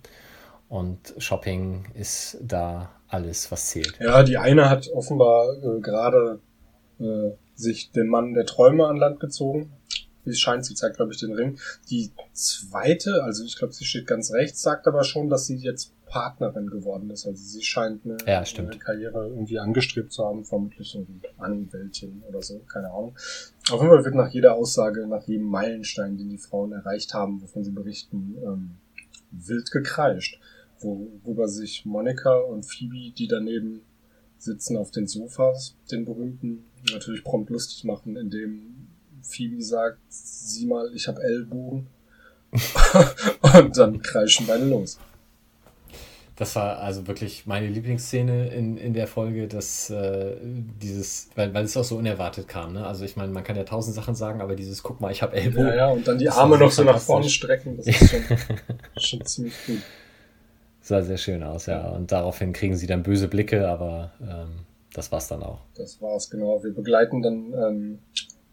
Und 0.69 1.13
Shopping 1.17 1.85
ist 1.93 2.37
da 2.41 2.89
alles, 3.07 3.51
was 3.51 3.69
zählt. 3.69 3.99
Ja, 3.99 4.23
die 4.23 4.37
eine 4.37 4.69
hat 4.69 4.89
offenbar 4.89 5.53
äh, 5.53 5.79
gerade 5.79 6.39
äh, 6.99 7.31
sich 7.55 7.91
den 7.91 8.07
Mann 8.07 8.33
der 8.33 8.45
Träume 8.45 8.87
an 8.87 8.97
Land 8.97 9.19
gezogen 9.19 9.71
wie 10.25 10.31
es 10.31 10.39
scheint, 10.39 10.65
sie 10.65 10.75
zeigt, 10.75 10.97
glaube 10.97 11.13
ich, 11.13 11.19
den 11.19 11.33
Ring. 11.33 11.59
Die 11.89 12.11
zweite, 12.33 13.23
also 13.23 13.43
ich 13.45 13.57
glaube, 13.57 13.73
sie 13.73 13.85
steht 13.85 14.07
ganz 14.07 14.31
rechts, 14.31 14.61
sagt 14.61 14.87
aber 14.87 15.03
schon, 15.03 15.29
dass 15.29 15.45
sie 15.45 15.55
jetzt 15.55 15.93
Partnerin 16.15 16.67
geworden 16.67 17.09
ist. 17.09 17.27
Also 17.27 17.43
sie 17.43 17.61
scheint 17.61 18.05
eine, 18.05 18.15
ja, 18.25 18.41
eine 18.41 18.77
Karriere 18.77 19.27
irgendwie 19.27 19.59
angestrebt 19.59 20.13
zu 20.13 20.23
haben, 20.23 20.45
vermutlich 20.45 20.95
irgendwie 20.95 21.27
Anwältin 21.37 22.23
oder 22.29 22.41
so, 22.41 22.59
keine 22.71 22.87
Ahnung. 22.89 23.17
Auf 23.69 23.81
jeden 23.81 23.93
Fall 23.93 24.05
wird 24.05 24.15
nach 24.15 24.29
jeder 24.29 24.55
Aussage, 24.55 25.05
nach 25.07 25.27
jedem 25.27 25.47
Meilenstein, 25.47 26.17
den 26.17 26.29
die 26.29 26.37
Frauen 26.37 26.71
erreicht 26.71 27.13
haben, 27.13 27.41
wovon 27.41 27.65
sie 27.65 27.71
berichten, 27.71 28.37
ähm, 28.45 28.77
wild 29.31 29.71
gekreischt. 29.71 30.39
Worüber 30.79 31.49
sich 31.49 31.85
Monika 31.85 32.37
und 32.37 32.63
Phoebe, 32.63 33.13
die 33.13 33.27
daneben 33.27 33.81
sitzen 34.37 34.77
auf 34.77 34.91
den 34.91 35.07
Sofas, 35.07 35.75
den 35.91 36.05
berühmten, 36.05 36.63
natürlich 36.93 37.25
prompt 37.25 37.49
lustig 37.49 37.83
machen, 37.83 38.15
indem 38.15 38.87
Phoebe 39.21 39.61
sagt, 39.61 39.99
sieh 40.07 40.65
mal, 40.65 40.89
ich 40.95 41.09
habe 41.09 41.21
Ellbogen. 41.21 41.87
und 43.41 43.77
dann 43.77 44.01
kreischen 44.01 44.47
beide 44.47 44.63
los. 44.63 44.97
Das 46.37 46.55
war 46.57 46.79
also 46.79 47.07
wirklich 47.07 47.45
meine 47.45 47.67
Lieblingsszene 47.67 48.49
in, 48.49 48.75
in 48.75 48.93
der 48.93 49.07
Folge, 49.07 49.47
dass 49.47 49.89
äh, 49.89 50.35
dieses, 50.43 51.29
weil, 51.35 51.53
weil 51.53 51.63
es 51.63 51.77
auch 51.77 51.83
so 51.85 51.95
unerwartet 51.95 52.49
kam. 52.49 52.73
Ne? 52.73 52.85
Also 52.85 53.05
ich 53.05 53.15
meine, 53.15 53.31
man 53.31 53.45
kann 53.45 53.55
ja 53.55 53.63
tausend 53.63 53.95
Sachen 53.95 54.15
sagen, 54.15 54.41
aber 54.41 54.55
dieses, 54.55 54.83
guck 54.83 54.99
mal, 54.99 55.11
ich 55.11 55.21
habe 55.21 55.35
Ellbogen. 55.37 55.67
Ja, 55.67 55.75
ja, 55.75 55.87
und 55.87 56.05
dann 56.05 56.17
die 56.17 56.29
Arme 56.29 56.57
noch 56.57 56.71
so 56.71 56.83
nach 56.83 56.99
vorne 56.99 57.29
strecken, 57.29 57.77
das 57.77 57.87
ist 57.87 58.09
schon, 58.09 58.23
schon 58.97 59.25
ziemlich 59.25 59.53
gut. 59.65 59.81
Sah 60.81 61.01
sehr 61.01 61.17
schön 61.17 61.41
aus, 61.41 61.67
ja. 61.67 61.87
Und 61.89 62.11
daraufhin 62.11 62.51
kriegen 62.51 62.75
sie 62.75 62.85
dann 62.85 63.01
böse 63.01 63.29
Blicke, 63.29 63.67
aber 63.69 64.11
ähm, 64.21 64.65
das 64.93 65.11
war's 65.11 65.29
dann 65.29 65.41
auch. 65.41 65.61
Das 65.75 66.01
war's, 66.01 66.29
genau. 66.29 66.61
Wir 66.63 66.73
begleiten 66.73 67.21
dann 67.21 67.53
ähm, 67.53 67.99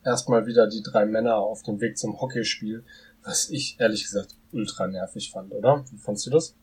erstmal 0.04 0.46
wieder 0.46 0.68
die 0.68 0.82
drei 0.82 1.04
Männer 1.04 1.36
auf 1.36 1.62
dem 1.62 1.80
Weg 1.80 1.98
zum 1.98 2.20
Hockeyspiel, 2.20 2.84
was 3.24 3.50
ich 3.50 3.76
ehrlich 3.80 4.04
gesagt 4.04 4.36
ultra 4.52 4.86
nervig 4.86 5.32
fand, 5.32 5.52
oder? 5.52 5.84
Wie 5.90 5.98
fandst 5.98 6.26
du 6.26 6.30
das? 6.30 6.54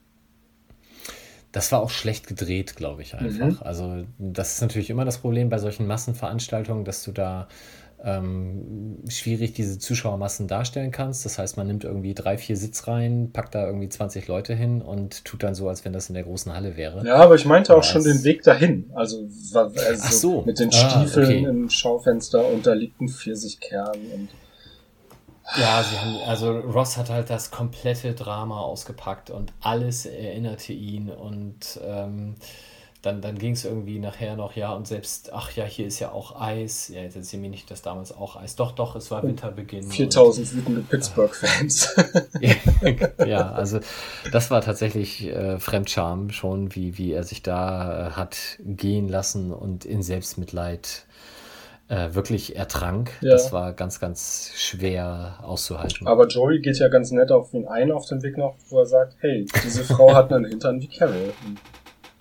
Das 1.52 1.72
war 1.72 1.80
auch 1.80 1.90
schlecht 1.90 2.26
gedreht, 2.26 2.76
glaube 2.76 3.02
ich 3.02 3.14
einfach. 3.14 3.60
Mhm. 3.60 3.66
Also 3.66 4.04
das 4.18 4.54
ist 4.54 4.60
natürlich 4.60 4.90
immer 4.90 5.04
das 5.04 5.18
Problem 5.18 5.48
bei 5.48 5.58
solchen 5.58 5.86
Massenveranstaltungen, 5.86 6.84
dass 6.84 7.02
du 7.02 7.12
da 7.12 7.48
ähm, 8.04 8.98
schwierig 9.08 9.52
diese 9.52 9.78
Zuschauermassen 9.78 10.48
darstellen 10.48 10.90
kannst. 10.90 11.24
Das 11.24 11.38
heißt, 11.38 11.56
man 11.56 11.66
nimmt 11.66 11.84
irgendwie 11.84 12.14
drei, 12.14 12.38
vier 12.38 12.56
Sitzreihen, 12.56 13.32
packt 13.32 13.54
da 13.54 13.66
irgendwie 13.66 13.88
20 13.88 14.26
Leute 14.26 14.54
hin 14.54 14.80
und 14.80 15.24
tut 15.24 15.42
dann 15.42 15.54
so, 15.54 15.68
als 15.68 15.84
wenn 15.84 15.92
das 15.92 16.08
in 16.08 16.14
der 16.14 16.24
großen 16.24 16.52
Halle 16.52 16.76
wäre. 16.76 17.04
Ja, 17.06 17.16
aber 17.16 17.34
ich 17.34 17.44
meinte 17.44 17.76
auch 17.76 17.82
schon 17.82 18.02
den 18.02 18.24
Weg 18.24 18.42
dahin. 18.42 18.90
Also, 18.94 19.28
also 19.54 20.16
so. 20.16 20.42
mit 20.42 20.58
den 20.58 20.72
Stiefeln 20.72 21.26
ah, 21.26 21.30
okay. 21.30 21.44
im 21.44 21.68
Schaufenster 21.68 22.46
und 22.46 22.66
da 22.66 22.72
liegt 22.72 23.00
ein 23.00 23.08
Pfirsichkern 23.08 23.98
und 24.14 24.28
ja, 25.56 25.82
sie 25.82 25.98
haben, 25.98 26.16
also 26.26 26.58
Ross 26.58 26.96
hat 26.96 27.10
halt 27.10 27.30
das 27.30 27.50
komplette 27.50 28.14
Drama 28.14 28.60
ausgepackt 28.60 29.30
und 29.30 29.52
alles 29.60 30.06
erinnerte 30.06 30.72
ihn 30.72 31.10
und 31.10 31.80
ähm, 31.84 32.36
dann, 33.02 33.22
dann 33.22 33.38
ging 33.38 33.54
es 33.54 33.64
irgendwie 33.64 33.98
nachher 33.98 34.36
noch, 34.36 34.56
ja, 34.56 34.74
und 34.74 34.86
selbst, 34.86 35.32
ach 35.32 35.52
ja, 35.52 35.64
hier 35.64 35.86
ist 35.86 36.00
ja 36.00 36.12
auch 36.12 36.38
Eis. 36.38 36.88
Ja, 36.88 37.00
jetzt 37.00 37.16
erzähl 37.16 37.40
mir 37.40 37.48
nicht, 37.48 37.70
dass 37.70 37.80
damals 37.80 38.12
auch 38.12 38.36
Eis. 38.36 38.56
Doch, 38.56 38.72
doch, 38.72 38.94
es 38.94 39.10
war 39.10 39.22
Winterbeginn. 39.22 39.90
4000 39.90 40.54
wütende 40.54 40.80
Pittsburgh-Fans. 40.82 41.96
ja, 43.26 43.52
also 43.52 43.80
das 44.32 44.50
war 44.50 44.60
tatsächlich 44.60 45.26
äh, 45.26 45.58
Fremdscham 45.58 46.28
schon, 46.30 46.74
wie, 46.74 46.98
wie 46.98 47.12
er 47.12 47.24
sich 47.24 47.42
da 47.42 48.08
äh, 48.08 48.10
hat 48.10 48.36
gehen 48.60 49.08
lassen 49.08 49.50
und 49.50 49.86
in 49.86 50.02
Selbstmitleid 50.02 51.06
äh, 51.06 51.10
wirklich 51.90 52.56
ertrank. 52.56 53.10
Ja. 53.20 53.32
Das 53.32 53.52
war 53.52 53.72
ganz, 53.72 53.98
ganz 53.98 54.52
schwer 54.54 55.38
auszuhalten. 55.42 56.06
Aber 56.06 56.26
Joey 56.28 56.60
geht 56.60 56.78
ja 56.78 56.88
ganz 56.88 57.10
nett 57.10 57.32
auf 57.32 57.52
ihn 57.52 57.66
ein 57.66 57.90
auf 57.90 58.06
dem 58.06 58.22
Weg 58.22 58.38
noch, 58.38 58.54
wo 58.68 58.78
er 58.78 58.86
sagt, 58.86 59.16
hey, 59.18 59.46
diese 59.64 59.84
Frau 59.84 60.14
hat 60.14 60.32
einen 60.32 60.44
Hintern 60.44 60.80
wie 60.80 60.86
Carol. 60.86 61.32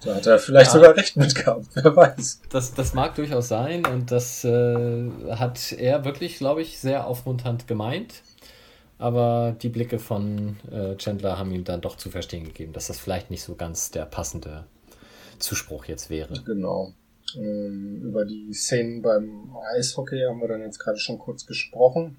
Da 0.03 0.15
hat 0.15 0.25
er 0.25 0.39
vielleicht 0.39 0.67
ja. 0.67 0.73
sogar 0.73 0.95
recht 0.95 1.17
mit 1.17 1.35
gehabt, 1.35 1.67
wer 1.73 1.95
weiß. 1.95 2.41
Das, 2.49 2.73
das 2.73 2.93
mag 2.93 3.15
durchaus 3.15 3.47
sein 3.47 3.85
und 3.85 4.11
das 4.11 4.43
äh, 4.45 5.09
hat 5.31 5.73
er 5.73 6.05
wirklich, 6.05 6.37
glaube 6.37 6.61
ich, 6.61 6.79
sehr 6.79 7.05
aufmunternd 7.05 7.67
gemeint. 7.67 8.23
Aber 8.97 9.55
die 9.61 9.69
Blicke 9.69 9.97
von 9.99 10.57
äh, 10.71 10.95
Chandler 10.97 11.37
haben 11.37 11.53
ihm 11.53 11.63
dann 11.63 11.79
doch 11.79 11.95
zu 11.95 12.09
verstehen 12.09 12.43
gegeben, 12.43 12.73
dass 12.73 12.87
das 12.87 12.99
vielleicht 12.99 13.29
nicht 13.29 13.43
so 13.43 13.55
ganz 13.55 13.91
der 13.91 14.05
passende 14.05 14.65
Zuspruch 15.37 15.85
jetzt 15.85 16.09
wäre. 16.09 16.33
Genau. 16.45 16.93
Ähm, 17.37 18.01
über 18.03 18.25
die 18.25 18.53
Szenen 18.53 19.01
beim 19.01 19.55
Eishockey 19.75 20.21
haben 20.27 20.39
wir 20.41 20.47
dann 20.47 20.61
jetzt 20.61 20.79
gerade 20.79 20.99
schon 20.99 21.19
kurz 21.19 21.45
gesprochen. 21.45 22.17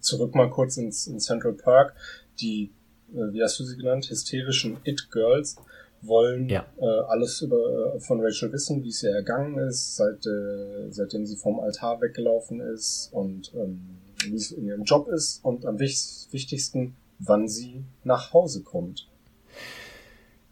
Zurück 0.00 0.34
mal 0.34 0.50
kurz 0.50 0.76
ins 0.76 1.06
in 1.06 1.20
Central 1.20 1.52
Park. 1.52 1.94
Die, 2.40 2.70
äh, 3.12 3.32
wie 3.32 3.42
hast 3.42 3.58
du 3.60 3.64
sie 3.64 3.76
genannt, 3.76 4.08
hysterischen 4.10 4.78
It-Girls 4.84 5.56
wollen 6.02 6.48
Ja. 6.48 6.66
äh, 6.78 6.84
alles 6.84 7.40
über, 7.40 7.94
äh, 7.94 8.00
von 8.00 8.20
Rachel 8.20 8.52
wissen, 8.52 8.82
wie 8.84 8.88
es 8.88 9.02
ihr 9.02 9.10
ergangen 9.10 9.56
ist, 9.58 9.96
seit, 9.96 10.26
äh, 10.26 10.90
seitdem 10.90 11.24
sie 11.26 11.36
vom 11.36 11.60
Altar 11.60 12.00
weggelaufen 12.00 12.60
ist 12.60 13.08
und 13.12 13.52
ähm, 13.54 13.80
wie 14.26 14.34
es 14.34 14.52
in 14.52 14.66
ihrem 14.66 14.84
Job 14.84 15.08
ist 15.08 15.44
und 15.44 15.64
am 15.66 15.78
wich 15.78 16.26
wichtigsten, 16.30 16.94
wann 17.18 17.48
sie 17.48 17.84
nach 18.04 18.32
Hause 18.32 18.62
kommt. 18.62 19.08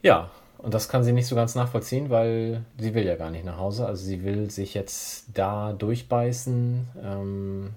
Ja, 0.02 0.30
und 0.62 0.72
das 0.74 0.88
kann 0.88 1.04
sie 1.04 1.12
nicht 1.12 1.26
so 1.26 1.34
ganz 1.34 1.54
nachvollziehen, 1.54 2.10
weil 2.10 2.64
sie 2.78 2.94
will 2.94 3.04
ja 3.04 3.16
gar 3.16 3.30
nicht 3.30 3.44
nach 3.44 3.58
Hause. 3.58 3.86
Also 3.86 4.04
sie 4.04 4.24
will 4.24 4.50
sich 4.50 4.74
jetzt 4.74 5.26
da 5.34 5.72
durchbeißen. 5.72 6.88
Ähm, 7.02 7.70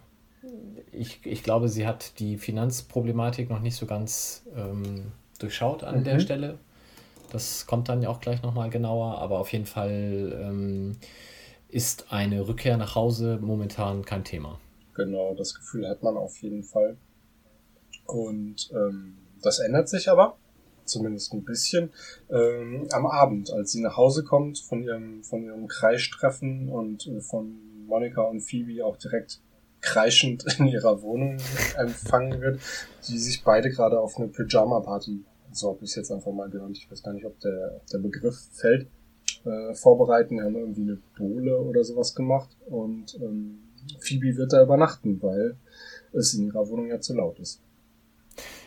ich, 0.91 1.25
ich 1.25 1.43
glaube, 1.43 1.67
sie 1.69 1.87
hat 1.87 2.19
die 2.19 2.37
Finanzproblematik 2.37 3.49
noch 3.49 3.59
nicht 3.59 3.75
so 3.75 3.85
ganz 3.85 4.43
ähm, 4.55 5.11
durchschaut 5.39 5.83
an 5.83 6.03
der 6.03 6.15
Mhm. 6.15 6.19
Stelle. 6.19 6.57
Das 7.31 7.65
kommt 7.65 7.89
dann 7.89 8.01
ja 8.01 8.09
auch 8.09 8.21
gleich 8.21 8.41
nochmal 8.43 8.69
genauer, 8.69 9.17
aber 9.17 9.39
auf 9.39 9.51
jeden 9.51 9.65
Fall 9.65 10.39
ähm, 10.41 10.93
ist 11.67 12.13
eine 12.13 12.47
Rückkehr 12.47 12.77
nach 12.77 12.95
Hause 12.95 13.39
momentan 13.41 14.05
kein 14.05 14.23
Thema. 14.23 14.59
Genau, 14.93 15.33
das 15.33 15.55
Gefühl 15.55 15.89
hat 15.89 16.03
man 16.03 16.15
auf 16.15 16.37
jeden 16.41 16.63
Fall. 16.63 16.95
Und 18.05 18.69
ähm, 18.71 19.17
das 19.41 19.59
ändert 19.59 19.89
sich 19.89 20.07
aber, 20.09 20.37
zumindest 20.85 21.33
ein 21.33 21.43
bisschen, 21.43 21.91
ähm, 22.29 22.87
am 22.91 23.05
Abend, 23.05 23.51
als 23.51 23.71
sie 23.71 23.81
nach 23.81 23.97
Hause 23.97 24.23
kommt 24.23 24.59
von 24.59 24.83
ihrem, 24.83 25.23
von 25.23 25.43
ihrem 25.43 25.67
Kreischtreffen 25.67 26.69
und 26.69 27.07
äh, 27.07 27.21
von 27.21 27.55
Monika 27.87 28.21
und 28.21 28.41
Phoebe 28.41 28.85
auch 28.85 28.97
direkt 28.97 29.41
kreischend 29.81 30.45
in 30.59 30.67
ihrer 30.67 31.01
Wohnung 31.01 31.37
empfangen 31.77 32.41
wird, 32.41 32.59
die 33.07 33.17
sich 33.17 33.43
beide 33.43 33.69
gerade 33.69 33.99
auf 33.99 34.17
eine 34.17 34.27
Pyjama-Party, 34.27 35.23
so 35.51 35.69
habe 35.69 35.79
ich 35.83 35.91
es 35.91 35.95
jetzt 35.95 36.11
einfach 36.11 36.31
mal 36.31 36.49
genannt, 36.49 36.77
ich 36.77 36.89
weiß 36.89 37.03
gar 37.03 37.13
nicht, 37.13 37.25
ob 37.25 37.39
der, 37.39 37.73
ob 37.75 37.87
der 37.87 37.99
Begriff 37.99 38.37
fällt, 38.51 38.87
äh, 39.45 39.73
vorbereiten. 39.73 40.41
Haben 40.41 40.55
irgendwie 40.55 40.81
eine 40.81 40.97
Bohle 41.17 41.59
oder 41.59 41.83
sowas 41.83 42.15
gemacht 42.15 42.49
und 42.65 43.15
ähm, 43.21 43.59
Phoebe 43.99 44.35
wird 44.35 44.53
da 44.53 44.63
übernachten, 44.63 45.21
weil 45.21 45.55
es 46.13 46.33
in 46.33 46.47
ihrer 46.47 46.67
Wohnung 46.69 46.87
ja 46.87 46.99
zu 46.99 47.13
laut 47.13 47.39
ist. 47.39 47.61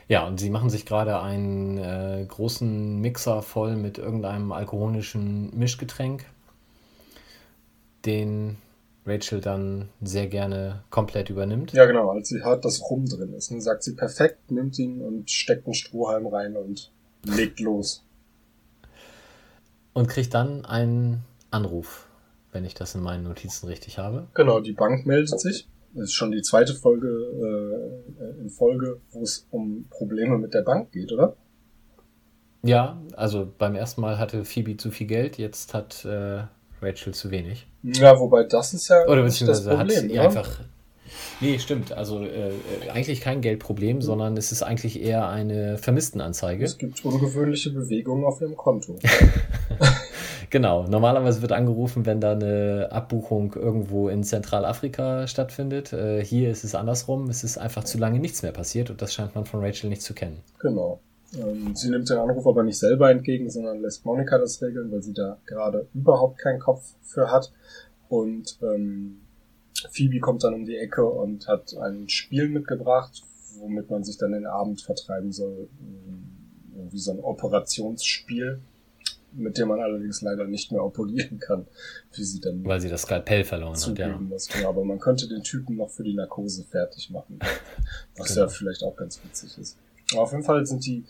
Ja, 0.08 0.26
und 0.26 0.40
sie 0.40 0.48
machen 0.48 0.70
sich 0.70 0.86
gerade 0.86 1.20
einen 1.20 1.76
äh, 1.76 2.24
großen 2.26 2.98
Mixer 2.98 3.42
voll 3.42 3.76
mit 3.76 3.98
irgendeinem 3.98 4.52
alkoholischen 4.52 5.56
Mischgetränk, 5.56 6.24
den 8.06 8.56
Rachel 9.04 9.40
dann 9.42 9.90
sehr 10.00 10.26
gerne 10.26 10.82
komplett 10.88 11.28
übernimmt. 11.28 11.72
Ja, 11.72 11.84
genau, 11.84 12.10
als 12.10 12.28
sie 12.28 12.42
hört, 12.42 12.64
dass 12.64 12.80
Rum 12.90 13.06
drin 13.06 13.34
ist, 13.34 13.50
ne, 13.50 13.60
sagt 13.60 13.82
sie 13.82 13.94
perfekt, 13.94 14.50
nimmt 14.50 14.78
ihn 14.78 15.02
und 15.02 15.30
steckt 15.30 15.66
einen 15.66 15.74
Strohhalm 15.74 16.26
rein 16.26 16.56
und 16.56 16.90
legt 17.24 17.60
los. 17.60 18.02
Und 19.92 20.08
kriegt 20.08 20.32
dann 20.32 20.64
einen 20.64 21.24
Anruf, 21.50 22.06
wenn 22.52 22.64
ich 22.64 22.74
das 22.74 22.94
in 22.94 23.02
meinen 23.02 23.24
Notizen 23.24 23.66
richtig 23.66 23.98
habe. 23.98 24.28
Genau, 24.34 24.60
die 24.60 24.72
Bank 24.72 25.04
meldet 25.06 25.38
sich. 25.40 25.68
Das 25.94 26.04
ist 26.04 26.14
schon 26.14 26.30
die 26.30 26.42
zweite 26.42 26.74
Folge 26.74 27.08
äh, 27.08 28.40
in 28.40 28.50
Folge, 28.50 29.00
wo 29.10 29.22
es 29.22 29.46
um 29.50 29.86
Probleme 29.90 30.38
mit 30.38 30.54
der 30.54 30.62
Bank 30.62 30.92
geht, 30.92 31.12
oder? 31.12 31.36
Ja, 32.62 33.00
also 33.16 33.50
beim 33.56 33.74
ersten 33.74 34.00
Mal 34.00 34.18
hatte 34.18 34.44
Phoebe 34.44 34.76
zu 34.76 34.90
viel 34.90 35.06
Geld, 35.06 35.38
jetzt 35.38 35.74
hat 35.74 36.04
äh, 36.04 36.42
Rachel 36.82 37.14
zu 37.14 37.30
wenig. 37.30 37.66
Ja, 37.82 38.18
wobei 38.18 38.44
das 38.44 38.74
ist 38.74 38.88
ja 38.88 39.04
Oder 39.06 39.22
nicht 39.22 39.40
das 39.42 39.62
beziehungsweise 39.62 39.70
hat 39.78 39.88
Problem, 39.88 40.08
sie 40.08 40.12
oder? 40.12 40.22
einfach. 40.22 40.60
Nee, 41.40 41.58
stimmt. 41.58 41.92
Also 41.92 42.22
äh, 42.22 42.48
äh, 42.48 42.90
eigentlich 42.92 43.20
kein 43.20 43.40
Geldproblem, 43.40 44.02
sondern 44.02 44.36
es 44.36 44.52
ist 44.52 44.62
eigentlich 44.62 45.00
eher 45.00 45.28
eine 45.28 45.78
Vermisstenanzeige. 45.78 46.64
Es 46.64 46.78
gibt 46.78 47.04
ungewöhnliche 47.04 47.70
Bewegungen 47.70 48.24
auf 48.24 48.40
ihrem 48.40 48.56
Konto. 48.56 48.98
Genau. 50.50 50.86
Normalerweise 50.86 51.42
wird 51.42 51.52
angerufen, 51.52 52.06
wenn 52.06 52.20
da 52.20 52.32
eine 52.32 52.88
Abbuchung 52.90 53.54
irgendwo 53.54 54.08
in 54.08 54.24
Zentralafrika 54.24 55.26
stattfindet. 55.26 55.92
Äh, 55.92 56.24
hier 56.24 56.50
ist 56.50 56.64
es 56.64 56.74
andersrum. 56.74 57.28
Es 57.28 57.44
ist 57.44 57.58
einfach 57.58 57.84
zu 57.84 57.98
lange 57.98 58.18
nichts 58.18 58.42
mehr 58.42 58.52
passiert 58.52 58.90
und 58.90 59.02
das 59.02 59.12
scheint 59.12 59.34
man 59.34 59.44
von 59.44 59.60
Rachel 59.60 59.90
nicht 59.90 60.02
zu 60.02 60.14
kennen. 60.14 60.38
Genau. 60.58 61.00
Ähm, 61.36 61.74
sie 61.74 61.90
nimmt 61.90 62.08
den 62.08 62.18
Anruf 62.18 62.46
aber 62.46 62.62
nicht 62.62 62.78
selber 62.78 63.10
entgegen, 63.10 63.50
sondern 63.50 63.80
lässt 63.80 64.06
Monika 64.06 64.38
das 64.38 64.62
regeln, 64.62 64.90
weil 64.90 65.02
sie 65.02 65.12
da 65.12 65.38
gerade 65.44 65.86
überhaupt 65.94 66.38
keinen 66.38 66.60
Kopf 66.60 66.94
für 67.02 67.30
hat. 67.30 67.52
Und 68.08 68.58
ähm, 68.62 69.20
Phoebe 69.90 70.20
kommt 70.20 70.44
dann 70.44 70.54
um 70.54 70.64
die 70.64 70.76
Ecke 70.76 71.04
und 71.04 71.46
hat 71.46 71.76
ein 71.76 72.08
Spiel 72.08 72.48
mitgebracht, 72.48 73.22
womit 73.58 73.90
man 73.90 74.04
sich 74.04 74.16
dann 74.16 74.32
den 74.32 74.46
Abend 74.46 74.80
vertreiben 74.80 75.32
soll. 75.32 75.68
Ähm, 75.80 76.24
Irgendwie 76.74 76.98
so 76.98 77.10
ein 77.10 77.20
Operationsspiel, 77.20 78.60
mit 79.32 79.58
dem 79.58 79.68
man 79.68 79.80
allerdings 79.80 80.22
leider 80.22 80.44
nicht 80.44 80.72
mehr 80.72 80.82
operieren 80.84 81.38
kann, 81.38 81.66
wie 82.14 82.24
sie 82.24 82.40
dann 82.40 82.64
Weil 82.64 82.80
sie 82.80 82.88
das 82.88 83.02
Skalpell 83.02 83.44
verloren 83.44 83.72
hat, 83.72 83.78
zugeben 83.78 84.10
ja. 84.10 84.18
muss. 84.18 84.48
Ja, 84.60 84.68
aber 84.68 84.84
man 84.84 84.98
könnte 84.98 85.28
den 85.28 85.42
Typen 85.42 85.76
noch 85.76 85.90
für 85.90 86.02
die 86.02 86.14
Narkose 86.14 86.64
fertig 86.64 87.10
machen. 87.10 87.38
Was 88.16 88.30
ja 88.34 88.42
Genau. 88.44 88.48
vielleicht 88.48 88.82
auch 88.82 88.96
ganz 88.96 89.20
witzig 89.24 89.56
ist. 89.58 89.76
Aber 90.12 90.22
auf 90.22 90.32
jeden 90.32 90.44
Fall 90.44 90.64
sind 90.66 90.84
die 90.86 91.04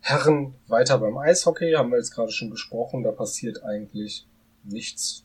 Herren 0.00 0.54
weiter 0.66 0.98
beim 0.98 1.16
Eishockey, 1.18 1.72
haben 1.72 1.90
wir 1.90 1.98
jetzt 1.98 2.12
gerade 2.12 2.32
schon 2.32 2.50
besprochen. 2.50 3.02
Da 3.02 3.12
passiert 3.12 3.62
eigentlich 3.64 4.26
nichts 4.64 5.24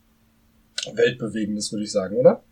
Weltbewegendes, 0.94 1.72
würde 1.72 1.84
ich 1.86 1.92
sagen, 1.92 2.18
oder? 2.18 2.44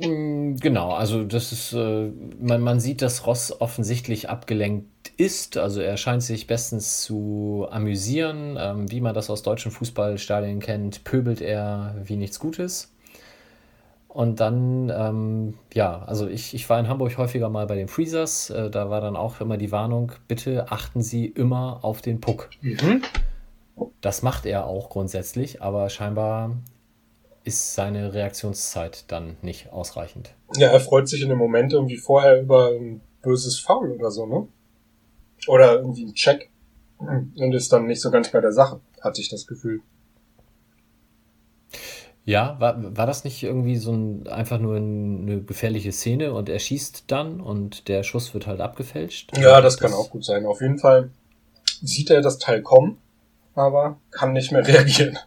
Mm, 0.00 0.56
Genau, 0.56 0.92
also 0.92 1.24
das 1.24 1.52
ist, 1.52 1.72
äh, 1.72 2.10
man, 2.40 2.60
man 2.60 2.80
sieht, 2.80 3.02
dass 3.02 3.26
Ross 3.26 3.60
offensichtlich 3.60 4.28
abgelenkt 4.28 4.88
ist. 5.16 5.56
Also 5.56 5.80
er 5.80 5.96
scheint 5.96 6.22
sich 6.22 6.46
bestens 6.46 7.02
zu 7.02 7.66
amüsieren. 7.70 8.56
Ähm, 8.58 8.90
wie 8.90 9.00
man 9.00 9.14
das 9.14 9.30
aus 9.30 9.42
deutschen 9.42 9.70
Fußballstadien 9.70 10.60
kennt, 10.60 11.04
pöbelt 11.04 11.40
er 11.40 11.94
wie 12.04 12.16
nichts 12.16 12.38
Gutes. 12.38 12.92
Und 14.08 14.40
dann, 14.40 14.92
ähm, 14.94 15.54
ja, 15.72 16.02
also 16.02 16.28
ich, 16.28 16.52
ich 16.52 16.68
war 16.68 16.78
in 16.78 16.86
Hamburg 16.86 17.16
häufiger 17.16 17.48
mal 17.48 17.66
bei 17.66 17.76
den 17.76 17.88
Freezers. 17.88 18.50
Äh, 18.50 18.68
da 18.68 18.90
war 18.90 19.00
dann 19.00 19.16
auch 19.16 19.40
immer 19.40 19.56
die 19.56 19.72
Warnung, 19.72 20.12
bitte 20.28 20.70
achten 20.70 21.00
Sie 21.00 21.26
immer 21.26 21.78
auf 21.82 22.02
den 22.02 22.20
Puck. 22.20 22.50
Mhm. 22.60 23.02
Das 24.02 24.22
macht 24.22 24.44
er 24.44 24.66
auch 24.66 24.90
grundsätzlich, 24.90 25.62
aber 25.62 25.88
scheinbar 25.88 26.56
ist 27.44 27.74
seine 27.74 28.12
Reaktionszeit 28.12 29.10
dann 29.10 29.36
nicht 29.40 29.72
ausreichend. 29.72 30.34
Ja, 30.56 30.68
er 30.68 30.80
freut 30.80 31.08
sich 31.08 31.22
in 31.22 31.30
dem 31.30 31.38
Moment 31.38 31.72
irgendwie 31.72 31.96
vorher 31.96 32.40
über 32.40 32.68
ein 32.68 33.00
böses 33.22 33.58
Foul 33.58 33.92
oder 33.92 34.10
so, 34.10 34.26
ne? 34.26 34.46
Oder 35.46 35.74
irgendwie 35.74 36.04
ein 36.04 36.14
Check. 36.14 36.50
Und 36.98 37.52
ist 37.52 37.72
dann 37.72 37.86
nicht 37.86 38.00
so 38.00 38.10
ganz 38.10 38.30
bei 38.30 38.40
der 38.40 38.52
Sache, 38.52 38.80
hatte 39.00 39.20
ich 39.20 39.28
das 39.28 39.46
Gefühl. 39.46 39.80
Ja, 42.24 42.56
war, 42.60 42.96
war 42.96 43.06
das 43.06 43.24
nicht 43.24 43.42
irgendwie 43.42 43.76
so 43.76 43.92
ein, 43.92 44.28
einfach 44.28 44.60
nur 44.60 44.76
ein, 44.76 45.22
eine 45.22 45.42
gefährliche 45.42 45.90
Szene 45.90 46.32
und 46.32 46.48
er 46.48 46.60
schießt 46.60 47.04
dann 47.08 47.40
und 47.40 47.88
der 47.88 48.04
Schuss 48.04 48.32
wird 48.32 48.46
halt 48.46 48.60
abgefälscht? 48.60 49.36
Ja, 49.36 49.60
das 49.60 49.78
kann 49.78 49.92
auch 49.92 50.10
gut 50.10 50.24
sein. 50.24 50.46
Auf 50.46 50.60
jeden 50.60 50.78
Fall 50.78 51.10
sieht 51.82 52.10
er 52.10 52.20
das 52.20 52.38
Teil 52.38 52.62
kommen, 52.62 52.98
aber 53.54 53.98
kann 54.12 54.32
nicht 54.32 54.52
mehr 54.52 54.66
reagieren. 54.66 55.18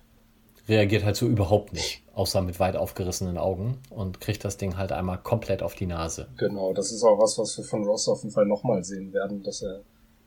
Reagiert 0.70 1.03
halt 1.03 1.18
so 1.18 1.28
überhaupt 1.28 1.74
nicht, 1.74 2.01
außer 2.13 2.41
mit 2.41 2.61
weit 2.61 2.78
aufgerissenen 2.78 3.38
Augen 3.38 3.78
und 3.89 4.22
kriegt 4.22 4.45
das 4.45 4.55
Ding 4.55 4.78
halt 4.78 4.93
einmal 4.93 5.18
komplett 5.18 5.61
auf 5.61 5.76
die 5.76 5.86
Nase. 5.86 6.28
Genau, 6.38 6.74
das 6.74 6.93
ist 6.93 7.03
auch 7.03 7.20
was, 7.20 7.38
was 7.38 7.57
wir 7.57 7.66
von 7.66 7.84
Ross 7.84 8.07
auf 8.07 8.24
jeden 8.24 8.34
Fall 8.34 8.45
nochmal 8.45 8.86
sehen 8.86 9.11
werden, 9.11 9.43
dass 9.43 9.61
er 9.61 9.82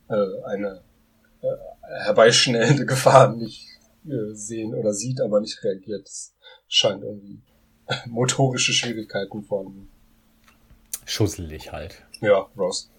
äh, 0.09 0.45
eine 0.45 0.83
äh, 1.43 1.47
herbeischnellende 2.05 2.87
Gefahr 2.87 3.35
nicht 3.35 3.67
äh, 4.07 4.35
sehen 4.35 4.75
oder 4.75 4.93
sieht, 4.93 5.21
aber 5.21 5.41
nicht 5.41 5.63
reagiert. 5.63 6.07
Das 6.07 6.35
scheint 6.69 7.03
irgendwie 7.03 7.41
motorische 8.07 8.73
Schwierigkeiten 8.73 9.43
vorhanden. 9.43 9.89
Schusselig 11.05 11.73
halt. 11.73 12.03
Ja, 12.21 12.49
Ross. 12.57 12.91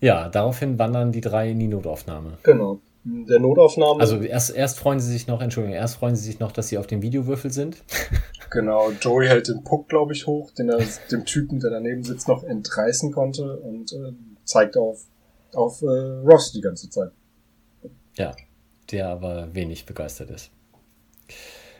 Ja, 0.00 0.28
daraufhin 0.28 0.78
wandern 0.78 1.12
die 1.12 1.20
drei 1.20 1.50
in 1.50 1.58
die 1.58 1.68
Notaufnahme. 1.68 2.38
Genau. 2.42 2.80
Der 3.04 3.38
Notaufnahme. 3.38 4.00
Also 4.00 4.18
erst, 4.18 4.54
erst 4.54 4.78
freuen 4.78 5.00
sie 5.00 5.10
sich 5.10 5.26
noch, 5.26 5.42
Entschuldigung, 5.42 5.76
erst 5.76 5.96
freuen 5.96 6.16
sie 6.16 6.24
sich 6.24 6.40
noch, 6.40 6.52
dass 6.52 6.68
sie 6.68 6.78
auf 6.78 6.86
dem 6.86 7.02
Videowürfel 7.02 7.50
sind. 7.50 7.82
Genau, 8.54 8.92
Joey 8.92 9.26
hält 9.26 9.48
den 9.48 9.64
Puck, 9.64 9.88
glaube 9.88 10.12
ich, 10.12 10.28
hoch, 10.28 10.52
den 10.52 10.68
er 10.68 10.78
dem 11.10 11.24
Typen, 11.24 11.58
der 11.58 11.70
daneben 11.70 12.04
sitzt, 12.04 12.28
noch 12.28 12.44
entreißen 12.44 13.10
konnte 13.10 13.56
und 13.56 13.92
äh, 13.92 14.12
zeigt 14.44 14.76
auf, 14.76 15.00
auf 15.52 15.82
äh, 15.82 15.86
Ross 15.86 16.52
die 16.52 16.60
ganze 16.60 16.88
Zeit. 16.88 17.10
Ja, 18.16 18.32
der 18.92 19.08
aber 19.08 19.52
wenig 19.52 19.86
begeistert 19.86 20.30
ist. 20.30 20.52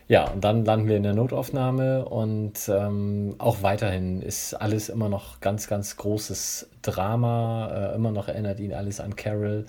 Ja, 0.08 0.28
und 0.32 0.42
dann 0.42 0.64
landen 0.64 0.88
wir 0.88 0.96
in 0.96 1.04
der 1.04 1.14
Notaufnahme 1.14 2.06
und 2.06 2.68
ähm, 2.68 3.36
auch 3.38 3.62
weiterhin 3.62 4.20
ist 4.20 4.54
alles 4.54 4.88
immer 4.88 5.08
noch 5.08 5.38
ganz, 5.38 5.68
ganz 5.68 5.96
großes 5.96 6.70
Drama. 6.82 7.92
Äh, 7.92 7.94
immer 7.94 8.10
noch 8.10 8.26
erinnert 8.26 8.58
ihn 8.58 8.74
alles 8.74 8.98
an 8.98 9.14
Carol. 9.14 9.66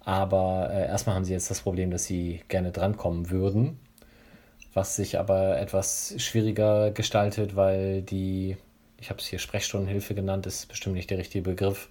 Aber 0.00 0.70
äh, 0.72 0.88
erstmal 0.88 1.14
haben 1.14 1.24
sie 1.24 1.34
jetzt 1.34 1.52
das 1.52 1.60
Problem, 1.60 1.92
dass 1.92 2.04
sie 2.04 2.40
gerne 2.48 2.72
drankommen 2.72 3.30
würden. 3.30 3.78
Was 4.78 4.94
sich 4.94 5.18
aber 5.18 5.58
etwas 5.58 6.14
schwieriger 6.18 6.92
gestaltet, 6.92 7.56
weil 7.56 8.00
die, 8.00 8.56
ich 9.00 9.10
habe 9.10 9.18
es 9.18 9.26
hier 9.26 9.40
Sprechstundenhilfe 9.40 10.14
genannt, 10.14 10.46
ist 10.46 10.68
bestimmt 10.68 10.94
nicht 10.94 11.10
der 11.10 11.18
richtige 11.18 11.42
Begriff, 11.42 11.88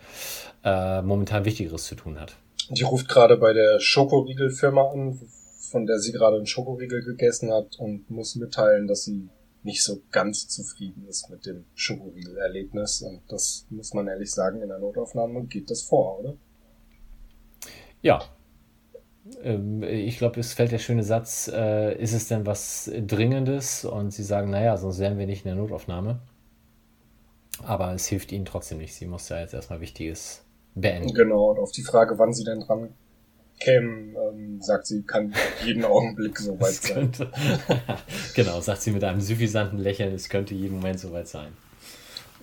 äh, 0.64 1.02
momentan 1.02 1.44
Wichtigeres 1.44 1.84
zu 1.84 1.96
tun 1.96 2.18
hat. 2.18 2.38
Die 2.70 2.84
ruft 2.84 3.10
gerade 3.10 3.36
bei 3.36 3.52
der 3.52 3.82
Schokoriegelfirma 3.82 4.90
an, 4.90 5.20
von 5.70 5.86
der 5.86 6.00
sie 6.00 6.14
gerade 6.14 6.38
einen 6.38 6.46
Schokoriegel 6.46 7.04
gegessen 7.04 7.52
hat 7.52 7.78
und 7.78 8.10
muss 8.10 8.38
mitteilen, 8.38 8.88
dass 8.88 9.04
sie 9.04 9.28
nicht 9.64 9.84
so 9.84 10.02
ganz 10.14 10.48
zufrieden 10.48 11.06
ist 11.10 11.30
mit 11.30 11.46
dem 11.46 11.66
Schokoriegel-Erlebnis. 11.76 13.02
Und 13.02 13.20
das 13.28 13.66
muss 13.70 13.94
man 13.94 14.08
ehrlich 14.08 14.32
sagen, 14.32 14.62
in 14.62 14.70
der 14.70 14.80
Notaufnahme 14.80 15.44
geht 15.44 15.70
das 15.70 15.82
vor, 15.82 16.22
oder? 16.22 16.38
Ja. 18.02 18.22
Ähm, 19.44 19.84
ich 19.84 20.18
glaube, 20.18 20.40
es 20.40 20.54
fällt 20.54 20.72
der 20.72 20.80
schöne 20.80 21.04
Satz, 21.04 21.50
äh, 21.54 21.96
ist 22.02 22.14
es 22.14 22.28
denn 22.28 22.46
was 22.46 22.92
Dringendes? 22.96 23.86
Und 23.86 24.12
sie 24.12 24.24
sagen, 24.24 24.50
naja, 24.50 24.78
sonst 24.78 25.00
wären 25.00 25.18
wir 25.18 25.26
nicht 25.26 25.46
in 25.46 25.56
der 25.56 25.62
Notaufnahme. 25.62 26.20
Aber 27.64 27.94
es 27.94 28.08
hilft 28.08 28.32
ihnen 28.32 28.46
trotzdem 28.46 28.78
nicht. 28.78 28.94
Sie 28.94 29.06
muss 29.06 29.30
ja 29.30 29.40
jetzt 29.40 29.54
erstmal 29.54 29.82
Wichtiges 29.82 30.44
beenden. 30.76 31.14
Genau, 31.14 31.52
und 31.52 31.60
auf 31.60 31.72
die 31.72 31.84
Frage, 31.84 32.20
wann 32.20 32.34
sie 32.34 32.44
denn 32.44 32.62
dran 32.62 32.90
kämen, 33.60 34.16
ähm, 34.16 34.62
sagt 34.62 34.86
sie, 34.86 35.02
kann 35.02 35.34
jeden 35.66 35.84
Augenblick 35.84 36.38
soweit 36.40 36.74
sein. 36.74 37.12
genau, 38.36 38.62
sagt 38.62 38.82
sie 38.82 38.92
mit 38.92 39.04
einem 39.04 39.22
suffisanten 39.22 39.80
Lächeln, 39.80 40.14
es 40.14 40.30
könnte 40.30 40.54
jeden 40.54 40.76
Moment 40.76 41.00
soweit 41.00 41.28
sein. 41.28 41.50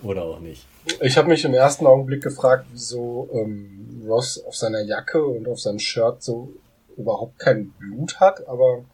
Oder 0.03 0.23
auch 0.23 0.39
nicht. 0.41 0.65
Ich 1.01 1.17
habe 1.17 1.29
mich 1.29 1.45
im 1.45 1.53
ersten 1.53 1.87
Augenblick 1.87 2.21
gefragt, 2.21 2.65
wieso 2.71 3.29
ähm, 3.33 4.03
Ross 4.05 4.43
auf 4.45 4.55
seiner 4.55 4.81
Jacke 4.83 5.23
und 5.23 5.47
auf 5.47 5.59
seinem 5.59 5.79
Shirt 5.79 6.21
so 6.21 6.51
überhaupt 6.97 7.39
kein 7.39 7.71
Blut 7.71 8.19
hat, 8.19 8.47
aber 8.47 8.85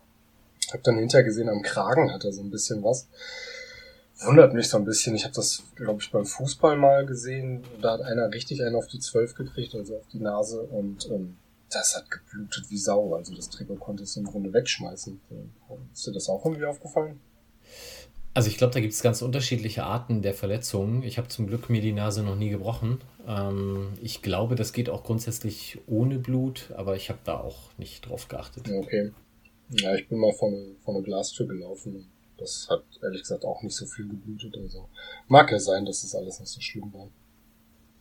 habe 0.72 0.84
dann 0.84 0.98
hinterher 0.98 1.26
gesehen, 1.26 1.50
am 1.50 1.62
Kragen 1.62 2.14
hat 2.14 2.24
er 2.24 2.32
so 2.32 2.42
ein 2.42 2.52
bisschen 2.52 2.84
was 2.84 3.08
wundert 4.26 4.54
mich 4.54 4.70
so 4.70 4.78
ein 4.78 4.86
bisschen. 4.86 5.16
Ich 5.16 5.24
habe 5.24 5.34
das, 5.34 5.64
glaube 5.76 6.02
ich, 6.02 6.12
beim 6.12 6.26
Fußball 6.26 6.78
mal 6.78 7.06
gesehen. 7.06 7.64
Da 7.82 7.94
hat 7.94 8.02
einer 8.02 8.32
richtig 8.32 8.64
einen 8.64 8.76
auf 8.76 8.88
die 8.88 9.00
Zwölf 9.00 9.36
gekriegt, 9.36 9.76
also 9.76 9.98
auf 9.98 10.08
die 10.12 10.20
Nase. 10.20 10.62
Und 10.62 11.10
ähm, 11.10 11.38
das 11.70 11.96
hat 11.96 12.10
geblutet 12.12 12.66
wie 12.70 12.78
Sau. 12.78 13.16
Also 13.16 13.36
das 13.36 13.50
Trikot 13.50 13.76
konnte 13.76 14.04
es 14.04 14.16
im 14.18 14.26
Grunde 14.26 14.54
wegschmeißen. 14.54 15.20
Ist 15.94 16.08
dir 16.08 16.12
das 16.12 16.30
auch 16.30 16.46
irgendwie 16.46 16.66
aufgefallen? 16.66 17.20
Also 18.34 18.48
ich 18.48 18.58
glaube, 18.58 18.74
da 18.74 18.80
gibt 18.80 18.94
es 18.94 19.02
ganz 19.02 19.22
unterschiedliche 19.22 19.84
Arten 19.84 20.22
der 20.22 20.34
Verletzungen. 20.34 21.04
Ich 21.04 21.18
habe 21.18 21.28
zum 21.28 21.48
Glück 21.48 21.70
mir 21.70 21.82
die 21.82 21.92
Nase 21.92 22.24
noch 22.24 22.36
nie 22.36 22.50
gebrochen. 22.50 23.02
Ähm, 23.28 23.90
ich 24.02 24.22
glaube, 24.22 24.56
das 24.56 24.72
geht 24.72 24.90
auch 24.90 25.04
grundsätzlich 25.04 25.80
ohne 25.88 26.18
Blut, 26.18 26.72
aber 26.78 26.96
ich 26.96 27.10
habe 27.10 27.20
da 27.26 27.40
auch 27.40 27.60
nicht 27.78 28.08
drauf 28.08 28.30
geachtet. 28.30 28.72
Okay. 28.72 29.12
Ja, 29.70 29.96
ich 29.96 30.08
bin 30.08 30.18
mal 30.18 30.34
vor 30.34 30.50
eine, 30.50 30.76
vor 30.84 30.96
eine 30.96 31.04
Glastür 31.04 31.48
gelaufen 31.48 32.10
das 32.42 32.68
hat 32.70 32.84
ehrlich 33.02 33.22
gesagt 33.22 33.46
auch 33.46 33.62
nicht 33.62 33.76
so 33.76 33.86
viel 33.86 34.08
geblutet. 34.08 34.58
Also 34.58 34.90
mag 35.28 35.52
ja 35.52 35.60
sein, 35.60 35.86
dass 35.86 36.02
das 36.02 36.16
alles 36.16 36.40
nicht 36.40 36.50
so 36.50 36.60
schlimm 36.60 36.92
war. 36.94 37.08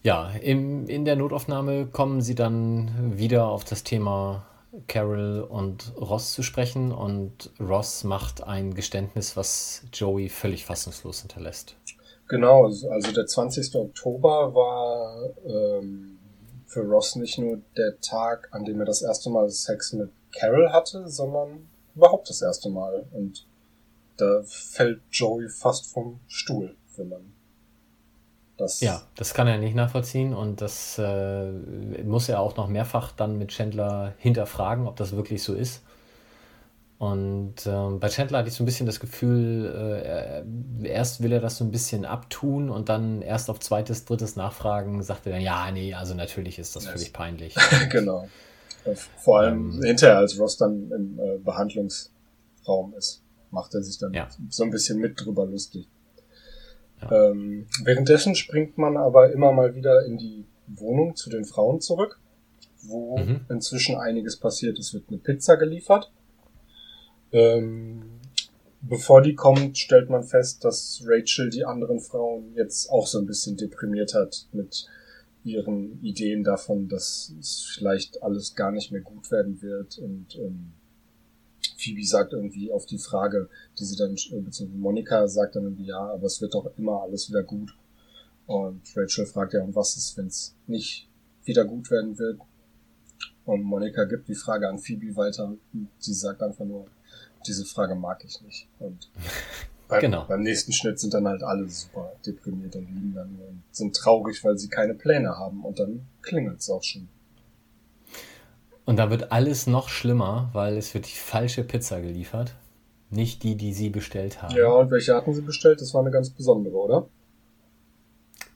Ja, 0.03 0.31
im, 0.31 0.89
in 0.89 1.05
der 1.05 1.17
Notaufnahme 1.17 1.87
kommen 1.87 2.23
sie 2.23 2.35
dann 2.35 3.19
wieder 3.19 3.49
auf 3.49 3.65
das 3.65 3.85
Thema 3.85 4.47
Carol 4.87 5.43
und 5.43 5.93
Ross 5.97 6.33
zu 6.33 6.43
sprechen 6.43 6.93
und 6.93 7.51
Ross 7.59 8.05
macht 8.05 8.43
ein 8.45 8.75
Geständnis, 8.75 9.37
was 9.37 9.83
Joey 9.93 10.29
völlig 10.29 10.65
fassungslos 10.65 11.21
hinterlässt. 11.21 11.77
Genau, 12.29 12.65
also 12.67 13.13
der 13.13 13.27
20. 13.27 13.75
Oktober 13.75 14.55
war 14.55 15.31
ähm, 15.45 16.19
für 16.67 16.83
Ross 16.83 17.17
nicht 17.17 17.39
nur 17.39 17.61
der 17.77 18.01
Tag, 18.01 18.49
an 18.53 18.65
dem 18.65 18.79
er 18.79 18.87
das 18.87 19.03
erste 19.03 19.31
Mal 19.31 19.51
Sex 19.51 19.93
mit 19.93 20.11
Carol 20.33 20.73
hatte, 20.73 21.09
sondern 21.09 21.69
überhaupt 21.97 22.31
das 22.31 22.41
erste 22.41 22.71
Mal. 22.71 23.05
Und 23.13 23.47
da 24.17 24.43
fällt 24.45 25.01
Joey 25.11 25.49
fast 25.49 25.93
vom 25.93 26.21
Stuhl, 26.29 26.77
wenn 26.97 27.09
man 27.09 27.33
das. 28.61 28.81
Ja, 28.81 29.03
das 29.17 29.35
kann 29.35 29.47
er 29.47 29.59
nicht 29.59 29.75
nachvollziehen 29.75 30.35
und 30.35 30.61
das 30.61 30.99
äh, 30.99 31.51
muss 32.05 32.29
er 32.29 32.41
auch 32.41 32.57
noch 32.57 32.69
mehrfach 32.69 33.13
dann 33.13 33.39
mit 33.39 33.51
Chandler 33.51 34.15
hinterfragen, 34.19 34.87
ob 34.87 34.97
das 34.97 35.13
wirklich 35.13 35.43
so 35.43 35.55
ist. 35.55 35.83
Und 36.99 37.67
äh, 37.67 37.89
bei 37.99 38.09
Chandler 38.09 38.39
hatte 38.39 38.49
ich 38.49 38.55
so 38.55 38.63
ein 38.63 38.67
bisschen 38.67 38.85
das 38.85 39.01
Gefühl, 39.01 40.45
äh, 40.85 40.87
erst 40.87 41.23
will 41.23 41.33
er 41.33 41.41
das 41.41 41.57
so 41.57 41.65
ein 41.65 41.71
bisschen 41.71 42.05
abtun 42.05 42.69
und 42.69 42.91
dann 42.91 43.23
erst 43.23 43.49
auf 43.49 43.59
zweites, 43.59 44.05
drittes 44.05 44.37
Nachfragen 44.37 45.03
sagt 45.03 45.27
er 45.27 45.33
dann, 45.33 45.41
ja, 45.41 45.71
nee, 45.71 45.95
also 45.95 46.15
natürlich 46.15 46.59
ist 46.59 46.77
das 46.77 46.85
yes. 46.85 46.93
völlig 46.93 47.13
peinlich. 47.15 47.55
genau. 47.91 48.29
Vor 49.17 49.41
allem 49.41 49.73
ähm, 49.77 49.83
hinterher, 49.83 50.19
als 50.19 50.39
Ross 50.39 50.59
dann 50.59 50.91
im 50.91 51.19
äh, 51.19 51.39
Behandlungsraum 51.39 52.95
ist 52.97 53.23
macht 53.51 53.75
er 53.75 53.83
sich 53.83 53.99
dann 53.99 54.13
ja. 54.13 54.29
so 54.49 54.65
ein 54.65 54.71
bisschen 54.71 54.99
mit 54.99 55.25
drüber 55.25 55.47
lustig. 55.47 55.89
Ja. 57.03 57.31
Ähm, 57.31 57.67
währenddessen 57.85 58.35
springt 58.35 58.79
man 58.79 58.97
aber 58.97 59.33
immer 59.33 59.53
mal 59.53 59.75
wieder 59.75 60.05
in 60.05 60.19
die 60.19 60.45
Wohnung 60.67 61.17
zu 61.17 61.31
den 61.31 61.45
Frauen 61.45 61.81
zurück, 61.81 62.21
wo 62.83 63.19
mhm. 63.19 63.41
inzwischen 63.49 63.97
einiges 63.97 64.37
passiert. 64.39 64.79
Es 64.79 64.95
wird 64.95 65.05
eine 65.09 65.19
Pizza 65.19 65.57
geliefert. 65.57 66.13
Ähm, 67.33 68.03
bevor 68.81 69.23
die 69.23 69.35
kommt, 69.35 69.79
stellt 69.79 70.11
man 70.11 70.25
fest, 70.25 70.65
dass 70.65 71.03
Rachel 71.07 71.51
die 71.51 71.65
anderen 71.65 72.01
Frauen 72.01 72.55
jetzt 72.55 72.91
auch 72.91 73.07
so 73.07 73.19
ein 73.19 73.27
bisschen 73.27 73.57
deprimiert 73.57 74.15
hat 74.15 74.47
mit 74.53 74.87
ihren 75.45 76.03
Ideen 76.03 76.45
davon, 76.45 76.89
dass 76.89 77.33
es 77.41 77.73
vielleicht 77.75 78.23
alles 78.23 78.55
gar 78.55 78.73
nicht 78.73 78.93
mehr 78.93 79.01
gut 79.01 79.31
werden 79.31 79.63
wird 79.63 79.99
und 79.99 80.37
ähm, 80.37 80.73
Phoebe 81.81 82.05
sagt 82.05 82.33
irgendwie 82.33 82.71
auf 82.71 82.87
die 82.87 82.99
Frage, 82.99 83.49
die 83.79 83.85
sie 83.85 83.97
dann, 83.97 84.13
äh, 84.13 84.41
beziehungsweise 84.41 84.79
Monika 84.79 85.27
sagt 85.29 85.57
dann 85.57 85.65
irgendwie, 85.65 85.87
ja, 85.87 85.99
aber 85.99 86.27
es 86.27 86.41
wird 86.41 86.55
doch 86.55 86.71
immer 86.77 87.03
alles 87.03 87.29
wieder 87.29 87.43
gut. 87.43 87.75
Und 88.47 88.83
Rachel 88.97 89.27
fragt 89.27 89.55
ja, 89.55 89.63
und 89.63 89.75
was 89.75 89.97
ist, 89.97 90.17
wenn 90.17 90.27
es 90.27 90.55
nicht 90.67 91.09
wieder 91.45 91.65
gut 91.65 91.91
werden 91.91 92.19
wird? 92.19 92.41
Und 93.45 93.63
Monika 93.63 94.05
gibt 94.05 94.29
die 94.29 94.35
Frage 94.35 94.69
an 94.69 94.79
Phoebe 94.79 95.15
weiter. 95.17 95.57
Sie 95.99 96.15
sagt 96.15 96.43
einfach 96.43 96.65
nur, 96.65 96.87
diese 97.47 97.65
Frage 97.65 97.95
mag 97.95 98.25
ich 98.25 98.41
nicht. 98.43 98.69
Und 98.79 99.11
beim, 99.89 100.01
genau. 100.01 100.25
beim 100.27 100.43
nächsten 100.43 100.73
Schnitt 100.73 100.99
sind 100.99 101.15
dann 101.15 101.27
halt 101.27 101.43
alle 101.43 101.69
super 101.69 102.13
deprimiert 102.27 102.77
und 102.77 102.87
liegen 102.89 103.15
dann 103.15 103.39
und 103.49 103.63
sind 103.71 103.97
traurig, 103.97 104.45
weil 104.45 104.59
sie 104.59 104.69
keine 104.69 104.95
Pläne 104.95 105.31
haben. 105.37 105.65
Und 105.65 105.79
dann 105.79 106.07
klingelt 106.23 106.61
es 106.61 106.71
auch 106.71 106.83
schon. 106.83 107.09
Und 108.91 108.97
da 108.97 109.09
wird 109.09 109.31
alles 109.31 109.69
noch 109.69 109.89
schlimmer, 109.89 110.51
weil 110.53 110.77
es 110.77 110.95
wird 110.95 111.07
die 111.07 111.17
falsche 111.17 111.63
Pizza 111.63 112.01
geliefert. 112.01 112.57
Nicht 113.09 113.45
die, 113.45 113.55
die 113.55 113.73
sie 113.73 113.89
bestellt 113.89 114.43
haben. 114.43 114.57
Ja, 114.57 114.67
und 114.67 114.91
welche 114.91 115.15
hatten 115.15 115.33
sie 115.33 115.43
bestellt? 115.43 115.81
Das 115.81 115.95
war 115.95 116.01
eine 116.01 116.11
ganz 116.11 116.31
besondere, 116.31 116.75
oder? 116.75 117.07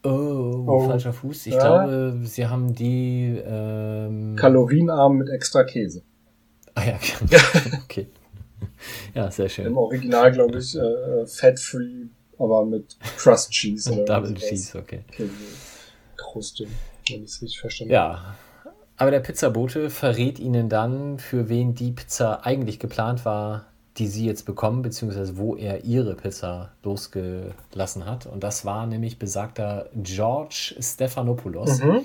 Oh, 0.03 0.65
oh. 0.67 0.89
falscher 0.89 1.13
Fuß. 1.13 1.47
Ich 1.47 1.55
ja. 1.55 1.61
glaube, 1.61 2.27
sie 2.27 2.49
haben 2.49 2.75
die 2.75 3.41
ähm... 3.47 4.35
kalorienarm 4.35 5.19
mit 5.19 5.29
extra 5.29 5.63
Käse. 5.63 6.03
Ah 6.75 6.83
ja, 6.85 6.99
okay. 7.85 8.09
Ja, 9.15 9.31
sehr 9.31 9.49
schön. 9.49 9.67
Im 9.67 9.77
Original, 9.77 10.33
glaube 10.33 10.59
ich, 10.59 10.77
äh, 10.77 11.27
fat-free, 11.29 12.07
aber 12.41 12.65
mit 12.65 12.97
Crust 13.19 13.53
Cheese. 13.53 13.93
Oder 14.03 14.05
Double 14.05 14.35
Cheese, 14.35 14.77
okay. 14.77 15.05
Kruste, 16.17 16.67
wenn 17.09 17.23
ich 17.23 17.31
es 17.31 17.41
richtig 17.41 17.61
verstanden 17.61 17.97
habe. 17.97 18.15
Ja, 18.17 18.35
aber 18.97 19.11
der 19.11 19.21
Pizzabote 19.21 19.91
verrät 19.91 20.39
ihnen 20.39 20.69
dann, 20.69 21.19
für 21.19 21.49
wen 21.49 21.75
die 21.75 21.93
Pizza 21.93 22.45
eigentlich 22.47 22.79
geplant 22.79 23.25
war, 23.25 23.67
die 23.97 24.07
sie 24.07 24.27
jetzt 24.27 24.45
bekommen, 24.45 24.83
beziehungsweise 24.83 25.37
wo 25.37 25.57
er 25.57 25.85
ihre 25.85 26.15
Pizza 26.15 26.73
losgelassen 26.83 28.07
hat. 28.07 28.27
Und 28.27 28.43
das 28.43 28.65
war 28.65 28.87
nämlich 28.87 29.19
besagter 29.19 29.89
George 29.95 30.75
Stephanopoulos, 30.81 31.81
mhm. 31.81 32.01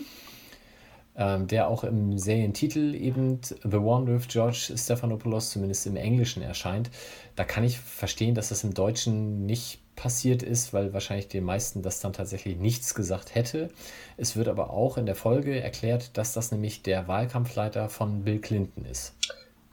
ähm, 1.16 1.48
der 1.48 1.68
auch 1.68 1.84
im 1.84 2.18
Serientitel 2.18 2.94
eben 2.94 3.40
The 3.42 3.78
One 3.78 4.08
with 4.08 4.28
George 4.28 4.74
Stephanopoulos 4.76 5.50
zumindest 5.50 5.88
im 5.88 5.96
Englischen 5.96 6.44
erscheint. 6.44 6.92
Da 7.36 7.44
kann 7.44 7.64
ich 7.64 7.80
verstehen, 7.80 8.36
dass 8.36 8.50
das 8.50 8.64
im 8.64 8.74
Deutschen 8.74 9.46
nicht 9.46 9.80
passiert 10.00 10.43
ist, 10.43 10.74
weil 10.74 10.93
wahrscheinlich 10.93 11.28
den 11.28 11.43
meisten 11.43 11.82
das 11.82 12.00
dann 12.00 12.14
tatsächlich 12.14 12.58
nichts 12.58 12.95
gesagt 12.95 13.36
hätte. 13.36 13.70
Es 14.16 14.38
wird 14.38 14.47
aber 14.47 14.70
auch 14.70 14.97
in 14.97 15.06
der 15.06 15.16
Folge 15.16 15.60
erklärt, 15.60 16.18
dass 16.18 16.34
das 16.34 16.52
nämlich 16.52 16.82
der 16.84 17.08
Wahlkampfleiter 17.08 17.89
von 17.89 18.24
Bill 18.24 18.39
Clinton 18.39 18.86
ist. 18.86 19.14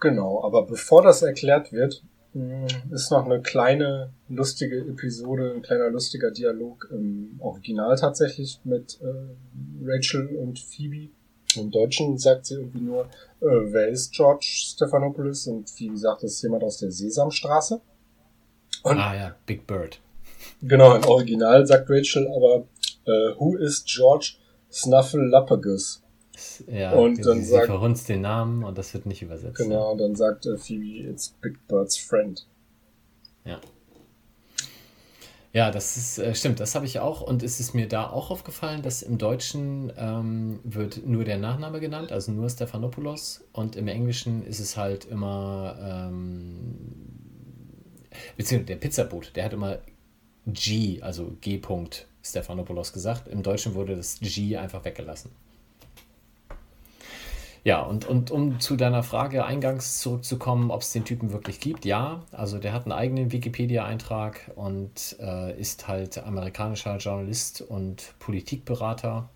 Genau, 0.01 0.43
aber 0.43 0.66
bevor 0.66 1.03
das 1.03 1.22
erklärt 1.22 1.72
wird, 1.72 2.03
hm, 2.33 2.66
ist 2.91 3.12
noch 3.12 3.24
eine 3.24 3.41
kleine 3.41 4.11
lustige 4.29 4.81
Episode, 4.81 5.53
ein 5.55 5.62
kleiner 5.62 5.91
lustiger 5.91 6.33
Dialog 6.33 6.89
im 6.91 7.37
Original 7.39 7.97
tatsächlich 7.97 8.61
mit 8.64 8.99
äh, 9.01 9.07
Rachel 9.85 10.37
und 10.37 10.59
Phoebe. 10.59 11.11
Im 11.57 11.70
Deutschen 11.70 12.18
sagt 12.18 12.47
sie 12.47 12.55
irgendwie 12.55 12.81
nur, 12.81 13.05
äh, 13.41 13.47
wer 13.47 13.89
ist 13.89 14.12
George 14.12 14.45
Stephanopoulos? 14.45 15.47
Und 15.47 15.70
Phoebe 15.70 15.97
sagt, 15.97 16.24
das 16.24 16.33
ist 16.33 16.43
jemand 16.43 16.64
aus 16.64 16.79
der 16.79 16.91
Sesamstraße. 16.91 17.81
Und 18.83 18.99
ah 18.99 19.14
ja, 19.14 19.35
Big 19.47 19.66
Bird. 19.66 20.01
Genau, 20.62 20.94
im 20.94 21.05
Original 21.05 21.66
sagt 21.66 21.88
Rachel 21.90 22.26
aber, 22.28 22.66
äh, 23.07 23.38
who 23.38 23.57
is 23.57 23.84
George 23.84 24.34
Snuffleupagus? 24.70 26.03
Ja, 26.66 26.92
und 26.92 27.24
dann 27.24 27.42
sie, 27.42 27.51
sagt, 27.51 27.62
sie 27.62 27.66
verhunzt 27.66 28.09
den 28.09 28.20
Namen 28.20 28.64
und 28.64 28.76
das 28.76 28.92
wird 28.92 29.07
nicht 29.07 29.22
übersetzt. 29.22 29.57
Genau, 29.57 29.92
und 29.92 29.99
dann 29.99 30.14
sagt 30.14 30.47
äh, 30.47 30.59
Phoebe, 30.59 31.09
it's 31.09 31.28
Big 31.40 31.66
Bird's 31.66 31.97
friend. 31.97 32.47
Ja. 33.44 33.61
Ja, 35.53 35.70
das 35.70 35.97
ist, 35.97 36.18
äh, 36.18 36.34
stimmt, 36.34 36.61
das 36.61 36.74
habe 36.74 36.84
ich 36.84 37.01
auch. 37.01 37.22
Und 37.22 37.42
es 37.42 37.61
ist 37.61 37.74
mir 37.74 37.88
da 37.88 38.11
auch 38.11 38.30
aufgefallen, 38.30 38.82
dass 38.82 39.01
im 39.01 39.16
Deutschen 39.16 39.90
ähm, 39.97 40.61
wird 40.64 41.07
nur 41.07 41.24
der 41.24 41.38
Nachname 41.38 41.80
genannt, 41.80 42.12
also 42.12 42.30
nur 42.30 42.51
Stephanopoulos. 42.51 43.42
Und 43.53 43.74
im 43.74 43.88
Englischen 43.88 44.44
ist 44.44 44.61
es 44.61 44.76
halt 44.76 45.07
immer, 45.07 45.78
ähm, 45.80 46.76
beziehungsweise 48.36 48.66
der 48.66 48.76
Pizzaboot, 48.76 49.34
der 49.34 49.47
hat 49.47 49.55
immer 49.55 49.78
G, 50.47 51.01
also 51.03 51.36
G. 51.40 51.61
Stephanopoulos 52.22 52.92
gesagt. 52.92 53.28
Im 53.28 53.42
Deutschen 53.42 53.74
wurde 53.74 53.97
das 53.97 54.18
G 54.20 54.57
einfach 54.57 54.84
weggelassen. 54.84 55.30
Ja, 57.66 57.82
und, 57.82 58.05
und 58.05 58.30
um 58.30 58.61
zu 58.61 58.76
deiner 58.76 59.03
Frage 59.03 59.44
eingangs 59.44 59.99
zurückzukommen, 59.99 60.70
ob 60.70 60.82
es 60.82 60.92
den 60.92 61.05
Typen 61.05 61.32
wirklich 61.32 61.59
gibt, 61.59 61.84
ja. 61.84 62.22
Also 62.30 62.59
der 62.59 62.72
hat 62.72 62.84
einen 62.84 62.92
eigenen 62.92 63.32
Wikipedia-Eintrag 63.32 64.53
und 64.55 65.16
äh, 65.18 65.59
ist 65.59 65.88
halt 65.88 66.16
amerikanischer 66.18 66.97
Journalist 66.99 67.62
und 67.62 68.14
Politikberater 68.20 69.30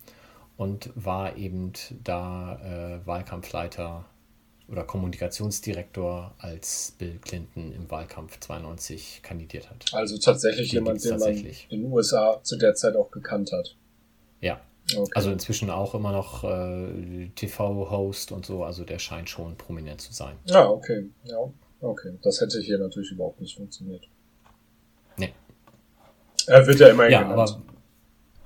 und 0.55 0.91
war 0.95 1.35
eben 1.35 1.73
da 2.05 2.55
äh, 2.63 3.05
Wahlkampfleiter 3.05 4.05
oder 4.71 4.83
Kommunikationsdirektor, 4.83 6.33
als 6.37 6.95
Bill 6.97 7.19
Clinton 7.21 7.73
im 7.73 7.91
Wahlkampf 7.91 8.39
92 8.39 9.21
kandidiert 9.21 9.69
hat. 9.69 9.85
Also 9.93 10.17
tatsächlich 10.17 10.69
den 10.69 10.85
jemand, 10.85 11.03
den 11.03 11.19
man 11.19 11.35
in 11.35 11.81
den 11.81 11.91
USA 11.91 12.39
zu 12.43 12.57
der 12.57 12.73
Zeit 12.75 12.95
auch 12.95 13.11
gekannt 13.11 13.51
hat. 13.51 13.75
Ja, 14.39 14.61
Okay. 14.95 15.11
Also 15.15 15.31
inzwischen 15.31 15.69
auch 15.69 15.95
immer 15.95 16.11
noch 16.11 16.43
äh, 16.43 17.29
TV-Host 17.35 18.31
und 18.31 18.45
so, 18.45 18.63
also 18.63 18.83
der 18.83 18.99
scheint 18.99 19.29
schon 19.29 19.55
prominent 19.55 20.01
zu 20.01 20.13
sein. 20.13 20.35
Ja, 20.45 20.67
okay. 20.67 21.09
Ja, 21.23 21.37
okay. 21.81 22.13
Das 22.21 22.41
hätte 22.41 22.59
hier 22.59 22.77
natürlich 22.77 23.11
überhaupt 23.11 23.39
nicht 23.39 23.55
funktioniert. 23.55 24.07
Nee. 25.17 25.33
Er 26.47 26.65
wird 26.65 26.79
ja 26.79 26.89
immer 26.89 27.07
ja, 27.07 27.21
genannt. 27.21 27.39
Aber, 27.39 27.61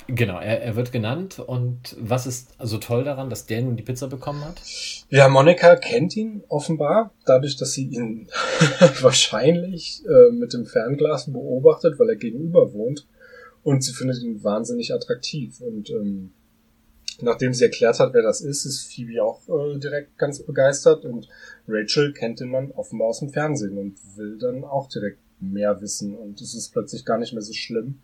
genau, 0.07 0.39
er, 0.39 0.61
er 0.61 0.75
wird 0.75 0.91
genannt 0.91 1.39
und 1.39 1.95
was 1.99 2.27
ist 2.27 2.55
so 2.61 2.77
toll 2.77 3.03
daran, 3.03 3.29
dass 3.29 3.45
der 3.45 3.61
nun 3.61 3.75
die 3.75 3.83
Pizza 3.83 4.07
bekommen 4.07 4.43
hat? 4.43 4.61
Ja, 5.09 5.27
Monika 5.27 5.75
kennt 5.75 6.15
ihn 6.15 6.43
offenbar, 6.47 7.11
dadurch, 7.25 7.57
dass 7.57 7.73
sie 7.73 7.87
ihn 7.87 8.27
wahrscheinlich 9.01 10.03
äh, 10.05 10.31
mit 10.31 10.53
dem 10.53 10.65
Fernglas 10.65 11.31
beobachtet, 11.31 11.99
weil 11.99 12.09
er 12.09 12.15
gegenüber 12.15 12.73
wohnt 12.73 13.05
und 13.65 13.83
sie 13.83 13.93
findet 13.93 14.21
ihn 14.21 14.43
wahnsinnig 14.43 14.93
attraktiv. 14.93 15.59
Und 15.59 15.89
ähm, 15.89 16.31
nachdem 17.21 17.51
sie 17.51 17.63
erklärt 17.63 17.99
hat, 17.99 18.13
wer 18.13 18.21
das 18.21 18.41
ist, 18.41 18.63
ist 18.63 18.85
Phoebe 18.93 19.23
auch 19.23 19.41
äh, 19.49 19.79
direkt 19.79 20.19
ganz 20.19 20.39
begeistert. 20.43 21.03
Und 21.03 21.27
Rachel 21.67 22.13
kennt 22.13 22.39
den 22.39 22.49
Mann 22.49 22.71
offenbar 22.71 23.07
aus 23.07 23.19
dem 23.19 23.31
Fernsehen 23.31 23.79
und 23.79 23.97
will 24.17 24.37
dann 24.37 24.63
auch 24.63 24.87
direkt 24.87 25.17
mehr 25.39 25.81
wissen. 25.81 26.15
Und 26.15 26.41
es 26.41 26.53
ist 26.53 26.73
plötzlich 26.73 27.05
gar 27.05 27.17
nicht 27.17 27.33
mehr 27.33 27.41
so 27.41 27.53
schlimm, 27.53 28.01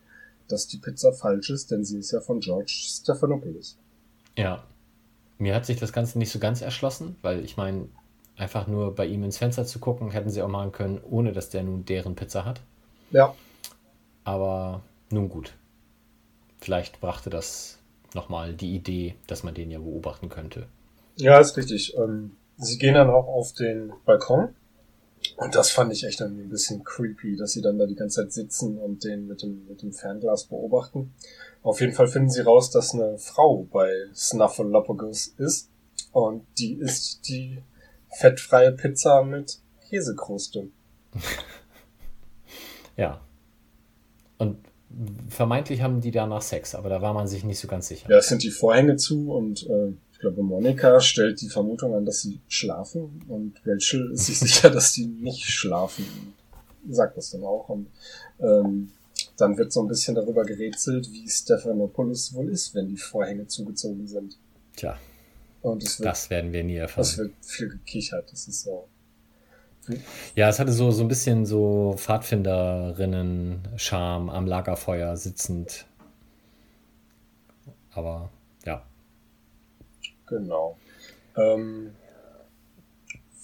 dass 0.51 0.67
die 0.67 0.77
Pizza 0.77 1.13
falsch 1.13 1.49
ist, 1.49 1.71
denn 1.71 1.83
sie 1.83 1.99
ist 1.99 2.11
ja 2.11 2.21
von 2.21 2.39
George 2.39 2.71
Stephanopoulos. 2.73 3.77
Ja. 4.37 4.63
Mir 5.37 5.55
hat 5.55 5.65
sich 5.65 5.79
das 5.79 5.91
Ganze 5.91 6.19
nicht 6.19 6.31
so 6.31 6.39
ganz 6.39 6.61
erschlossen, 6.61 7.15
weil 7.21 7.43
ich 7.43 7.57
meine, 7.57 7.87
einfach 8.37 8.67
nur 8.67 8.93
bei 8.93 9.05
ihm 9.05 9.23
ins 9.23 9.37
Fenster 9.37 9.65
zu 9.65 9.79
gucken, 9.79 10.11
hätten 10.11 10.29
sie 10.29 10.41
auch 10.41 10.47
machen 10.47 10.71
können, 10.71 10.99
ohne 11.03 11.31
dass 11.31 11.49
der 11.49 11.63
nun 11.63 11.85
deren 11.85 12.15
Pizza 12.15 12.45
hat. 12.45 12.61
Ja. 13.11 13.33
Aber 14.23 14.81
nun 15.09 15.29
gut. 15.29 15.53
Vielleicht 16.59 17.01
brachte 17.01 17.29
das 17.29 17.79
nochmal 18.13 18.53
die 18.53 18.75
Idee, 18.75 19.15
dass 19.27 19.43
man 19.43 19.53
den 19.53 19.71
ja 19.71 19.79
beobachten 19.79 20.29
könnte. 20.29 20.67
Ja, 21.15 21.39
ist 21.39 21.57
richtig. 21.57 21.95
Ähm, 21.97 22.35
sie 22.57 22.77
gehen 22.77 22.93
dann 22.93 23.09
auch 23.09 23.27
auf 23.27 23.53
den 23.53 23.93
Balkon. 24.05 24.49
Und 25.37 25.55
das 25.55 25.71
fand 25.71 25.91
ich 25.93 26.03
echt 26.03 26.21
irgendwie 26.21 26.43
ein 26.43 26.49
bisschen 26.49 26.83
creepy, 26.83 27.35
dass 27.35 27.51
sie 27.51 27.61
dann 27.61 27.77
da 27.77 27.85
die 27.85 27.95
ganze 27.95 28.21
Zeit 28.21 28.31
sitzen 28.31 28.77
und 28.77 29.03
den 29.03 29.27
mit 29.27 29.41
dem, 29.41 29.67
mit 29.67 29.81
dem 29.81 29.93
Fernglas 29.93 30.45
beobachten. 30.45 31.13
Auf 31.63 31.79
jeden 31.81 31.93
Fall 31.93 32.07
finden 32.07 32.29
sie 32.29 32.41
raus, 32.41 32.71
dass 32.71 32.93
eine 32.93 33.17
Frau 33.17 33.67
bei 33.71 33.91
Snuffleupagus 34.13 35.33
ist. 35.37 35.69
Und 36.11 36.45
die 36.57 36.73
isst 36.73 37.27
die 37.27 37.63
fettfreie 38.09 38.71
Pizza 38.71 39.23
mit 39.23 39.59
Käsekruste. 39.89 40.67
ja. 42.97 43.21
Und 44.37 44.57
vermeintlich 45.29 45.81
haben 45.81 46.01
die 46.01 46.11
danach 46.11 46.41
Sex, 46.41 46.75
aber 46.75 46.89
da 46.89 47.01
war 47.01 47.13
man 47.13 47.27
sich 47.27 47.43
nicht 47.43 47.59
so 47.59 47.67
ganz 47.67 47.87
sicher. 47.87 48.09
Ja, 48.09 48.17
es 48.17 48.27
sind 48.27 48.43
die 48.43 48.51
Vorhänge 48.51 48.97
zu 48.97 49.31
und 49.31 49.63
äh, 49.67 49.93
ich 50.21 50.23
glaube, 50.23 50.43
Monika 50.43 50.99
stellt 50.99 51.41
die 51.41 51.49
Vermutung 51.49 51.95
an, 51.95 52.05
dass 52.05 52.21
sie 52.21 52.39
schlafen 52.47 53.23
und 53.27 53.59
Rachel 53.65 54.11
ist 54.11 54.27
sich 54.27 54.37
sicher, 54.39 54.69
dass 54.69 54.93
die 54.93 55.07
nicht 55.07 55.49
schlafen. 55.49 56.05
Sagt 56.87 57.17
das 57.17 57.31
dann 57.31 57.43
auch. 57.43 57.69
Und 57.69 57.87
ähm, 58.39 58.91
dann 59.37 59.57
wird 59.57 59.73
so 59.73 59.81
ein 59.81 59.87
bisschen 59.87 60.13
darüber 60.13 60.43
gerätselt, 60.43 61.11
wie 61.11 61.27
Stephanopoulos 61.27 62.35
wohl 62.35 62.49
ist, 62.49 62.75
wenn 62.75 62.89
die 62.89 62.97
Vorhänge 62.97 63.47
zugezogen 63.47 64.05
sind. 64.05 64.37
Tja. 64.75 64.99
Und 65.63 65.81
wird, 65.81 66.05
das 66.05 66.29
werden 66.29 66.53
wir 66.53 66.63
nie 66.63 66.75
erfahren. 66.75 67.01
Es 67.01 67.17
wird 67.17 67.33
viel 67.41 67.69
gekichert. 67.69 68.31
Das 68.31 68.47
ist 68.47 68.61
so. 68.61 68.87
Ja, 70.35 70.49
es 70.49 70.59
hatte 70.59 70.71
so, 70.71 70.91
so 70.91 71.01
ein 71.01 71.07
bisschen 71.07 71.47
so 71.47 71.95
Pfadfinderinnen-Charme 71.97 74.29
am 74.29 74.45
Lagerfeuer 74.45 75.17
sitzend. 75.17 75.87
Aber. 77.91 78.29
Genau. 80.31 80.77
Ähm, 81.37 81.91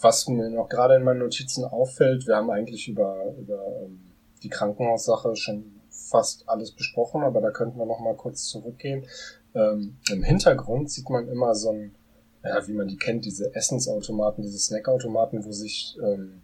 was 0.01 0.27
mir 0.27 0.49
noch 0.49 0.69
gerade 0.69 0.95
in 0.95 1.03
meinen 1.03 1.19
Notizen 1.19 1.63
auffällt, 1.63 2.27
wir 2.27 2.35
haben 2.35 2.49
eigentlich 2.49 2.87
über, 2.87 3.35
über 3.37 3.61
ähm, 3.83 3.99
die 4.41 4.49
Krankenhaussache 4.49 5.35
schon 5.35 5.81
fast 5.89 6.47
alles 6.47 6.71
besprochen, 6.71 7.23
aber 7.23 7.41
da 7.41 7.51
könnten 7.51 7.77
wir 7.77 7.85
noch 7.85 7.99
mal 7.99 8.15
kurz 8.15 8.45
zurückgehen. 8.45 9.05
Ähm, 9.53 9.97
Im 10.09 10.23
Hintergrund 10.23 10.89
sieht 10.91 11.09
man 11.09 11.27
immer 11.27 11.53
so 11.55 11.71
ein 11.71 11.95
ja, 12.43 12.67
wie 12.67 12.73
man 12.73 12.87
die 12.87 12.97
kennt, 12.97 13.25
diese 13.25 13.53
Essensautomaten, 13.53 14.43
diese 14.43 14.59
Snackautomaten, 14.59 15.43
wo 15.45 15.51
sich 15.51 15.97
ähm, 16.01 16.41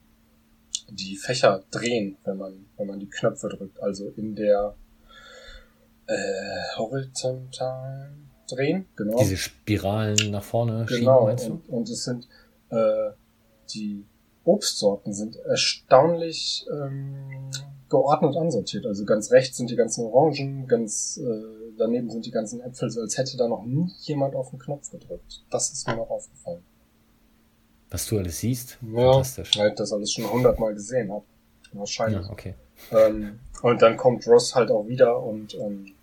die 0.90 1.16
Fächer 1.16 1.64
drehen, 1.72 2.18
wenn 2.24 2.38
man, 2.38 2.66
wenn 2.78 2.88
man 2.88 3.00
die 3.00 3.10
Knöpfe 3.10 3.50
drückt. 3.50 3.82
Also 3.82 4.10
in 4.10 4.36
der 4.36 4.76
äh, 6.08 6.78
horizontalen 6.78 8.23
drehen, 8.48 8.86
genau. 8.96 9.18
Diese 9.20 9.38
Spiralen 9.38 10.32
nach 10.32 10.44
vorne 10.44 10.86
genau, 10.88 11.36
schieben? 11.38 11.62
Und, 11.68 11.70
und 11.70 11.90
es 11.90 12.04
sind 12.04 12.28
äh, 12.70 13.12
die 13.74 14.06
Obstsorten 14.46 15.14
sind 15.14 15.38
erstaunlich 15.38 16.66
ähm, 16.72 17.50
geordnet 17.90 18.36
ansortiert. 18.36 18.86
Also 18.86 19.06
ganz 19.06 19.32
rechts 19.32 19.58
sind 19.58 19.70
die 19.70 19.76
ganzen 19.76 20.06
Orangen, 20.06 20.68
ganz 20.68 21.18
äh, 21.18 21.74
daneben 21.78 22.10
sind 22.10 22.26
die 22.26 22.32
ganzen 22.32 22.62
Äpfel, 22.62 22.90
so 22.90 23.02
als 23.02 23.18
hätte 23.18 23.38
da 23.38 23.48
noch 23.48 23.64
nie 23.64 23.92
jemand 24.02 24.36
auf 24.36 24.50
den 24.50 24.60
Knopf 24.60 24.92
gedrückt. 24.92 25.44
Das 25.50 25.72
ist 25.72 25.88
mir 25.88 25.96
noch 25.96 26.10
aufgefallen. 26.10 26.64
Was 27.90 28.08
du 28.08 28.18
alles 28.18 28.40
siehst? 28.40 28.80
Ja, 28.82 29.12
Fantastisch. 29.12 29.58
weil 29.58 29.70
ich 29.70 29.76
das 29.76 29.94
alles 29.94 30.12
schon 30.12 30.30
hundertmal 30.30 30.74
gesehen 30.74 31.12
habe. 31.12 31.26
Wahrscheinlich. 31.74 32.26
Ja, 32.26 32.32
okay. 32.32 32.56
Ähm, 32.92 33.40
und 33.62 33.82
dann 33.82 33.98
kommt 33.98 34.28
Ross 34.28 34.56
halt 34.56 34.72
auch 34.72 34.88
wieder 34.88 35.22
und 35.22 35.56
ähm, 35.56 35.94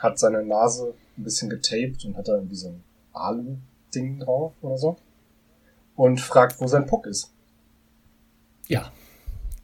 hat 0.00 0.18
seine 0.18 0.44
Nase 0.44 0.94
ein 1.16 1.24
bisschen 1.24 1.50
getaped 1.50 2.04
und 2.04 2.16
hat 2.16 2.28
da 2.28 2.34
irgendwie 2.34 2.56
so 2.56 2.68
ein 2.68 2.82
Alu-Ding 3.12 4.20
drauf 4.20 4.54
oder 4.62 4.78
so. 4.78 4.96
Und 5.94 6.20
fragt, 6.20 6.60
wo 6.60 6.66
sein 6.66 6.86
Puck 6.86 7.06
ist. 7.06 7.32
Ja, 8.68 8.92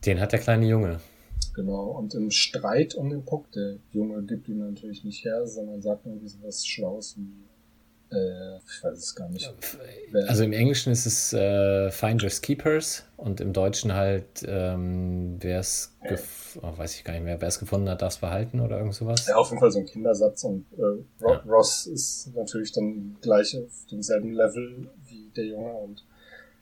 den 0.06 0.20
hat 0.20 0.32
der 0.32 0.38
kleine 0.38 0.66
Junge. 0.66 1.00
Genau, 1.54 1.90
und 1.90 2.14
im 2.14 2.30
Streit 2.30 2.94
um 2.94 3.10
den 3.10 3.24
Puck, 3.24 3.50
der 3.52 3.76
Junge 3.90 4.22
gibt 4.22 4.48
ihn 4.48 4.58
natürlich 4.58 5.04
nicht 5.04 5.24
her, 5.24 5.46
sondern 5.46 5.82
sagt 5.82 6.06
irgendwie 6.06 6.28
so 6.28 6.38
was 6.42 6.66
Schlaues 6.66 7.16
wie, 7.18 7.30
ich 8.12 8.84
weiß 8.84 8.98
es 8.98 9.14
gar 9.14 9.28
nicht. 9.28 9.52
Also 10.28 10.44
im 10.44 10.52
Englischen 10.52 10.92
ist 10.92 11.06
es 11.06 11.32
äh, 11.32 11.90
Finders 11.90 12.40
Keepers 12.42 13.04
und 13.16 13.40
im 13.40 13.52
Deutschen 13.52 13.94
halt, 13.94 14.44
ähm, 14.46 15.36
wer 15.40 15.60
es, 15.60 15.96
oh, 16.60 16.76
weiß 16.76 16.94
ich 16.96 17.04
gar 17.04 17.14
nicht 17.14 17.24
mehr, 17.24 17.40
wer 17.40 17.48
es 17.48 17.58
gefunden 17.58 17.88
hat, 17.88 18.02
darf 18.02 18.14
es 18.14 18.18
behalten 18.18 18.60
oder 18.60 18.78
irgend 18.78 18.94
sowas. 18.94 19.26
Ja, 19.26 19.36
auf 19.36 19.48
jeden 19.50 19.60
Fall 19.60 19.70
so 19.70 19.78
ein 19.78 19.86
Kindersatz 19.86 20.44
und 20.44 20.66
äh, 20.76 20.82
Ro 21.22 21.32
ja. 21.32 21.42
Ross 21.46 21.86
ist 21.86 22.34
natürlich 22.34 22.72
dann 22.72 23.16
gleich 23.20 23.56
auf 23.56 23.86
demselben 23.90 24.32
Level 24.32 24.90
wie 25.06 25.30
der 25.34 25.44
Junge 25.46 25.72
und 25.72 26.04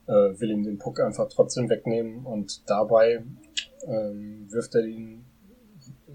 äh, 0.06 0.40
will 0.40 0.50
ihm 0.50 0.62
den 0.62 0.78
Puck 0.78 1.00
einfach 1.00 1.28
trotzdem 1.28 1.68
wegnehmen 1.68 2.24
und 2.26 2.68
dabei 2.68 3.22
ähm, 3.86 4.46
wirft 4.50 4.74
er 4.74 4.84
ihn 4.84 5.24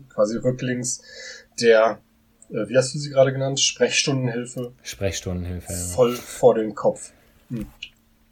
quasi 0.09 0.37
rücklings 0.37 1.01
der, 1.59 1.99
äh, 2.49 2.67
wie 2.67 2.77
hast 2.77 2.93
du 2.93 2.99
sie 2.99 3.09
gerade 3.09 3.33
genannt, 3.33 3.59
Sprechstundenhilfe. 3.59 4.73
Sprechstundenhilfe, 4.83 5.71
ja. 5.71 5.79
Voll 5.79 6.15
vor 6.15 6.55
den 6.55 6.75
Kopf. 6.75 7.11
Hm. 7.49 7.67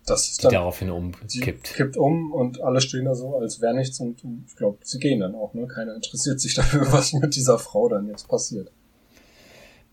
Das 0.06 0.30
ist 0.30 0.40
die 0.40 0.44
dann, 0.44 0.54
daraufhin 0.54 0.90
umkippt. 0.90 1.76
Kippt 1.76 1.96
um 1.96 2.34
und 2.34 2.62
alle 2.62 2.82
stehen 2.82 3.06
da 3.06 3.16
so, 3.16 3.38
als 3.38 3.62
wäre 3.62 3.74
nichts 3.74 4.00
und 4.00 4.22
ich 4.48 4.56
glaube, 4.56 4.80
sie 4.84 5.00
gehen 5.00 5.22
dann 5.22 5.34
auch, 5.34 5.54
ne? 5.54 5.66
Keiner 5.68 5.96
interessiert 5.96 6.42
sich 6.42 6.54
dafür, 6.56 6.92
was 6.92 7.14
mit 7.14 7.36
dieser 7.36 7.58
Frau 7.58 7.88
dann 7.88 8.08
jetzt 8.08 8.28
passiert. 8.28 8.72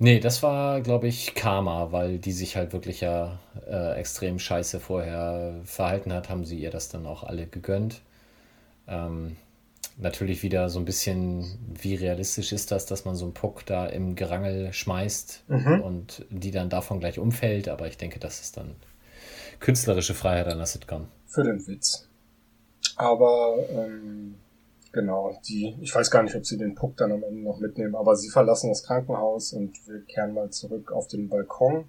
Nee, 0.02 0.18
das 0.18 0.42
war, 0.42 0.80
glaube 0.80 1.08
ich, 1.08 1.34
Karma, 1.34 1.92
weil 1.92 2.18
die 2.18 2.32
sich 2.32 2.56
halt 2.56 2.72
wirklich 2.72 3.02
ja 3.02 3.38
äh, 3.68 3.98
extrem 3.98 4.38
scheiße 4.38 4.80
vorher 4.80 5.60
verhalten 5.64 6.12
hat, 6.12 6.30
haben 6.30 6.46
sie 6.46 6.58
ihr 6.58 6.70
das 6.70 6.88
dann 6.88 7.06
auch 7.06 7.22
alle 7.22 7.46
gegönnt. 7.46 8.00
Ähm, 8.88 9.36
natürlich 10.00 10.42
wieder 10.42 10.68
so 10.68 10.78
ein 10.78 10.84
bisschen, 10.84 11.58
wie 11.80 11.94
realistisch 11.94 12.52
ist 12.52 12.70
das, 12.70 12.86
dass 12.86 13.04
man 13.04 13.16
so 13.16 13.24
einen 13.24 13.34
Puck 13.34 13.64
da 13.66 13.86
im 13.86 14.14
Gerangel 14.16 14.72
schmeißt 14.72 15.44
Mhm. 15.48 15.80
und 15.82 16.26
die 16.30 16.50
dann 16.50 16.70
davon 16.70 17.00
gleich 17.00 17.18
umfällt. 17.18 17.68
Aber 17.68 17.86
ich 17.86 17.96
denke, 17.96 18.18
das 18.18 18.40
ist 18.40 18.56
dann 18.56 18.74
künstlerische 19.60 20.14
Freiheit 20.14 20.46
einer 20.48 20.66
Sitcom. 20.66 21.08
Für 21.26 21.44
den 21.44 21.66
Witz. 21.66 22.08
Aber 22.96 23.56
ähm, 23.70 24.34
genau, 24.92 25.38
die, 25.48 25.76
ich 25.80 25.94
weiß 25.94 26.10
gar 26.10 26.22
nicht, 26.22 26.34
ob 26.34 26.44
sie 26.46 26.58
den 26.58 26.74
Puck 26.74 26.96
dann 26.96 27.12
am 27.12 27.22
Ende 27.22 27.42
noch 27.42 27.58
mitnehmen, 27.60 27.94
aber 27.94 28.16
sie 28.16 28.30
verlassen 28.30 28.68
das 28.70 28.82
Krankenhaus 28.82 29.52
und 29.52 29.76
wir 29.86 30.00
kehren 30.04 30.34
mal 30.34 30.50
zurück 30.50 30.92
auf 30.92 31.08
den 31.08 31.28
Balkon, 31.28 31.84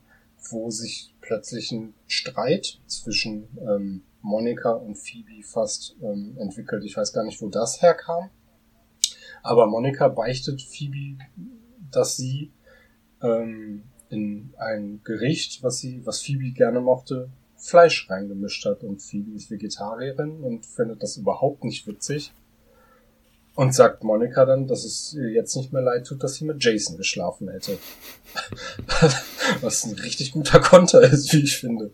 wo 0.50 0.70
sich 0.70 1.14
plötzlich 1.22 1.72
ein 1.72 1.94
Streit 2.08 2.80
zwischen 2.88 3.48
ähm, 3.62 4.04
Monika 4.22 4.72
und 4.72 4.96
Phoebe 4.96 5.44
fast 5.44 5.96
ähm, 6.02 6.38
entwickelt. 6.40 6.84
Ich 6.86 6.96
weiß 6.96 7.14
gar 7.14 7.24
nicht, 7.24 7.42
wo 7.42 7.50
das 7.50 7.82
herkam. 7.82 8.30
Aber 9.44 9.68
Monika 9.68 10.08
beichtet 10.08 10.62
Phoebe, 10.62 11.18
dass 11.92 12.16
sie 12.16 12.52
ähm, 13.22 13.84
in 14.10 14.54
ein 14.58 15.02
Gericht, 15.04 15.64
was 15.64 15.80
sie, 15.80 16.06
was 16.06 16.22
Phoebe 16.22 16.52
gerne 16.52 16.82
mochte, 16.82 17.30
Fleisch 17.58 18.10
reingemischt 18.10 18.66
hat. 18.66 18.84
Und 18.84 19.02
Phoebe 19.02 19.32
ist 19.36 19.50
Vegetarierin 19.50 20.42
und 20.42 20.66
findet 20.66 21.02
das 21.02 21.18
überhaupt 21.18 21.64
nicht 21.64 21.88
witzig. 21.88 22.34
Und 23.54 23.76
sagt 23.76 24.04
Monika 24.04 24.46
dann, 24.46 24.66
dass 24.68 24.86
es 24.86 25.14
ihr 25.14 25.30
jetzt 25.30 25.56
nicht 25.56 25.74
mehr 25.74 25.82
leid 25.82 26.08
tut, 26.08 26.24
dass 26.24 26.36
sie 26.36 26.46
mit 26.46 26.64
Jason 26.64 26.98
geschlafen 26.98 27.50
hätte. 27.50 27.78
Was 29.62 29.86
ein 29.86 29.94
richtig 29.94 30.32
guter 30.32 30.60
Konter 30.60 31.02
ist, 31.02 31.34
wie 31.34 31.44
ich 31.44 31.58
finde. 31.58 31.92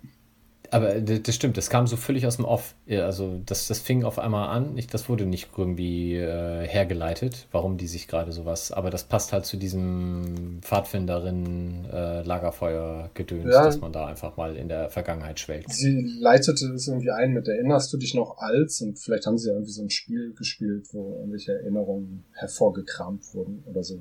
Aber 0.72 1.00
das 1.02 1.36
stimmt, 1.36 1.58
das 1.58 1.70
kam 1.70 1.88
so 1.88 1.98
völlig 1.98 2.26
aus 2.28 2.38
dem 2.38 2.46
Off. 2.46 2.76
Ja, 2.86 3.06
also 3.06 3.40
das, 3.46 3.68
das 3.68 3.80
fing 3.80 4.04
auf 4.04 4.20
einmal 4.20 4.50
an. 4.50 4.78
Ich, 4.78 4.88
das 4.88 5.10
wurde 5.10 5.26
nicht 5.26 5.50
irgendwie 5.58 6.16
äh, 6.16 6.66
hergeleitet, 6.68 7.48
warum 7.52 7.78
die 7.78 7.88
sich 7.88 8.08
gerade 8.08 8.32
sowas. 8.32 8.72
Aber 8.72 8.90
das 8.90 9.04
passt 9.04 9.34
halt 9.34 9.46
zu 9.46 9.58
diesem 9.58 10.60
Pfadfinderin-Lagerfeuer-Gedöns, 10.62 13.54
Ja. 13.54 13.66
dass 13.66 13.80
man 13.80 13.92
da 13.92 14.06
einfach 14.08 14.38
mal 14.38 14.56
in 14.56 14.68
der 14.68 14.90
Vergangenheit 14.90 15.40
schwelgt. 15.40 15.72
Sie 15.72 16.02
leitete 16.20 16.66
es 16.74 16.88
irgendwie 16.88 17.12
ein 17.12 17.34
mit 17.34 17.48
Erinnerst 17.48 17.92
du 17.94 17.98
dich 17.98 18.14
noch 18.14 18.38
als? 18.38 18.82
Und 18.82 19.00
vielleicht 19.00 19.26
haben 19.26 19.38
sie 19.38 19.48
ja 19.50 19.54
irgendwie 19.56 19.72
so 19.72 19.82
ein 19.84 19.90
Spiel 19.90 20.34
gespielt, 20.34 20.88
wo 20.94 21.16
irgendwelche 21.20 21.54
Erinnerungen 21.54 22.24
hervorgekramt 22.34 23.24
wurden 23.34 23.64
oder 23.66 23.84
so. 23.84 24.00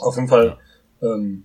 Auf 0.00 0.16
jeden 0.16 0.28
Fall 0.28 0.58
ähm, 1.02 1.44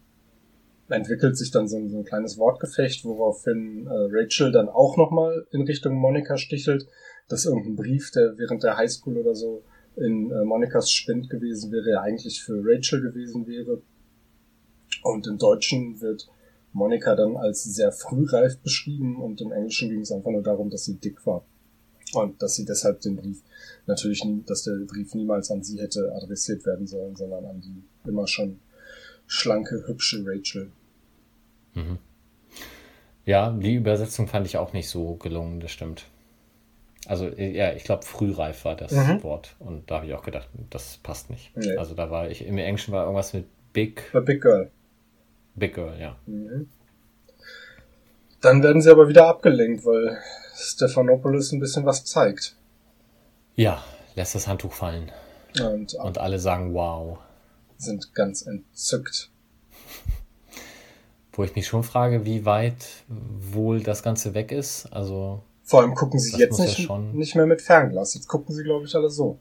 entwickelt 0.94 1.38
sich 1.38 1.52
dann 1.52 1.68
so 1.68 1.78
ein, 1.78 1.90
so 1.90 1.98
ein 1.98 2.06
kleines 2.06 2.38
Wortgefecht, 2.38 3.04
woraufhin 3.06 3.88
äh, 3.88 3.92
Rachel 4.12 4.52
dann 4.52 4.70
auch 4.70 4.98
nochmal 4.98 5.46
in 5.52 5.64
Richtung 5.64 5.96
Monika 5.96 6.38
stichelt, 6.38 6.88
dass 7.28 7.46
irgendein 7.46 7.76
Brief, 7.76 8.12
der 8.12 8.38
während 8.38 8.64
der 8.64 8.78
Highschool 8.78 9.18
oder 9.18 9.36
so 9.36 9.64
in 9.96 10.32
äh, 10.32 10.44
Monikas 10.44 10.92
Spind 10.92 11.30
gewesen 11.30 11.72
wäre, 11.72 11.92
ja 11.92 12.02
eigentlich 12.02 12.44
für 12.44 12.62
Rachel 12.64 13.02
gewesen 13.02 13.48
wäre. 13.48 13.82
Und 15.04 15.28
im 15.28 15.38
Deutschen 15.38 16.02
wird 16.02 16.28
Monika 16.72 17.16
dann 17.16 17.38
als 17.38 17.64
sehr 17.64 17.92
frühreif 17.92 18.60
beschrieben 18.60 19.22
und 19.22 19.42
im 19.42 19.52
Englischen 19.52 19.90
ging 19.90 20.02
es 20.02 20.12
einfach 20.12 20.32
nur 20.32 20.44
darum, 20.44 20.70
dass 20.70 20.86
sie 20.86 20.96
dick 20.96 21.26
war. 21.26 21.46
Und 22.14 22.42
dass 22.42 22.56
sie 22.56 22.66
deshalb 22.66 23.02
den 23.02 23.16
Brief 23.16 23.42
natürlich 23.88 24.24
nie, 24.24 24.44
dass 24.46 24.64
der 24.64 24.78
Brief 24.86 25.16
niemals 25.16 25.50
an 25.50 25.64
sie 25.64 25.80
hätte 25.80 26.14
adressiert 26.16 26.66
werden 26.66 26.86
sollen, 26.86 27.16
sondern 27.16 27.46
an 27.46 27.62
die 27.62 27.84
immer 28.08 28.28
schon 28.28 28.60
schlanke, 29.26 29.88
hübsche 29.88 30.24
Rachel. 30.26 30.72
Mhm. 31.74 31.98
Ja, 33.26 33.52
die 33.52 33.76
Übersetzung 33.76 34.28
fand 34.28 34.46
ich 34.48 34.58
auch 34.58 34.74
nicht 34.74 34.90
so 34.90 35.16
gelungen, 35.16 35.60
das 35.60 35.72
stimmt. 35.72 36.06
Also, 37.06 37.28
äh, 37.28 37.52
ja, 37.56 37.74
ich 37.74 37.84
glaube, 37.84 38.04
frühreif 38.04 38.66
war 38.66 38.76
das 38.76 38.92
Mhm. 38.92 39.24
Wort. 39.24 39.56
Und 39.60 39.90
da 39.90 39.96
habe 39.96 40.08
ich 40.08 40.14
auch 40.14 40.24
gedacht, 40.24 40.48
das 40.70 40.98
passt 41.04 41.30
nicht. 41.30 41.56
Nee. 41.56 41.76
Also, 41.78 41.96
da 41.96 42.10
war 42.12 42.30
ich, 42.30 42.46
im 42.46 42.58
Englischen 42.58 42.94
war 42.94 43.04
irgendwas 43.04 43.34
mit 43.34 43.46
Big, 43.74 44.04
The 44.14 44.20
Big 44.20 44.42
Girl. 44.42 44.72
Big 45.56 45.74
Girl, 45.74 46.00
ja. 46.00 46.16
Mhm. 46.26 46.70
Dann 48.42 48.62
werden 48.62 48.82
sie 48.82 48.92
aber 48.92 49.08
wieder 49.08 49.28
abgelenkt, 49.28 49.86
weil 49.86 50.18
Stephanopoulos 50.56 51.52
ein 51.54 51.60
bisschen 51.60 51.86
was 51.86 52.04
zeigt. 52.04 52.56
Ja, 53.56 53.84
lässt 54.16 54.36
das 54.36 54.48
Handtuch 54.48 54.74
fallen. 54.74 55.12
Und 55.62 55.94
Und 55.94 56.18
alle 56.18 56.40
sagen 56.40 56.74
wow. 56.74 57.20
sind 57.78 58.14
ganz 58.16 58.42
entzückt. 58.42 59.30
Wo 61.34 61.44
ich 61.44 61.56
mich 61.56 61.66
schon 61.68 61.84
frage, 61.84 62.26
wie 62.26 62.46
weit 62.46 62.86
wohl 63.08 63.82
das 63.82 64.04
Ganze 64.04 64.34
weg 64.34 64.52
ist. 64.52 64.86
Also, 64.94 65.42
Vor 65.64 65.82
allem 65.82 65.96
gucken 65.96 66.20
sie 66.20 66.38
jetzt 66.38 66.52
muss 66.52 66.60
ja 66.60 66.66
nicht, 66.66 66.82
schon- 66.84 67.16
nicht 67.18 67.36
mehr 67.36 67.46
mit 67.48 67.62
Fernglas. 67.62 68.14
Jetzt 68.14 68.28
gucken 68.28 68.54
sie, 68.54 68.64
glaube 68.64 68.86
ich, 68.86 68.96
alle 68.96 69.10
so. 69.10 69.40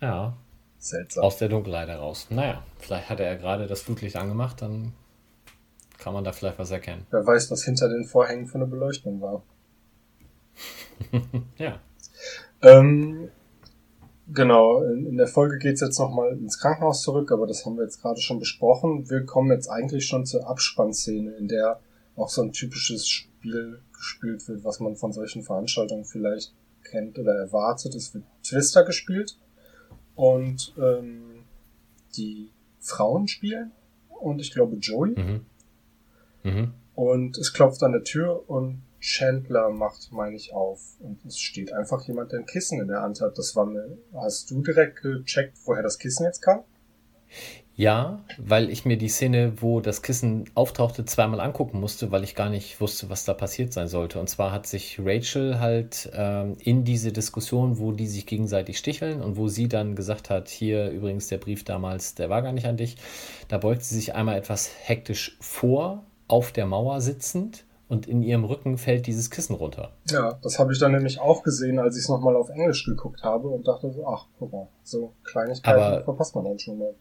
ja, 0.00 0.36
Seltsam. 0.78 1.24
aus 1.24 1.36
der 1.38 1.48
Dunkelheit 1.48 1.88
heraus. 1.88 2.26
Naja, 2.30 2.62
vielleicht 2.78 3.10
hat 3.10 3.20
er 3.20 3.26
ja 3.26 3.34
gerade 3.34 3.66
das 3.66 3.82
Flutlicht 3.82 4.16
angemacht, 4.16 4.62
dann 4.62 4.92
kann 5.98 6.14
man 6.14 6.24
da 6.24 6.32
vielleicht 6.32 6.58
was 6.58 6.70
erkennen. 6.70 7.04
Wer 7.10 7.26
weiß, 7.26 7.50
was 7.50 7.64
hinter 7.64 7.88
den 7.88 8.04
Vorhängen 8.04 8.46
für 8.46 8.54
eine 8.54 8.66
Beleuchtung 8.66 9.20
war. 9.20 9.42
Ja. 11.58 11.78
Ähm, 12.62 13.30
genau, 14.32 14.82
in, 14.82 15.06
in 15.06 15.16
der 15.16 15.26
Folge 15.26 15.58
geht's 15.58 15.80
jetzt 15.80 15.98
nochmal 15.98 16.32
ins 16.32 16.58
Krankenhaus 16.58 17.02
zurück, 17.02 17.32
aber 17.32 17.46
das 17.46 17.64
haben 17.64 17.76
wir 17.76 17.84
jetzt 17.84 18.00
gerade 18.00 18.20
schon 18.20 18.38
besprochen. 18.38 19.08
Wir 19.10 19.24
kommen 19.24 19.50
jetzt 19.50 19.68
eigentlich 19.68 20.06
schon 20.06 20.26
zur 20.26 20.48
Abspannszene, 20.48 21.32
in 21.32 21.48
der 21.48 21.80
auch 22.16 22.28
so 22.28 22.42
ein 22.42 22.52
typisches 22.52 23.08
Spiel 23.08 23.80
gespielt 23.94 24.46
wird, 24.48 24.64
was 24.64 24.80
man 24.80 24.96
von 24.96 25.12
solchen 25.12 25.42
Veranstaltungen 25.42 26.04
vielleicht 26.04 26.52
kennt 26.84 27.18
oder 27.18 27.34
erwartet. 27.34 27.94
Es 27.94 28.14
wird 28.14 28.24
Twister 28.42 28.84
gespielt 28.84 29.36
und 30.14 30.74
ähm, 30.78 31.44
die 32.16 32.50
Frauen 32.80 33.28
spielen 33.28 33.72
und 34.20 34.40
ich 34.40 34.52
glaube 34.52 34.76
Joey. 34.76 35.18
Mhm. 35.18 35.46
Mhm. 36.42 36.74
Und 36.94 37.38
es 37.38 37.52
klopft 37.52 37.82
an 37.82 37.92
der 37.92 38.04
Tür 38.04 38.48
und 38.48 38.82
Chandler 39.00 39.70
macht, 39.70 40.12
meine 40.12 40.36
ich, 40.36 40.52
auf. 40.52 40.80
Und 41.00 41.24
es 41.24 41.38
steht 41.38 41.72
einfach 41.72 42.06
jemand, 42.06 42.32
der 42.32 42.40
ein 42.40 42.46
Kissen 42.46 42.80
in 42.80 42.88
der 42.88 43.02
Hand 43.02 43.20
hat. 43.20 43.38
Das 43.38 43.56
war 43.56 43.66
eine, 43.66 43.98
hast 44.14 44.50
du 44.50 44.62
direkt 44.62 45.02
gecheckt, 45.02 45.56
woher 45.64 45.82
das 45.82 45.98
Kissen 45.98 46.24
jetzt 46.24 46.42
kam? 46.42 46.60
Ja, 47.80 48.22
weil 48.36 48.68
ich 48.68 48.84
mir 48.84 48.98
die 48.98 49.08
Szene, 49.08 49.54
wo 49.62 49.80
das 49.80 50.02
Kissen 50.02 50.44
auftauchte, 50.54 51.06
zweimal 51.06 51.40
angucken 51.40 51.80
musste, 51.80 52.10
weil 52.10 52.24
ich 52.24 52.34
gar 52.34 52.50
nicht 52.50 52.78
wusste, 52.78 53.08
was 53.08 53.24
da 53.24 53.32
passiert 53.32 53.72
sein 53.72 53.88
sollte. 53.88 54.20
Und 54.20 54.28
zwar 54.28 54.52
hat 54.52 54.66
sich 54.66 54.98
Rachel 55.02 55.60
halt 55.60 56.10
ähm, 56.12 56.58
in 56.60 56.84
diese 56.84 57.10
Diskussion, 57.10 57.78
wo 57.78 57.92
die 57.92 58.06
sich 58.06 58.26
gegenseitig 58.26 58.76
sticheln 58.76 59.22
und 59.22 59.38
wo 59.38 59.48
sie 59.48 59.66
dann 59.66 59.96
gesagt 59.96 60.28
hat, 60.28 60.50
hier 60.50 60.90
übrigens 60.90 61.28
der 61.28 61.38
Brief 61.38 61.64
damals, 61.64 62.14
der 62.14 62.28
war 62.28 62.42
gar 62.42 62.52
nicht 62.52 62.66
an 62.66 62.76
dich, 62.76 62.96
da 63.48 63.56
beugt 63.56 63.82
sie 63.82 63.94
sich 63.94 64.14
einmal 64.14 64.36
etwas 64.36 64.70
hektisch 64.82 65.38
vor, 65.40 66.04
auf 66.28 66.52
der 66.52 66.66
Mauer 66.66 67.00
sitzend 67.00 67.64
und 67.90 68.06
in 68.06 68.22
ihrem 68.22 68.44
Rücken 68.44 68.78
fällt 68.78 69.06
dieses 69.06 69.30
Kissen 69.30 69.54
runter. 69.56 69.90
Ja, 70.10 70.38
das 70.42 70.58
habe 70.58 70.72
ich 70.72 70.78
dann 70.78 70.92
nämlich 70.92 71.20
auch 71.20 71.42
gesehen, 71.42 71.78
als 71.80 71.96
ich 71.96 72.04
es 72.04 72.08
nochmal 72.08 72.36
auf 72.36 72.48
Englisch 72.48 72.84
geguckt 72.86 73.22
habe 73.24 73.48
und 73.48 73.66
dachte 73.66 73.90
so, 73.92 74.06
ach, 74.06 74.26
guck 74.38 74.52
mal, 74.52 74.68
so 74.84 75.12
Kleinigkeiten 75.24 75.80
Aber- 75.82 76.04
verpasst 76.04 76.34
man 76.36 76.44
dann 76.44 76.58
schon 76.58 76.78
mal. 76.78 76.94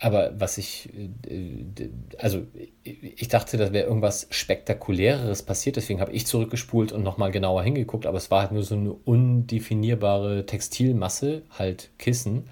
Aber 0.00 0.38
was 0.38 0.58
ich, 0.58 0.90
äh, 1.26 1.88
also 2.18 2.42
ich 2.82 3.28
dachte, 3.28 3.56
da 3.56 3.72
wäre 3.72 3.86
irgendwas 3.86 4.26
Spektakuläreres 4.28 5.42
passiert, 5.44 5.76
deswegen 5.76 6.00
habe 6.00 6.12
ich 6.12 6.26
zurückgespult 6.26 6.92
und 6.92 7.02
nochmal 7.02 7.30
genauer 7.30 7.62
hingeguckt, 7.62 8.04
aber 8.04 8.18
es 8.18 8.30
war 8.30 8.42
halt 8.42 8.52
nur 8.52 8.64
so 8.64 8.74
eine 8.74 8.92
undefinierbare 8.92 10.44
Textilmasse, 10.44 11.42
halt 11.50 11.90
Kissen. 11.98 12.48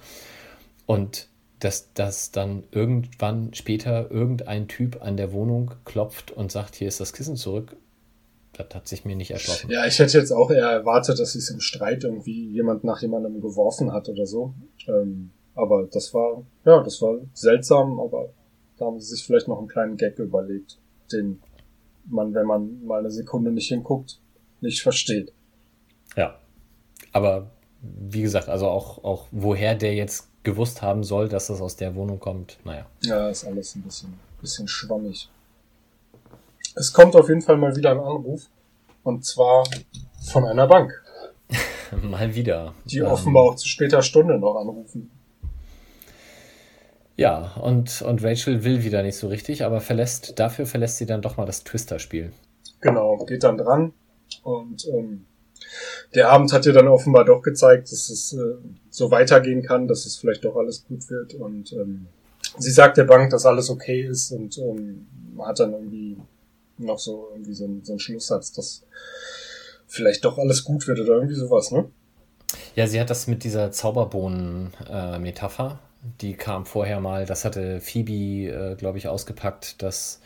Und 0.87 1.29
dass, 1.63 1.93
dass 1.95 2.33
dann 2.33 2.65
irgendwann 2.73 3.55
später 3.55 4.11
irgendein 4.11 4.67
Typ 4.67 5.01
an 5.01 5.17
der 5.17 5.33
Wohnung 5.33 5.75
klopft 5.85 6.33
und 6.33 6.51
sagt, 6.51 6.75
hier 6.75 6.89
ist 6.89 7.01
das 7.01 7.13
Kissen 7.13 7.37
zurück, 7.37 7.77
das 8.53 8.75
hat 8.75 8.89
sich 8.89 9.05
mir 9.05 9.15
nicht 9.15 9.31
erschlossen. 9.31 9.71
Ja, 9.71 9.87
ich 9.87 9.99
hätte 9.99 10.19
jetzt 10.19 10.33
auch 10.33 10.51
eher 10.51 10.69
erwartet, 10.69 11.21
dass 11.21 11.37
es 11.37 11.51
im 11.51 11.61
Streit 11.61 12.03
irgendwie 12.03 12.51
jemand 12.51 12.83
nach 12.83 13.01
jemandem 13.01 13.41
geworfen 13.41 13.93
hat 13.93 14.09
oder 14.09 14.27
so. 14.27 14.55
Ähm, 14.89 15.31
aber 15.55 15.85
das 15.85 16.13
war, 16.13 16.45
ja, 16.65 16.83
das 16.83 17.01
war 17.01 17.19
seltsam, 17.33 18.01
aber 18.01 18.31
da 18.77 18.87
haben 18.87 18.99
sie 18.99 19.15
sich 19.15 19.25
vielleicht 19.25 19.47
noch 19.47 19.59
einen 19.59 19.69
kleinen 19.69 19.97
Gag 19.97 20.19
überlegt, 20.19 20.79
den 21.13 21.41
man, 22.07 22.35
wenn 22.35 22.47
man 22.47 22.85
mal 22.85 22.99
eine 22.99 23.11
Sekunde 23.13 23.53
nicht 23.53 23.69
hinguckt, 23.69 24.21
nicht 24.61 24.83
versteht. 24.83 25.33
Ja. 26.17 26.41
Aber 27.13 27.53
wie 27.81 28.23
gesagt, 28.23 28.49
also 28.49 28.67
auch, 28.67 29.05
auch 29.05 29.29
woher 29.31 29.77
der 29.77 29.95
jetzt 29.95 30.32
gewusst 30.43 30.83
haben 30.83 31.05
soll, 31.05 31.29
dass 31.29 31.47
das 31.47 31.61
aus 31.61 31.77
der 31.77 31.95
Wohnung 31.95 32.19
kommt, 32.19 32.59
naja. 32.65 32.87
Ja, 33.03 33.29
ist 33.29 33.45
alles 33.45 33.75
ein 33.77 33.83
bisschen, 33.83 34.15
bisschen 34.41 34.69
schwammig. 34.69 35.29
Es 36.75 36.93
kommt 36.93 37.15
auf 37.17 37.29
jeden 37.29 37.43
Fall 37.43 37.57
mal 37.57 37.77
wieder 37.77 37.91
ein 37.91 38.01
Anruf. 38.01 38.49
Und 39.05 39.25
zwar 39.25 39.65
von 40.23 40.45
einer 40.45 40.67
Bank, 40.67 41.03
Mal 42.03 42.35
wieder. 42.35 42.75
die 42.85 42.99
Ähm, 42.99 43.07
offenbar 43.07 43.43
auch 43.45 43.57
zu 43.57 43.69
später 43.69 44.03
Stunde 44.03 44.39
noch 44.39 44.57
anrufen. 44.57 45.11
Ja, 47.17 47.53
und, 47.61 48.03
und 48.03 48.25
Rachel 48.25 48.65
will 48.65 48.83
wieder 48.83 49.03
nicht 49.03 49.17
so 49.17 49.29
richtig, 49.29 49.65
aber 49.65 49.81
verlässt, 49.81 50.39
dafür 50.39 50.67
verlässt 50.67 50.97
sie 50.97 51.07
dann 51.07 51.21
doch 51.21 51.37
mal 51.37 51.45
das 51.45 51.63
Twister-Spiel. 51.63 52.33
Genau, 52.81 53.19
geht 53.27 53.45
dann 53.45 53.59
dran 53.59 53.93
und 54.43 54.87
ähm, 54.89 55.27
der 56.15 56.31
Abend 56.31 56.53
hat 56.53 56.65
dir 56.65 56.73
dann 56.73 56.89
offenbar 56.89 57.25
doch 57.25 57.43
gezeigt, 57.43 57.91
dass 57.91 58.11
es 58.11 58.33
äh, 58.33 58.57
so 58.91 59.11
weitergehen 59.11 59.63
kann, 59.63 59.89
dass 59.89 60.07
es 60.07 60.17
vielleicht 60.17 60.45
doch 60.45 60.57
alles 60.57 60.85
gut 60.87 61.09
wird. 61.11 61.35
Und 61.35 61.73
ähm, 61.73 62.07
sie 62.59 62.71
sagt 62.71 62.97
der 62.97 63.05
Bank, 63.05 63.31
dass 63.31 63.47
alles 63.47 63.71
okay 63.71 64.03
ist 64.03 64.33
und 64.33 64.59
ähm, 64.59 65.07
hat 65.39 65.61
dann 65.61 65.73
irgendwie 65.73 66.17
noch 66.79 66.99
so 66.99 67.29
irgendwie 67.33 67.55
so, 67.55 67.65
ein, 67.65 67.83
so 67.85 67.93
einen 67.93 68.01
Schlusssatz, 68.01 68.53
dass 68.53 68.83
vielleicht 69.87 70.25
doch 70.25 70.39
alles 70.39 70.65
gut 70.65 70.87
wird 70.89 71.01
oder 71.01 71.15
irgendwie 71.15 71.35
sowas, 71.35 71.71
ne? 71.71 71.91
Ja, 72.75 72.87
sie 72.87 73.01
hat 73.01 73.11
das 73.11 73.27
mit 73.27 73.45
dieser 73.45 73.71
Zauberbohnen-Metapher. 73.71 75.81
Äh, 75.81 76.07
die 76.21 76.35
kam 76.35 76.67
vorher 76.67 77.01
mal, 77.01 77.27
das 77.27 77.45
hatte 77.45 77.81
Phoebe, 77.81 78.51
äh, 78.51 78.75
glaube 78.77 78.99
ich, 78.99 79.09
ausgepackt, 79.09 79.83
dass 79.83 80.21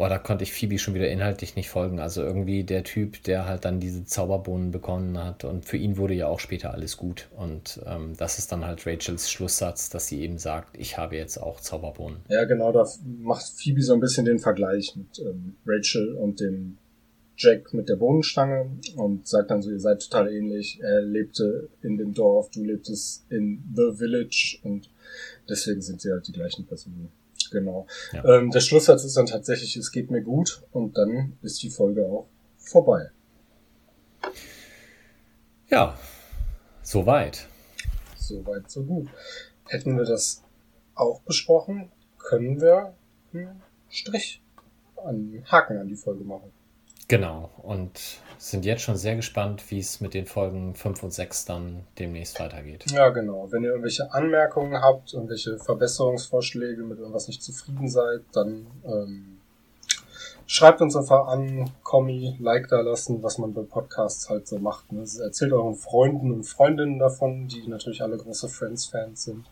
Oh, 0.00 0.08
da 0.08 0.16
konnte 0.16 0.44
ich 0.44 0.52
Phoebe 0.52 0.78
schon 0.78 0.94
wieder 0.94 1.08
inhaltlich 1.08 1.56
nicht 1.56 1.70
folgen. 1.70 1.98
Also 1.98 2.22
irgendwie 2.22 2.62
der 2.62 2.84
Typ, 2.84 3.20
der 3.24 3.46
halt 3.46 3.64
dann 3.64 3.80
diese 3.80 4.04
Zauberbohnen 4.04 4.70
bekommen 4.70 5.18
hat. 5.18 5.42
Und 5.42 5.64
für 5.64 5.76
ihn 5.76 5.96
wurde 5.96 6.14
ja 6.14 6.28
auch 6.28 6.38
später 6.38 6.72
alles 6.72 6.96
gut. 6.96 7.26
Und 7.36 7.80
ähm, 7.84 8.12
das 8.16 8.38
ist 8.38 8.52
dann 8.52 8.64
halt 8.64 8.86
Rachels 8.86 9.28
Schlusssatz, 9.28 9.90
dass 9.90 10.06
sie 10.06 10.20
eben 10.20 10.38
sagt, 10.38 10.78
ich 10.78 10.96
habe 10.98 11.16
jetzt 11.16 11.38
auch 11.38 11.60
Zauberbohnen. 11.60 12.18
Ja, 12.28 12.44
genau, 12.44 12.70
da 12.70 12.88
macht 13.04 13.42
Phoebe 13.56 13.82
so 13.82 13.92
ein 13.92 13.98
bisschen 13.98 14.24
den 14.24 14.38
Vergleich 14.38 14.94
mit 14.94 15.18
ähm, 15.18 15.56
Rachel 15.66 16.14
und 16.14 16.38
dem 16.38 16.78
Jack 17.36 17.74
mit 17.74 17.88
der 17.88 17.96
Bohnenstange 17.96 18.70
und 18.94 19.26
sagt 19.26 19.50
dann 19.50 19.62
so, 19.62 19.72
ihr 19.72 19.80
seid 19.80 20.00
total 20.00 20.32
ähnlich. 20.32 20.78
Er 20.80 21.00
lebte 21.00 21.70
in 21.82 21.98
dem 21.98 22.14
Dorf, 22.14 22.50
du 22.50 22.62
lebtest 22.62 23.26
in 23.30 23.64
The 23.74 23.96
Village 23.96 24.60
und 24.62 24.90
deswegen 25.48 25.82
sind 25.82 26.00
sie 26.00 26.12
halt 26.12 26.28
die 26.28 26.32
gleichen 26.32 26.66
Personen. 26.66 27.10
Genau. 27.50 27.86
Ja. 28.12 28.24
Ähm, 28.24 28.50
der 28.50 28.60
Schlusssatz 28.60 29.04
ist 29.04 29.16
dann 29.16 29.26
tatsächlich, 29.26 29.76
es 29.76 29.92
geht 29.92 30.10
mir 30.10 30.22
gut 30.22 30.62
und 30.72 30.96
dann 30.96 31.38
ist 31.42 31.62
die 31.62 31.70
Folge 31.70 32.06
auch 32.06 32.28
vorbei. 32.56 33.10
Ja, 35.68 35.98
soweit. 36.82 37.46
Soweit, 38.16 38.70
so 38.70 38.84
gut. 38.84 39.08
Hätten 39.68 39.96
wir 39.96 40.04
das 40.04 40.42
auch 40.94 41.20
besprochen, 41.22 41.90
können 42.18 42.60
wir 42.60 42.94
einen 43.32 43.62
Strich, 43.88 44.42
einen 45.04 45.44
Haken 45.50 45.78
an 45.78 45.88
die 45.88 45.96
Folge 45.96 46.24
machen. 46.24 46.52
Genau. 47.08 47.50
Und 47.62 48.20
sind 48.36 48.64
jetzt 48.64 48.82
schon 48.82 48.96
sehr 48.96 49.16
gespannt, 49.16 49.70
wie 49.70 49.80
es 49.80 50.00
mit 50.00 50.14
den 50.14 50.26
Folgen 50.26 50.74
5 50.74 51.02
und 51.02 51.12
6 51.12 51.46
dann 51.46 51.84
demnächst 51.98 52.38
weitergeht. 52.38 52.84
Ja, 52.92 53.08
genau. 53.08 53.50
Wenn 53.50 53.64
ihr 53.64 53.70
irgendwelche 53.70 54.12
Anmerkungen 54.12 54.80
habt, 54.80 55.12
irgendwelche 55.14 55.58
Verbesserungsvorschläge, 55.58 56.82
mit 56.82 56.98
irgendwas 56.98 57.26
nicht 57.26 57.42
zufrieden 57.42 57.88
seid, 57.88 58.20
dann 58.32 58.66
ähm, 58.84 59.38
schreibt 60.46 60.80
uns 60.80 60.94
einfach 60.94 61.26
an, 61.26 61.70
Kommi, 61.82 62.36
Like 62.38 62.68
da 62.68 62.80
lassen, 62.80 63.22
was 63.22 63.38
man 63.38 63.54
bei 63.54 63.62
Podcasts 63.62 64.28
halt 64.28 64.46
so 64.46 64.58
macht. 64.58 64.92
Ne? 64.92 65.00
Erzählt 65.00 65.52
euren 65.52 65.74
Freunden 65.74 66.30
und 66.30 66.44
Freundinnen 66.44 66.98
davon, 66.98 67.48
die 67.48 67.66
natürlich 67.66 68.02
alle 68.02 68.18
große 68.18 68.48
Friends-Fans 68.48 69.24
sind. 69.24 69.46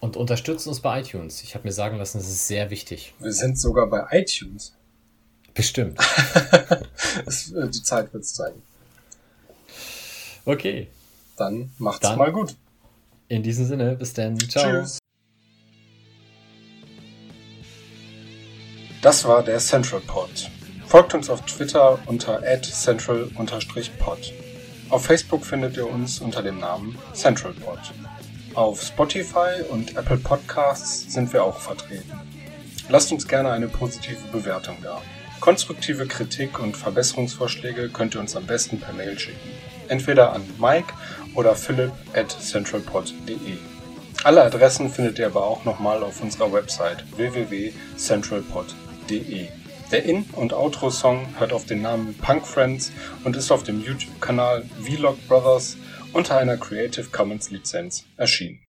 Und 0.00 0.16
unterstützt 0.16 0.66
uns 0.66 0.80
bei 0.80 1.00
iTunes. 1.00 1.42
Ich 1.42 1.54
habe 1.54 1.66
mir 1.66 1.72
sagen 1.72 1.96
lassen, 1.96 2.18
das 2.18 2.28
ist 2.28 2.46
sehr 2.46 2.70
wichtig. 2.70 3.14
Wir 3.20 3.32
sind 3.32 3.58
sogar 3.58 3.86
bei 3.88 4.06
iTunes. 4.10 4.74
Bestimmt. 5.54 5.98
es, 7.26 7.52
äh, 7.52 7.68
die 7.68 7.82
Zeit 7.82 8.12
wird 8.12 8.24
es 8.24 8.34
zeigen. 8.34 8.62
Okay. 10.44 10.88
Dann 11.36 11.70
macht's 11.78 12.00
dann, 12.00 12.18
mal 12.18 12.32
gut. 12.32 12.56
In 13.28 13.42
diesem 13.42 13.66
Sinne, 13.66 13.96
bis 13.96 14.12
dann. 14.12 14.38
Ciao. 14.38 14.64
Tschüss. 14.64 14.98
Das 19.02 19.24
war 19.24 19.42
der 19.42 19.58
Central 19.58 20.00
Pod. 20.00 20.50
Folgt 20.86 21.14
uns 21.14 21.30
auf 21.30 21.40
Twitter 21.46 21.98
unter 22.06 22.42
central-pod. 22.62 24.32
Auf 24.90 25.04
Facebook 25.04 25.46
findet 25.46 25.76
ihr 25.76 25.88
uns 25.88 26.20
unter 26.20 26.42
dem 26.42 26.58
Namen 26.58 26.98
Central 27.14 27.52
Pod. 27.52 27.78
Auf 28.54 28.82
Spotify 28.82 29.62
und 29.70 29.96
Apple 29.96 30.16
Podcasts 30.16 31.12
sind 31.12 31.32
wir 31.32 31.44
auch 31.44 31.58
vertreten. 31.58 32.12
Lasst 32.88 33.12
uns 33.12 33.28
gerne 33.28 33.52
eine 33.52 33.68
positive 33.68 34.18
Bewertung 34.32 34.76
da. 34.82 35.00
Konstruktive 35.40 36.06
Kritik 36.06 36.58
und 36.58 36.76
Verbesserungsvorschläge 36.76 37.88
könnt 37.88 38.14
ihr 38.14 38.20
uns 38.20 38.36
am 38.36 38.44
besten 38.46 38.78
per 38.78 38.92
Mail 38.92 39.18
schicken. 39.18 39.38
Entweder 39.88 40.34
an 40.34 40.42
Mike 40.58 40.92
oder 41.34 41.54
philipp 41.54 41.92
at 42.14 42.30
centralpod.de. 42.30 43.56
Alle 44.22 44.44
Adressen 44.44 44.90
findet 44.90 45.18
ihr 45.18 45.24
aber 45.26 45.44
auch 45.44 45.64
nochmal 45.64 46.02
auf 46.02 46.22
unserer 46.22 46.52
Website 46.52 47.06
www.centralpod.de. 47.16 49.48
Der 49.90 50.04
In- 50.04 50.26
und 50.32 50.52
Outro-Song 50.52 51.26
hört 51.38 51.54
auf 51.54 51.64
den 51.64 51.80
Namen 51.82 52.14
Punk 52.18 52.46
Friends 52.46 52.92
und 53.24 53.34
ist 53.34 53.50
auf 53.50 53.62
dem 53.62 53.82
YouTube-Kanal 53.82 54.64
Vlog 54.82 55.16
Brothers 55.26 55.78
unter 56.12 56.36
einer 56.36 56.58
Creative 56.58 57.06
Commons 57.10 57.50
Lizenz 57.50 58.04
erschienen. 58.16 58.60